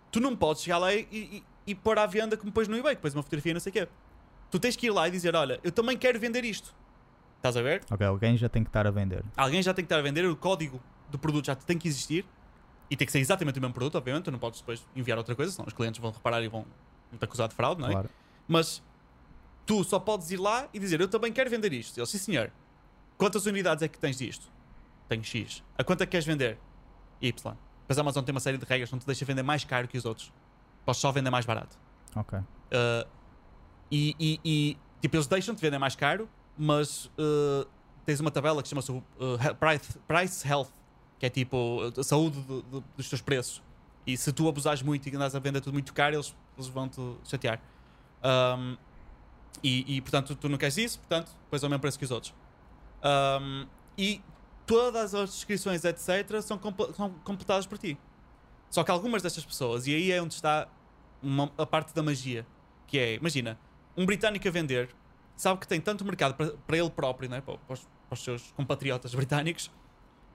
[0.10, 2.96] Tu não podes chegar lá e, e, e pôr à venda como pões no eBay,
[2.96, 3.88] depois uma fotografia, não sei o quê.
[4.52, 6.76] Tu tens que ir lá e dizer: Olha, eu também quero vender isto.
[7.38, 7.82] Estás a ver?
[7.90, 9.24] Ok, alguém já tem que estar a vender.
[9.36, 10.80] Alguém já tem que estar a vender, o código
[11.10, 12.26] do produto já tem que existir
[12.90, 14.26] e tem que ser exatamente o mesmo produto, obviamente.
[14.26, 16.66] Tu não podes depois enviar outra coisa, senão os clientes vão reparar e vão
[17.18, 17.92] te acusar de fraude, não é?
[17.94, 18.10] Claro.
[18.48, 18.84] Mas
[19.66, 21.98] tu só podes ir lá e dizer: Eu também quero vender isto.
[21.98, 22.52] Ele, sim, senhor.
[23.18, 24.52] Quantas unidades é que tens disto?
[25.08, 25.64] Tenho X.
[25.78, 26.60] A quanto é que queres vender?
[27.22, 27.58] Y.
[27.88, 29.98] Mas a Amazon tem uma série de regras, não te deixa vender mais caro que
[29.98, 30.32] os outros.
[30.86, 31.78] Podes só vender mais barato.
[32.16, 32.40] Ok.
[32.40, 33.08] Uh,
[33.92, 37.68] e, e, e, tipo, eles deixam-te vender mais caro, mas uh,
[38.06, 39.04] tens uma tabela que chama-se uh,
[39.60, 40.70] price, price Health,
[41.20, 43.62] que é tipo a saúde de, de, dos teus preços.
[44.06, 46.88] E se tu abusares muito e andas a vender tudo muito caro, eles, eles vão
[46.88, 47.62] te chatear.
[48.24, 48.78] Um,
[49.64, 52.12] e, e, portanto tu não queres isso, portanto, depois é o mesmo preço que os
[52.12, 52.34] outros.
[53.04, 54.22] Um, e
[54.66, 57.98] todas as descrições, etc., são, comp são completadas por ti.
[58.70, 60.68] Só que algumas destas pessoas, e aí é onde está
[61.22, 62.48] uma, a parte da magia,
[62.88, 63.60] que é, imagina,
[63.96, 64.90] um britânico a vender
[65.36, 68.24] sabe que tem tanto mercado para, para ele próprio, né, para, para, os, para, os,
[68.24, 69.72] seus compatriotas britânicos,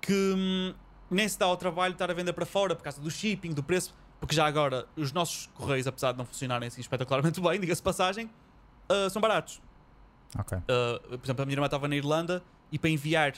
[0.01, 0.75] que hum,
[1.11, 3.53] nem se dá ao trabalho de estar a vender para fora por causa do shipping,
[3.53, 7.61] do preço, porque já agora os nossos correios, apesar de não funcionarem assim espetacularmente bem,
[7.61, 8.29] diga-se passagem,
[8.91, 9.61] uh, são baratos.
[10.37, 10.59] Ok.
[10.59, 12.43] Uh, por exemplo, a minha irmã estava na Irlanda
[12.73, 13.35] e para enviar,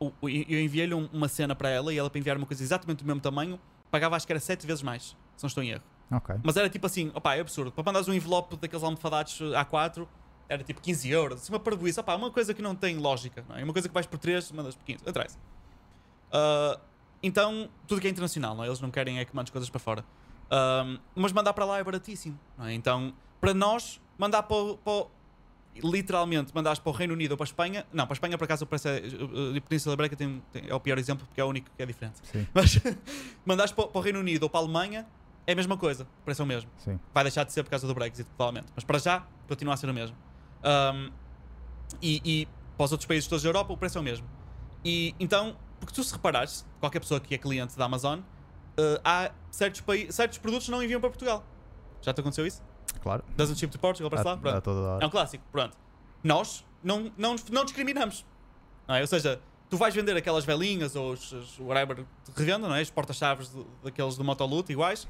[0.00, 3.20] eu enviei-lhe uma cena para ela e ela para enviar uma coisa exatamente do mesmo
[3.20, 3.60] tamanho
[3.90, 5.82] pagava acho que era 7 vezes mais, se não estou em erro.
[6.10, 6.36] Ok.
[6.42, 7.70] Mas era tipo assim, opá, é absurdo.
[7.70, 10.06] Para mandares um envelope daqueles almofadados A4
[10.48, 11.42] era tipo 15 euros.
[11.42, 13.62] Assim, uma parboice, opá, uma coisa que não tem lógica, não é?
[13.62, 15.38] Uma coisa que vais por 3, mandas por 15, atrás.
[16.32, 16.80] Uh,
[17.22, 18.66] então, tudo que é internacional, não é?
[18.66, 20.04] Eles não querem é que mandes coisas para fora.
[20.46, 22.74] Uh, mas mandar para lá é baratíssimo, não é?
[22.74, 25.06] Então, para nós, mandar para, para
[25.76, 27.86] literalmente mandares para o Reino Unido ou para a Espanha.
[27.92, 28.92] Não, para a Espanha, por acaso, parece a,
[29.56, 31.86] a Península Ibérica tem, tem, é o pior exemplo porque é o único que é
[31.86, 32.18] diferente.
[32.24, 32.46] Sim.
[32.52, 32.80] Mas
[33.46, 35.06] mandares para, para, o Reino Unido ou para a Alemanha
[35.46, 36.70] é a mesma coisa, o preço é o mesmo.
[36.78, 36.98] Sim.
[37.12, 38.72] Vai deixar de ser por causa do Brexit, provavelmente.
[38.74, 40.16] Mas para já, continua a ser o mesmo.
[40.64, 41.10] Um,
[42.00, 44.26] e, e, para os outros países todos da Europa, o preço é o mesmo.
[44.84, 49.30] E então, porque tu se reparares, qualquer pessoa que é cliente da Amazon, uh, há
[49.50, 51.44] certos, certos produtos que não enviam para Portugal.
[52.02, 52.62] Já te aconteceu isso?
[53.02, 53.24] Claro.
[53.36, 54.36] Doesn't ship to Portugal para lá?
[54.36, 54.60] Pronto.
[54.62, 55.44] Toda é um clássico.
[55.50, 55.76] Pronto.
[56.22, 58.24] Nós não, não, não discriminamos.
[58.86, 59.00] Não é?
[59.00, 62.06] Ou seja, tu vais vender aquelas velinhas ou os, os whatever de
[62.36, 62.82] revenda, não é?
[62.82, 63.52] Os porta-chaves
[63.82, 65.06] daqueles do Motoluto iguais,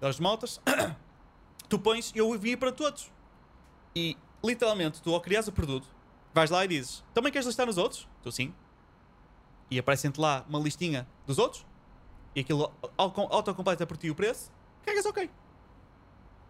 [0.00, 0.60] das motas.
[1.68, 3.10] tu pões, eu envio para todos.
[3.94, 5.86] E literalmente, tu ao criares o produto,
[6.32, 8.08] vais lá e dizes: Também queres listar nos outros?
[8.22, 8.54] Tu sim.
[9.70, 11.64] E aparecem-te lá uma listinha dos outros.
[12.34, 14.50] E aquilo autocompleta por ti o preço.
[14.84, 15.30] Cagas ok.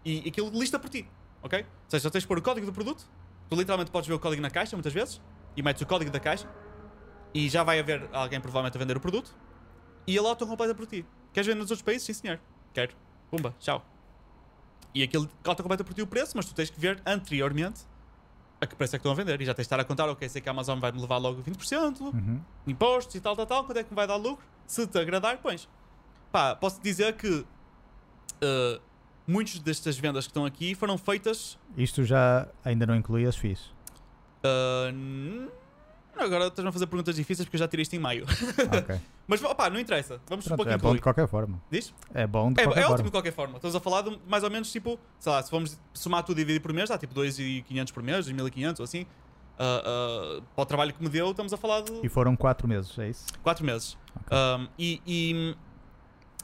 [0.04, 1.08] E aquilo lista por ti.
[1.42, 1.60] Ok?
[1.60, 3.04] Ou seja, só tens de pôr o código do produto.
[3.48, 5.20] Tu literalmente podes ver o código na caixa muitas vezes.
[5.56, 6.48] E metes o código da caixa.
[7.34, 9.34] E já vai haver alguém provavelmente a vender o produto.
[10.06, 11.04] E ele autocompleta por ti.
[11.32, 12.04] Queres vender nos outros países?
[12.04, 12.40] Sim, senhor.
[12.72, 12.94] Quero.
[13.30, 13.84] Pumba, tchau.
[14.94, 17.82] E aquilo autocompleta por ti o preço, mas tu tens que ver anteriormente
[18.60, 19.40] a que preço é que estão a vender.
[19.40, 21.16] E já tens de estar a contar, ok, sei que a Amazon vai me levar
[21.16, 22.40] logo 20%, uhum.
[22.66, 24.44] impostos e tal, tal, tal, quanto é que me vai dar lucro?
[24.66, 25.68] Se te agradar, pões.
[26.30, 28.80] Pá, posso dizer que uh,
[29.26, 31.58] muitas destas vendas que estão aqui foram feitas.
[31.76, 33.72] Isto já ainda não inclui as FIIs?
[34.44, 35.50] Uh,
[36.22, 38.24] agora estás a fazer perguntas difíceis porque eu já tirei isto em maio.
[38.82, 39.00] Okay.
[39.26, 40.20] Mas opá, não interessa.
[40.28, 40.90] Vamos Pronto, supor que É inclui.
[40.90, 41.62] bom de qualquer forma.
[41.70, 41.94] Diz?
[42.12, 42.94] É bom de É, qualquer é forma.
[42.94, 43.56] ótimo de qualquer forma.
[43.56, 46.44] Estamos a falar de mais ou menos tipo, sei lá, se vamos somar tudo e
[46.44, 49.02] dividir por mês, dá tipo 2.500 por mês, 2.500 ou assim.
[49.02, 52.66] Uh, uh, para o trabalho que me deu, estamos a falar de E foram 4
[52.66, 53.26] meses, é isso?
[53.42, 53.96] 4 meses.
[54.16, 54.36] Ok.
[54.36, 55.56] Um, e e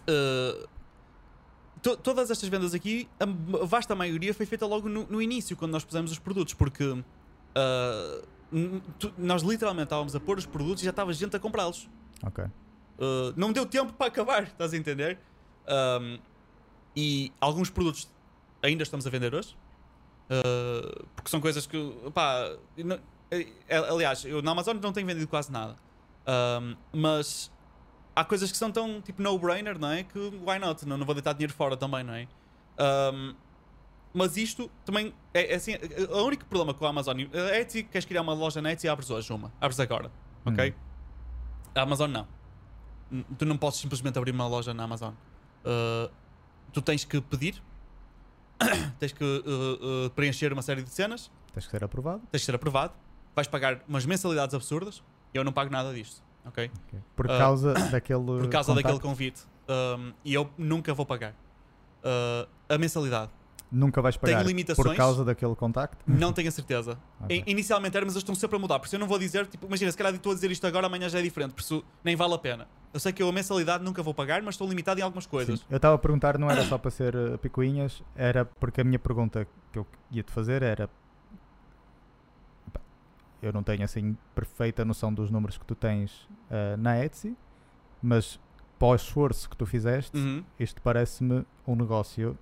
[0.09, 0.69] uh,
[1.83, 3.25] to- todas estas vendas aqui, a
[3.65, 7.03] vasta maioria foi feita logo no, no início, quando nós pusemos os produtos, porque uh,
[8.99, 11.89] tu- nós literalmente estávamos a pôr os produtos e já estava gente a comprá-los.
[12.25, 12.45] Ok.
[12.45, 15.19] Uh, não deu tempo para acabar, estás a entender?
[16.01, 16.19] Um,
[16.97, 18.09] e alguns produtos
[18.63, 19.57] ainda estamos a vender hoje.
[20.31, 22.99] Uh, porque são coisas que, pá, não-
[23.89, 25.77] aliás, eu na Amazon não tenho vendido quase nada.
[26.27, 27.53] Um, mas
[28.15, 30.03] há coisas que são tão tipo no-brainer, não é?
[30.03, 30.85] Que why not?
[30.87, 32.27] Não, não vou deitar dinheiro fora também, não é?
[32.79, 33.35] Um,
[34.17, 35.75] mas isto também é, é assim.
[36.11, 39.11] O único problema com a Amazon, a Etsy, queres criar uma loja na Etsy, abres
[39.11, 40.11] hoje uma, abres agora,
[40.45, 40.75] ok?
[41.75, 42.27] A Amazon não.
[43.39, 45.13] Tu não podes simplesmente abrir uma loja na Amazon.
[45.65, 46.11] Uh,
[46.73, 47.63] tu tens que pedir,
[48.99, 52.23] tens que uh, uh, preencher uma série de cenas, Tens que ser aprovado.
[52.31, 52.95] tens que ser aprovado,
[53.35, 55.03] vais pagar umas mensalidades absurdas.
[55.35, 56.23] Eu não pago nada disto.
[56.47, 56.71] ok?
[56.87, 57.01] Ok.
[57.15, 58.25] Por causa daquele.
[58.25, 59.43] Por causa daquele convite.
[59.69, 61.33] Um, e eu nunca vou pagar.
[62.03, 63.31] Uh, a mensalidade.
[63.71, 64.43] Nunca vais pagar.
[64.43, 64.97] Por limitações.
[64.97, 65.99] causa daquele contacto.
[66.07, 66.99] Não tenho a certeza.
[67.21, 67.37] Ok.
[67.39, 68.79] In- Inicialmente era, mas eles estão sempre a mudar.
[68.79, 70.87] Por isso eu não vou dizer, tipo, imagina, se calhar estou a dizer isto agora,
[70.87, 71.53] amanhã já é diferente.
[71.55, 72.69] Por isso nem vale a pena.
[72.95, 75.59] Eu sei que eu a mensalidade nunca vou pagar, mas estou limitado em algumas coisas.
[75.61, 75.67] Sim.
[75.69, 78.99] Eu estava a perguntar, não era só para ser uh, picuinhas, era porque a minha
[78.99, 80.89] pergunta que eu ia-te fazer era.
[83.43, 86.13] Eu não tenho assim perfeita noção dos números que tu tens
[86.51, 87.37] uh, na Etsy,
[88.03, 88.41] mas
[88.79, 90.45] para o esforço que tu fizeste, Uhum.
[90.59, 92.37] isto parece-me um negócio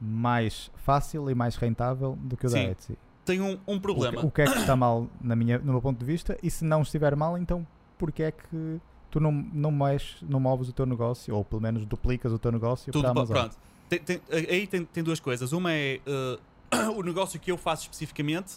[0.00, 2.64] mais fácil e mais rentável do que o da Sim.
[2.70, 2.98] Etsy.
[3.24, 4.20] Tenho um, um O problema.
[4.20, 6.38] que, o que é que está mal na minha, no meu ponto de vista?
[6.42, 7.66] E se não estiver mal, então
[7.98, 8.80] porquê é que
[9.10, 12.50] tu não, não, mexes, não moves o teu negócio, ou pelo menos duplicas o teu
[12.52, 13.36] negócio Tudo para a Amazon?
[13.36, 13.56] pronto.
[13.88, 15.52] Tem- tem- aí tem, tem duas coisas.
[15.52, 18.56] Uma é uh, o negócio que eu faço especificamente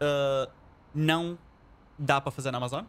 [0.00, 0.50] uh,
[0.94, 1.38] não
[1.98, 2.84] dá para fazer na Amazon.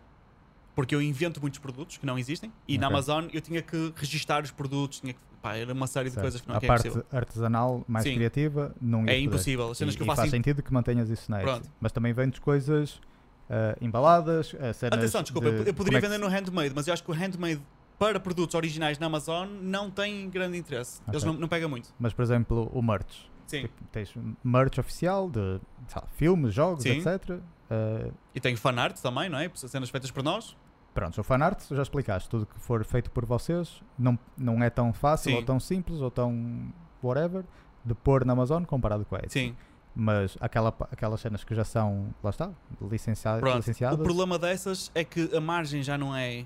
[0.79, 2.95] Porque eu invento muitos produtos que não existem e na Ok.
[2.95, 6.23] Amazon eu tinha que registar os produtos, tinha que, pá, era uma série de Certo.
[6.23, 7.17] coisas que não a que é parte impossível.
[7.19, 8.15] artesanal mais Sim.
[8.15, 9.69] criativa não É impossível.
[9.71, 11.69] As cenas E, que eu e faço faz em- sentido que mantenhas isso na Etsy.
[11.81, 13.01] Mas também vendes coisas
[13.49, 16.93] ah, embaladas, ah, cenas Atenção, desculpa, de- eu, poderia é vender no handmade, mas eu
[16.93, 17.59] acho que o handmade
[17.97, 21.01] para produtos originais na Amazon não tem grande interesse.
[21.09, 21.33] Eles Ok.
[21.33, 21.89] não, não pegam muito.
[21.99, 23.27] Mas, por exemplo, o merch.
[23.47, 23.63] Sim.
[23.63, 25.59] Tipo, tens merch oficial de
[25.93, 26.99] lá, filmes, jogos, Sim.
[26.99, 27.39] etc.
[27.69, 29.49] Ah, E tem fanart também, não é?
[29.55, 30.55] Cenas feitas por nós.
[30.99, 34.91] Pronto, o fanart, já explicaste, tudo que for feito por vocês não, não é tão
[34.93, 35.37] fácil Sim.
[35.37, 36.71] ou tão simples ou tão
[37.03, 37.43] whatever
[37.85, 39.29] de pôr na Amazon comparado com a Etsy.
[39.39, 39.55] Sim.
[39.95, 42.51] Mas aquela, aquelas cenas que já são, lá está,
[42.81, 43.57] licencia Pronto.
[43.57, 43.99] licenciadas.
[43.99, 46.39] O problema dessas é que a margem já não é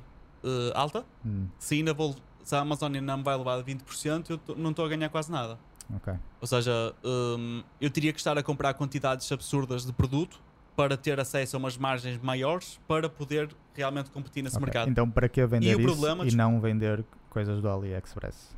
[0.43, 1.03] eh, alta.
[1.25, 2.15] Hum, Se ainda vou.
[2.43, 5.31] Se a Amazon ainda me vai levar 20%, eu tô- não estou a ganhar quase
[5.31, 5.57] nada.
[5.95, 6.13] ok.
[6.41, 10.41] Ou seja, hum, eu teria que estar a comprar quantidades absurdas de produto
[10.75, 14.65] para ter acesso a umas margens maiores para poder realmente competir nesse ok.
[14.65, 14.89] mercado.
[14.89, 18.55] Então, para que vender o isso e não vender coisas do AliExpress?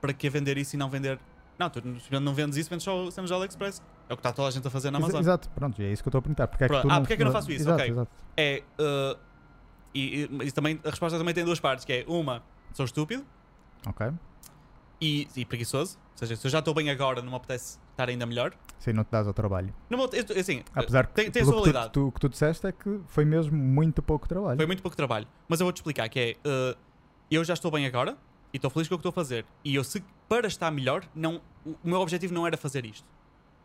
[0.00, 1.18] Para que vender isso e não vender.
[1.58, 1.82] Não, tu
[2.20, 3.82] não vendes isso, vendes só cenas do AliExpress.
[4.08, 5.20] É o que está toda a gente a fazer na Amazon.
[5.20, 6.46] Exato, pronto, é isso que eu estou a perguntar.
[6.46, 7.62] Porque é que Ah, não, porque é que eu não faço isso?
[7.62, 7.90] Exato, Ok.
[7.90, 8.10] exato.
[8.36, 8.62] É.
[8.80, 9.18] uh,
[9.94, 12.42] e, e- mas também, a resposta também tem duas partes: que é uma,
[12.72, 13.26] sou estúpido
[13.86, 14.08] Ok.
[15.00, 15.98] e, e preguiçoso.
[16.12, 18.54] Ou seja, se eu já estou bem agora, não me apetece estar ainda melhor.
[18.78, 19.74] Sim, não te dás ao trabalho.
[19.90, 19.98] Não,
[20.38, 23.00] assim, Apesar que tem, tem a sua que tu, tu, que tu disseste é que
[23.08, 24.56] foi mesmo muito pouco trabalho.
[24.56, 25.26] Foi muito pouco trabalho.
[25.48, 26.48] Mas eu vou-te explicar que é.
[26.48, 26.78] uh,
[27.28, 28.16] eu já estou bem agora
[28.52, 29.44] e estou feliz com o que estou a fazer.
[29.64, 33.06] E eu, se, para estar melhor, não, o meu objetivo não era fazer isto.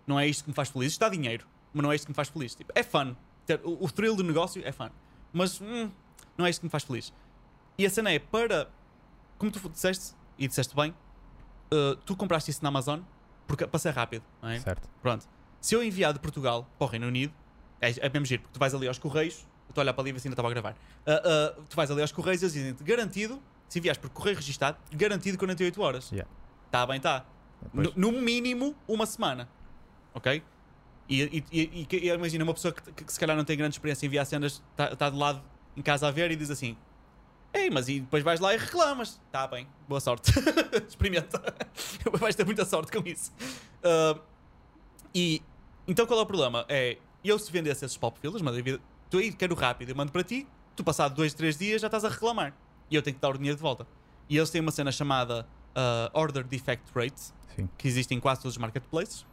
[0.07, 0.91] Não é isto que me faz feliz.
[0.91, 2.55] Isto dá dinheiro, mas não é isto que me faz feliz.
[2.55, 3.15] Tipo, é fun.
[3.63, 4.89] O, o thrill do negócio é fun.
[5.31, 5.91] Mas hum,
[6.35, 7.13] não é isto que me faz feliz.
[7.77, 8.67] E a cena é para.
[9.37, 10.91] Como tu disseste, e disseste bem,
[11.71, 13.01] uh, tu compraste isso na Amazon
[13.47, 14.59] porque, para ser rápido, não é?
[14.59, 14.89] Certo.
[15.01, 15.27] Pronto.
[15.59, 17.33] Se eu enviar de Portugal para o Reino Unido,
[17.79, 19.45] é, é mesmo giro, porque tu vais ali aos Correios,
[19.75, 20.75] a olhar para ali e se ainda estava a gravar.
[21.05, 24.35] Ah, ah, tu vais ali aos Correios e eles dizem garantido, se enviares por correio
[24.35, 26.11] registado, garantido 48 horas.
[26.11, 26.29] Yeah.
[26.65, 27.25] Está bem, está.
[27.73, 29.49] No, no mínimo, uma semana.
[30.13, 30.43] Ok?
[31.09, 33.75] E, e, e, e imagina uma pessoa que, que, que se calhar não tem grande
[33.75, 35.41] experiência em enviar cenas, está tá de lado
[35.75, 36.77] em casa a ver e diz assim:
[37.53, 39.21] Ei, mas e depois vais lá e reclamas.
[39.27, 40.31] Está bem, boa sorte.
[40.87, 41.41] Experimenta.
[42.19, 43.31] vais ter muita sorte com isso.
[43.83, 44.19] Ah,
[45.13, 45.41] e
[45.87, 46.65] então qual é o problema?
[46.67, 48.55] É eu se vendesse esses pop fillers, mas
[49.09, 52.03] tu aí quero rápido, eu mando para ti, tu passado dois, três dias já estás
[52.03, 52.53] a reclamar.
[52.89, 53.87] E eu tenho que dar o dinheiro de volta.
[54.29, 57.69] E eles têm uma cena chamada ah, Order Defect Rate, Sim.
[57.77, 59.25] que existe em quase todos os marketplaces.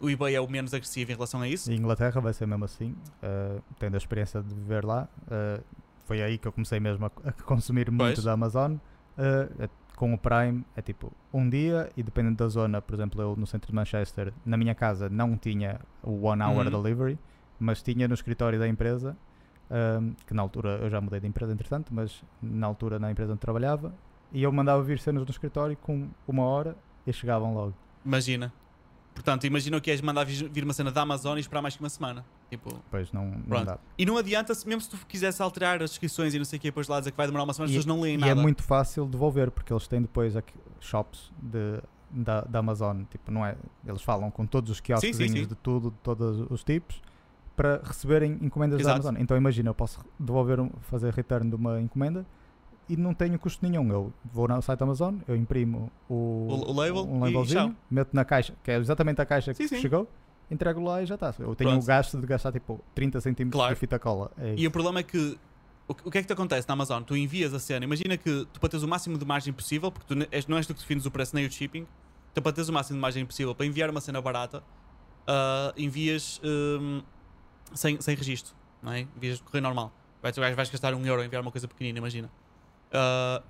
[0.00, 1.70] O eBay é o menos agressivo em relação a isso.
[1.70, 2.90] E Inglaterra vai ser mesmo assim,
[3.22, 5.08] uh, tendo a experiência de viver lá.
[5.28, 5.64] uh,
[6.06, 8.24] foi aí que eu comecei mesmo a, a consumir muito Pois.
[8.24, 8.74] da Amazon.
[9.18, 13.34] uh, com o Prime é tipo um dia e dependendo da zona, por exemplo, eu
[13.34, 16.82] no centro de Manchester, na minha casa não tinha o one hour Uhum.
[16.82, 17.18] delivery,
[17.58, 19.16] mas tinha no escritório da empresa,
[19.70, 23.32] um, que na altura eu já mudei de empresa entretanto, mas na altura na empresa
[23.32, 23.94] onde trabalhava,
[24.30, 26.76] e eu mandava vir cenas no escritório com uma hora
[27.06, 27.74] e chegavam logo.
[28.04, 28.52] Imagina.
[29.14, 31.74] Portanto, imagina o que és mandar vir vir uma cena da Amazon e esperar mais
[31.74, 32.22] que uma semana.
[32.48, 33.64] Tipo, Depois não, não Pronto.
[33.66, 33.78] dá.
[33.98, 36.60] e não adianta, se- mesmo se tu quisesse alterar as descrições e não sei o
[36.60, 38.18] que, depois lá dizer que vai demorar uma semana, as E- pessoas não leem E
[38.18, 38.32] nada.
[38.32, 43.32] é muito fácil devolver, porque eles têm depois aqui, shops de, da, da Amazon, tipo,
[43.32, 43.56] não é?
[43.84, 47.02] Eles falam com todos os quiosques de tudo, de todos os tipos,
[47.56, 49.02] para receberem encomendas Exato.
[49.02, 49.22] da Amazon.
[49.22, 52.24] Então imagina, eu posso devolver, fazer return de uma encomenda
[52.88, 53.88] e não tenho custo nenhum.
[53.90, 58.10] Eu vou no site Amazon, eu imprimo o, O- o label um e labelzinho, meto
[58.14, 59.80] na caixa, que é exatamente a caixa Sim, que sim.
[59.80, 60.08] chegou,
[60.50, 61.34] entrego lá e já está.
[61.38, 61.82] Eu tenho Pronto.
[61.82, 63.74] o gasto de gastar tipo 30 centímetros Claro.
[63.74, 64.30] de fita cola.
[64.38, 65.36] É E o problema é que
[65.88, 67.02] o, que- é que te acontece na Amazon?
[67.02, 70.14] Tu envias a cena, imagina que tu para teres o máximo de margem possível, porque
[70.14, 71.86] tu és- não és tu que defines o preço nem o shipping,
[72.32, 74.62] então para teres o máximo de margem possível para enviar uma cena barata,
[75.26, 77.02] ah, envias hum,
[77.74, 79.00] sem, sem registro, não é?
[79.16, 79.92] Envias de correio normal.
[80.22, 82.30] Vais, vais, vais gastar um euro em enviar uma coisa pequenina, imagina.
[82.92, 83.42] Ah,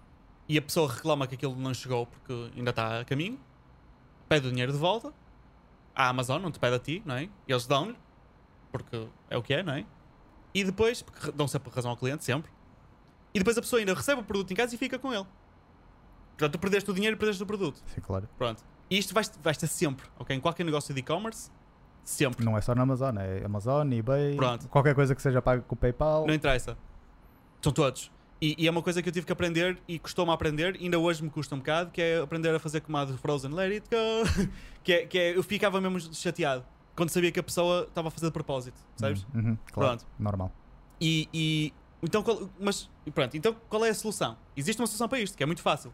[0.48, 3.39] e a pessoa reclama que aquilo não chegou porque ainda está a caminho,
[4.28, 5.12] pede o dinheiro de volta.
[5.97, 7.28] A Amazon não te pede a ti, não é?
[7.48, 7.97] Eles dão-lhe,
[8.70, 9.86] porque é o que é, não é?
[10.55, 12.51] E depois, porque dão sempre razão ao cliente, sempre.
[13.35, 15.27] E depois a pessoa ainda recebe o produto em casa e fica com ele.
[16.31, 17.82] Portanto, tu perdeste o dinheiro e perdeste o produto.
[17.86, 18.28] Sim, claro.
[18.36, 18.62] Pronto.
[18.90, 20.36] E isto vai, vai estar sempre, ok?
[20.36, 21.51] Em qualquer negócio de e-commerce,
[22.05, 22.44] sempre.
[22.44, 24.68] Não é só na Amazon, é Amazon, eBay, Pronto.
[24.68, 26.27] qualquer coisa que seja paga com o PayPal.
[26.27, 26.77] Não interessa.
[27.60, 28.10] São todos.
[28.40, 30.98] E, e é uma coisa que eu tive que aprender e custou-me aprender, e ainda
[30.98, 34.50] hoje me custa um bocado, que é aprender a fazer comando Frozen Let It Go.
[34.84, 36.64] que, é, que é, eu ficava mesmo chateado
[36.94, 39.26] quando sabia que a pessoa estava a fazer de propósito, sabes?
[39.34, 40.06] Uhum, uhum, claro, Pronto.
[40.18, 40.52] normal.
[41.00, 41.72] E, e-
[42.02, 44.36] então, qual, mas e pronto, então qual é a solução?
[44.56, 45.92] Existe uma solução para isto, que é muito fácil.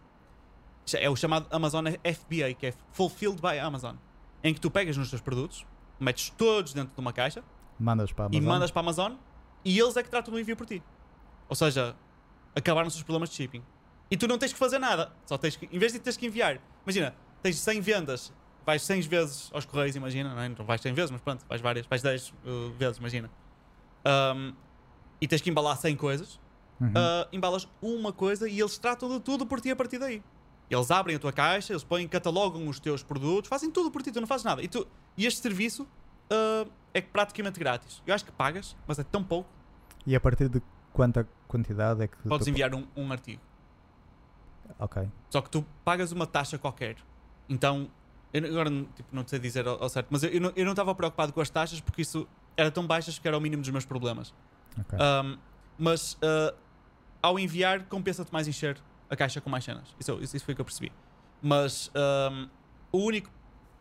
[0.94, 3.94] É o chamado Amazon FBA, que é Fulfilled by Amazon,
[4.43, 5.64] em que tu pegas nos teus produtos,
[5.98, 7.43] metes todos dentro de uma caixa
[7.78, 8.48] Mandas para a e Amazon.
[8.52, 9.12] mandas para a Amazon
[9.64, 10.82] e eles é que tratam do envio por ti.
[11.48, 11.94] Ou seja,
[12.55, 13.62] acabaram-se os problemas de shipping.
[14.11, 16.27] E tu não tens que fazer nada, só tens que, em vez de teres que
[16.27, 18.33] enviar, imagina, tens 100 vendas,
[18.65, 20.49] vais 100 vezes aos correios, imagina, não, é?
[20.49, 23.31] não vais 100 vezes, mas pronto, vais várias, vais 10 uh, vezes, imagina.
[24.07, 24.53] Um,
[25.20, 26.41] e tens que embalar 100 coisas,
[26.83, 26.89] Uhum.
[26.89, 30.20] uh, embalas uma coisa e eles tratam de tudo por ti a partir daí.
[30.69, 34.11] Eles abrem a tua caixa, eles põem, catalogam os teus produtos, fazem tudo por ti,
[34.11, 34.61] tu não fazes nada.
[34.62, 38.03] E, tu, e este serviço uh, é praticamente grátis.
[38.05, 39.49] Eu acho que pagas, mas é tão pouco.
[40.05, 40.61] E a partir de
[40.93, 42.16] quanta quantidade é que.
[42.29, 43.41] Podes tu- enviar um, um artigo.
[44.79, 45.09] Ok.
[45.31, 46.97] Só que tu pagas uma taxa qualquer.
[47.49, 47.89] Então,
[48.33, 50.95] eu agora não- tipo, não sei dizer ao, ao certo, mas eu, eu não- estava
[50.95, 52.27] preocupado com as taxas porque isso
[52.57, 54.35] era tão baixas que era o mínimo dos meus problemas.
[54.79, 54.99] ok.
[54.99, 55.39] Um,
[55.79, 56.57] mas uh,
[57.23, 58.79] ao enviar, compensa-te mais encher
[59.11, 59.95] a caixa com mais cenas.
[60.01, 60.93] Isso, isso, isso foi o que eu percebi.
[61.43, 61.91] Mas
[62.31, 62.49] um,
[62.93, 63.31] o único.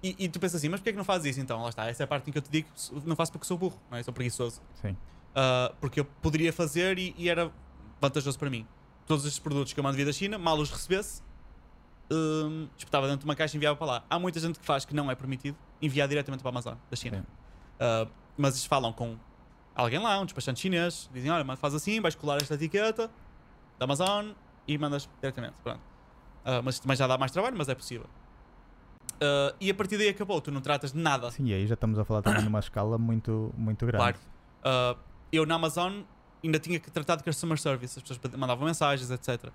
[0.04, 1.62] E, e tu pensas assim, mas porquê é que não fazes isso então?
[1.62, 2.68] Lá está, essa é a parte em que eu te digo,
[3.06, 4.04] não faço porque sou burro, não é?
[4.04, 4.60] Sou preguiçoso.
[4.82, 4.98] Sim.
[5.32, 7.52] Uh, porque eu poderia fazer e, e era
[8.02, 8.68] vantajoso para mim.
[9.06, 11.22] Todos estes produtos que eu mando vir da China, mal os recebesse,
[12.12, 14.04] um, espetava dentro de uma caixa e enviava para lá.
[14.10, 16.96] Há muita gente que faz que não é permitido enviar diretamente para a Amazon da
[16.96, 17.26] China.
[17.76, 19.18] Uh, mas eles falam com
[19.76, 23.10] alguém lá, um despachante chinês, dizem: Olha, mas faz assim, vais colar esta etiqueta
[23.80, 24.32] da Amazon
[24.68, 25.56] e mandas diretamente.
[25.64, 25.80] Pronto.
[25.80, 28.08] Uh, mas também já dá mais trabalho, mas é possível.
[29.22, 31.30] Uh, e a partir daí acabou, tu não tratas de nada.
[31.32, 34.18] Sim, e aí já estamos a falar também numa escala muito, muito grande.
[34.64, 34.98] Claro.
[34.98, 36.02] Uh, eu na Amazon
[36.44, 39.52] ainda tinha que tratar de customer service, as pessoas mandavam mensagens, etc.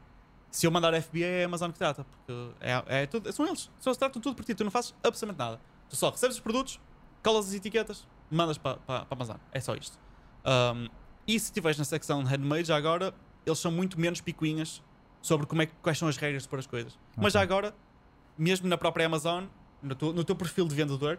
[0.50, 3.70] Se eu mandar FBA é a Amazon que trata, porque é, é tudo, são eles.
[3.80, 5.60] Só eles tratam tudo por ti, tu não fazes absolutamente nada.
[5.88, 6.80] Tu só recebes os produtos,
[7.22, 9.36] colas as etiquetas, mandas para a Amazon.
[9.52, 9.98] É só isto.
[10.44, 10.88] Um,
[11.26, 13.12] e se estiveres na secção handmade, já agora,
[13.44, 14.82] eles são muito menos picuinhas
[15.20, 16.96] sobre como é, quais são as regras para as coisas.
[17.16, 17.30] Mas Ok.
[17.32, 17.74] já agora,
[18.38, 19.46] mesmo na própria Amazon,
[19.82, 21.18] no teu, no teu perfil de vendedor,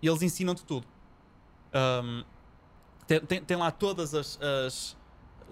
[0.00, 0.86] eles ensinam-te tudo.
[1.74, 2.24] Um,
[3.08, 4.96] tem, tem- tem lá todas as, as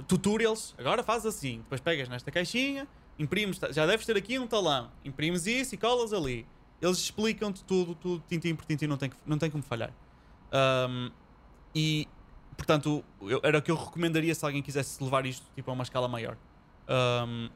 [0.06, 0.74] tutorials.
[0.78, 1.58] Agora faz assim.
[1.58, 2.86] Depois pegas nesta caixinha,
[3.18, 3.58] imprimes.
[3.70, 4.90] Já deves ter aqui um talão.
[5.04, 6.46] Imprimes isso e colas ali.
[6.80, 9.90] Eles explicam-te tudo, tudo, tintim por tintim, não tem, não tem como falhar.
[10.52, 11.10] Um,
[11.74, 12.06] e,
[12.56, 15.82] portanto, eu- era o que eu recomendaria se alguém quisesse levar isto tipo, a uma
[15.82, 16.36] escala maior.
[17.26, 17.48] Um,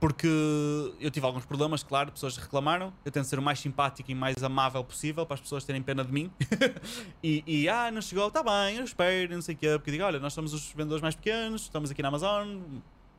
[0.00, 0.26] porque
[0.98, 2.90] eu tive alguns problemas, claro, pessoas reclamaram.
[3.04, 6.02] Eu tento ser o mais simpático e mais amável possível para as pessoas terem pena
[6.02, 6.30] de mim.
[7.22, 9.68] e, e, ah, não chegou, está bem, eu espero, não sei o quê.
[9.76, 12.48] Porque digo, olha, nós somos os vendedores mais pequenos, estamos aqui na Amazon,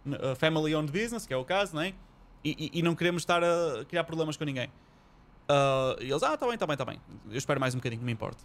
[0.08, 1.94] uh, family owned business, que é o caso, não é?
[2.44, 4.68] E, e- e não queremos estar a criar problemas com ninguém.
[5.48, 7.02] Ah, e eles, ah, está bem, está bem, está bem.
[7.30, 8.40] Eu espero mais um bocadinho, não me importa.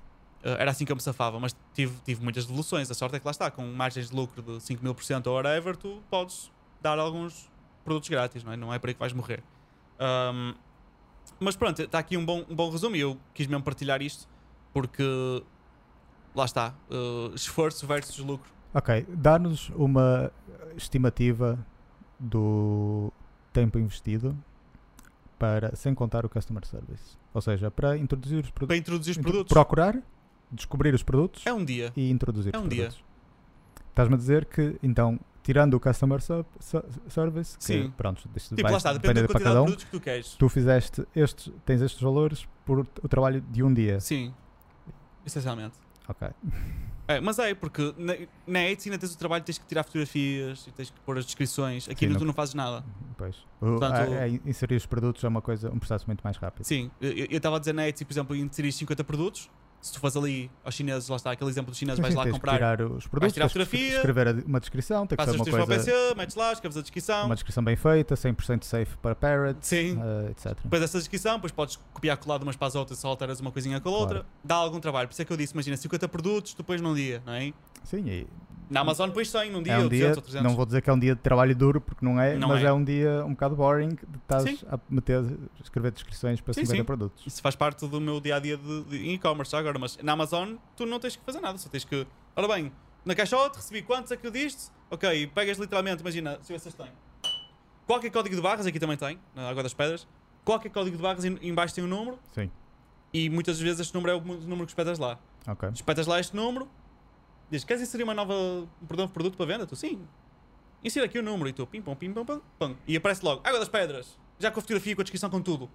[0.45, 2.91] Ah, era assim que eu me safava, mas tive, tive muitas devoluções.
[2.91, 5.29] A sorte é que lá está, com margens de lucro de 5 mil por cento
[5.29, 6.51] ou whatever, tu podes
[6.83, 7.49] dar alguns
[7.87, 8.57] produtos grátis, não é?
[8.57, 9.43] Não é por aí que vais morrer.
[9.99, 10.53] Ahm,
[11.41, 14.29] mas pronto, está aqui um bom, um bom resumo e eu quis mesmo partilhar isto
[14.75, 15.03] porque
[16.35, 18.51] lá está, ah, esforço versus lucro.
[18.75, 20.31] Ok, dá-nos uma
[20.77, 21.59] estimativa
[22.21, 23.11] do
[23.53, 24.37] tempo investido
[25.39, 27.17] para, sem contar o customer service.
[27.33, 28.67] Ou seja, para introduzir os produtos.
[28.69, 29.99] Para introduzir os produtos, Procurar,
[30.53, 31.93] descobrir os produtos é um dia.
[31.97, 32.91] e introduzir É os um dia.
[33.91, 37.93] Estás-me a dizer que, então, tirando o customer ser- ser- service, que, Sim.
[37.97, 39.65] pronto, isto Tipo, vai lá está, depende da para quantidade cada de um.
[39.67, 40.31] produtos que tu queres.
[40.35, 44.01] Tu fizeste estes, tens estes valores por o trabalho de um dia.
[44.01, 44.35] Sim,
[45.25, 45.75] essencialmente.
[46.09, 46.29] Ok.
[47.09, 48.15] É, mas é, porque na,
[48.47, 51.25] na Etsy ainda tens o trabalho, tens que tirar fotografias e tens que pôr as
[51.25, 51.89] descrições.
[51.89, 52.85] Aqui Sim, não, no- tu não fazes nada.
[53.17, 53.37] Pois.
[53.61, 56.65] O- Portanto, a- a inserir os produtos é uma coisa, um processo muito mais rápido.
[56.65, 59.49] Sim, eu estava a dizer na Etsy, por exemplo, inserir 50 produtos.
[59.87, 62.29] Se tu fores ali aos chineses, lá está, aquele exemplo dos chineses, vais sim, lá
[62.29, 65.41] comprar, tirar os produtos, tirar tens que fotografia, escrever uma descrição, tem que passas ser
[65.41, 67.27] os uma teus para o coisa, PC, metes lá, escreves a descrição.
[67.27, 69.97] uma descrição bem feita, 100% safe para parrot, Sim.
[70.03, 70.59] eh, etc.
[70.65, 73.53] Depois dessa descrição, depois podes copiar colar de umas para as outras, só alteras uma
[73.53, 74.15] coisinha com a outra.
[74.21, 74.27] Claro.
[74.43, 75.07] Dá algum trabalho.
[75.07, 77.53] Por isso é que eu disse, imagina, 50 produtos, tu pões num dia, não é?
[77.85, 78.27] Sim, e
[78.69, 80.43] Na Amazon depois 100 num dia, é um ou 200 dia, ou 300.
[80.51, 82.63] não vou dizer que é um dia de trabalho duro, porque não é, Não mas
[82.63, 82.67] é.
[82.67, 82.73] é.
[82.73, 84.59] um dia um bocado boring de estás Sim.
[84.69, 85.23] a meter,
[85.63, 86.85] escrever descrições para Sim, 50 sim.
[86.85, 87.27] produtos.
[87.27, 90.85] Isso faz parte do meu dia a dia de, e-commerce agora, mas na Amazon tu
[90.85, 92.05] não tens que fazer nada, só tens que.
[92.35, 92.73] Ora bem,
[93.05, 94.71] na caixote recebi quantos é que eu diste?
[94.91, 96.91] Ok, pegas literalmente, imagina, se vocês têm.
[97.87, 100.07] Qualquer código de barras, aqui também tem, na Água das Pedras.
[100.45, 102.51] Qualquer código de barras em baixo tem um número Sim,
[103.13, 105.19] e muitas vezes este número é o número que espetas lá.
[105.47, 105.69] ok.
[105.73, 106.69] Espetas lá este número,
[107.51, 109.67] diz: Queres inserir uma nova um produto para venda?
[109.67, 110.01] Tu sim.
[110.85, 112.77] Insira aqui o número e tu pim pom pim pom pam, pam.
[112.87, 115.69] E aparece logo Água das Pedras, já com a fotografia, com a descrição, com tudo.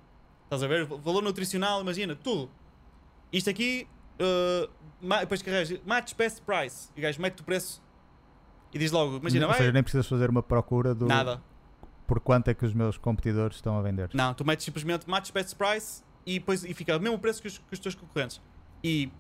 [0.43, 0.85] Estás a ver?
[0.85, 2.49] Valor nutricional, imagina, tudo.
[3.31, 3.87] Isto aqui,
[4.19, 4.69] uh,
[5.19, 6.89] depois carregas match best price.
[6.95, 7.81] E o gajo mete o preço
[8.73, 9.57] e diz logo: Imagina, Ou vai.
[9.57, 11.41] seja, nem precisas fazer uma procura do Nada.
[12.05, 14.09] por quanto é que os meus competidores estão a vender.
[14.13, 17.47] Não, tu metes simplesmente match best price e depois e fica o mesmo preço que
[17.47, 18.41] os, que os teus concorrentes.
[18.83, 19.11] E,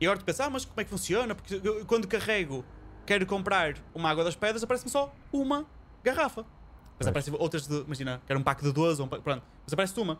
[0.00, 1.34] e agora tu pensas, ah, mas como é que funciona?
[1.34, 2.64] Porque eu- quando carrego,
[3.06, 5.66] quero comprar uma água das pedras, aparece-me só uma
[6.02, 6.42] garrafa.
[6.42, 7.08] Mas Pois.
[7.08, 9.42] aparecem outras de, imagina, quero um pack de 12, ou um pack, pronto.
[9.64, 10.18] Mas aparece-te uma.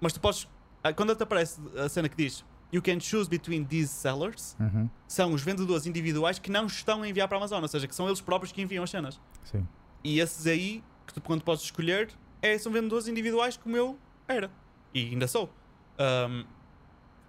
[0.00, 0.48] Mas tu podes,
[0.82, 4.88] ah, quando te aparece a cena que diz You can choose between these sellers, Uhum,
[5.06, 7.94] são os vendedores individuais que não estão a enviar para a Amazon, ou seja, que
[7.94, 9.20] são eles próprios que enviam as cenas.
[9.44, 9.68] Sim.
[10.02, 12.08] E esses aí, que tu quando podes escolher,
[12.40, 14.50] é, são vendedores individuais como eu era.
[14.94, 15.52] E ainda sou.
[15.98, 16.44] Ahm,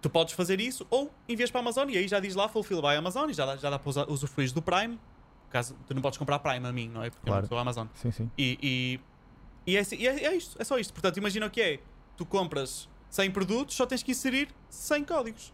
[0.03, 2.81] tu podes fazer isso ou envias para a Amazon e aí já diz lá Fulfill
[2.81, 4.99] by Amazon e já dá, já dá para usar, usufruir do Prime.
[5.49, 7.09] Caso tu não podes comprar Prime a mim, não é?
[7.09, 7.41] Porque eu Claro.
[7.43, 7.87] não sou a Amazon.
[7.95, 8.29] Sim, sim.
[8.37, 8.59] E,
[9.65, 10.93] e, e, é, assim- e é, é isto, é só isto.
[10.93, 11.79] Portanto, imagina o que é:
[12.17, 15.53] tu compras 100 produtos, só tens que inserir 100 códigos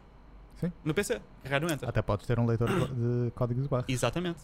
[0.59, 0.71] Sim.
[0.83, 1.21] no PC.
[1.43, 1.87] Carregar no Enter.
[1.87, 3.85] Até podes ter um leitor de códigos de barra.
[3.87, 4.39] Exatamente.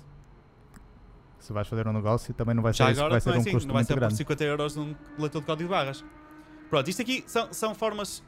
[1.40, 3.52] Se vais fazer um negócio, também não vai ser, isso vai ser é um assim,
[3.52, 4.16] custo não vai muito ser por grande.
[4.18, 6.04] 50 euros num leitor de código de barras.
[6.70, 8.24] Pronto, isto aqui são, são formas.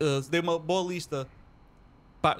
[0.00, 1.26] Uh, dei uma boa lista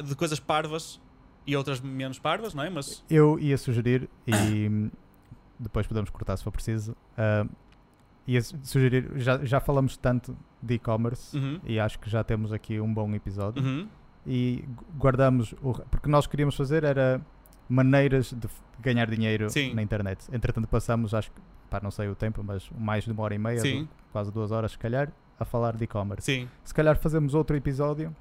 [0.04, 1.00] de coisas parvas
[1.46, 2.70] e outras menos parvas, não é?
[2.70, 3.04] Mas.
[3.08, 4.90] Eu ia sugerir, e
[5.60, 7.46] depois podemos cortar se for preciso, ah,
[8.26, 12.52] ia su- sugerir, já, já falamos tanto de e-commerce Uhum, e acho que já temos
[12.52, 13.86] aqui um bom episódio uhum,
[14.26, 17.20] e gu- guardamos, o, porque nós queríamos fazer era
[17.68, 18.48] maneiras de
[18.80, 19.74] ganhar dinheiro Sim.
[19.74, 20.26] na internet.
[20.32, 21.40] Entretanto passamos, acho que,
[21.70, 24.50] pá, não sei o tempo, mas mais de uma hora e meia, do- quase duas
[24.50, 26.24] horas se calhar, a falar de e-commerce.
[26.24, 26.48] sim.
[26.64, 28.14] Se calhar fazemos outro episódio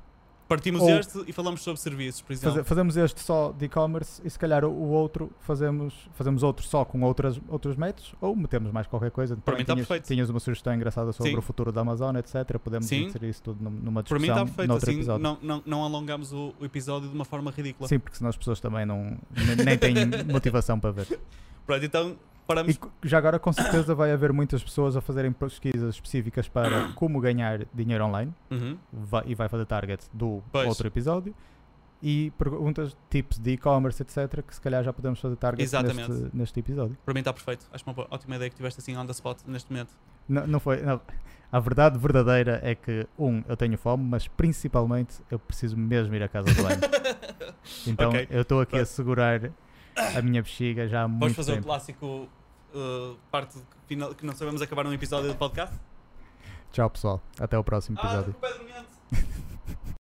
[0.45, 2.55] Partimos Ou- este e falamos sobre serviços, por exemplo.
[2.57, 6.65] Faze- fazemos este só de e-commerce e se calhar o, o outro fazemos, fazemos outro
[6.67, 9.37] só com outras, outros métodos ou metemos mais qualquer coisa.
[9.37, 10.05] Para mim está tinhas, perfeito.
[10.05, 11.37] tinhas uma sugestão engraçada sobre Sim.
[11.37, 12.59] o futuro da Amazon, etc.
[12.59, 13.05] Podemos Sim.
[13.05, 15.23] inserir isso tudo num- numa Para mim discussão está perfeito, assim episódio.
[15.23, 17.87] não, não, não alongamos o, o episódio de uma forma ridícula.
[17.87, 19.93] Sim, porque senão as pessoas também não, ne- nem têm
[20.29, 21.19] motivação para ver.
[21.65, 22.15] Pronto, então
[22.47, 22.75] paramos.
[23.03, 27.19] E já agora com certeza vai haver muitas pessoas a fazerem pesquisas específicas para como
[27.19, 28.77] ganhar dinheiro online Uhum.
[28.91, 30.67] vai- e vai fazer target do Pois.
[30.67, 31.33] outro episódio.
[32.05, 36.11] E perguntas, tips de e-commerce, etc., que se calhar já podemos fazer target Exatamente.
[36.11, 36.97] neste, neste episódio.
[37.05, 37.65] Para mim está perfeito.
[37.71, 39.95] Acho uma ótima ideia que tiveste assim on the spot neste momento.
[40.27, 40.81] Não, não foi.
[40.81, 40.99] não.
[41.49, 46.23] A verdade verdadeira é que, um, eu tenho fome, mas principalmente eu preciso mesmo ir
[46.23, 46.79] à casa do banho.
[47.87, 48.89] Então Ok, eu estou aqui a pronto.
[48.89, 49.51] segurar
[49.95, 51.67] a minha bexiga já há Vamos muito fazer o tempo.
[51.67, 52.05] clássico
[52.73, 53.57] uh, parte
[53.87, 55.75] final, que não sabemos acabar num episódio do podcast?
[56.71, 57.21] Tchau, pessoal.
[57.39, 58.31] Até o próximo Ah, episódio.
[58.31, 58.63] o Pedro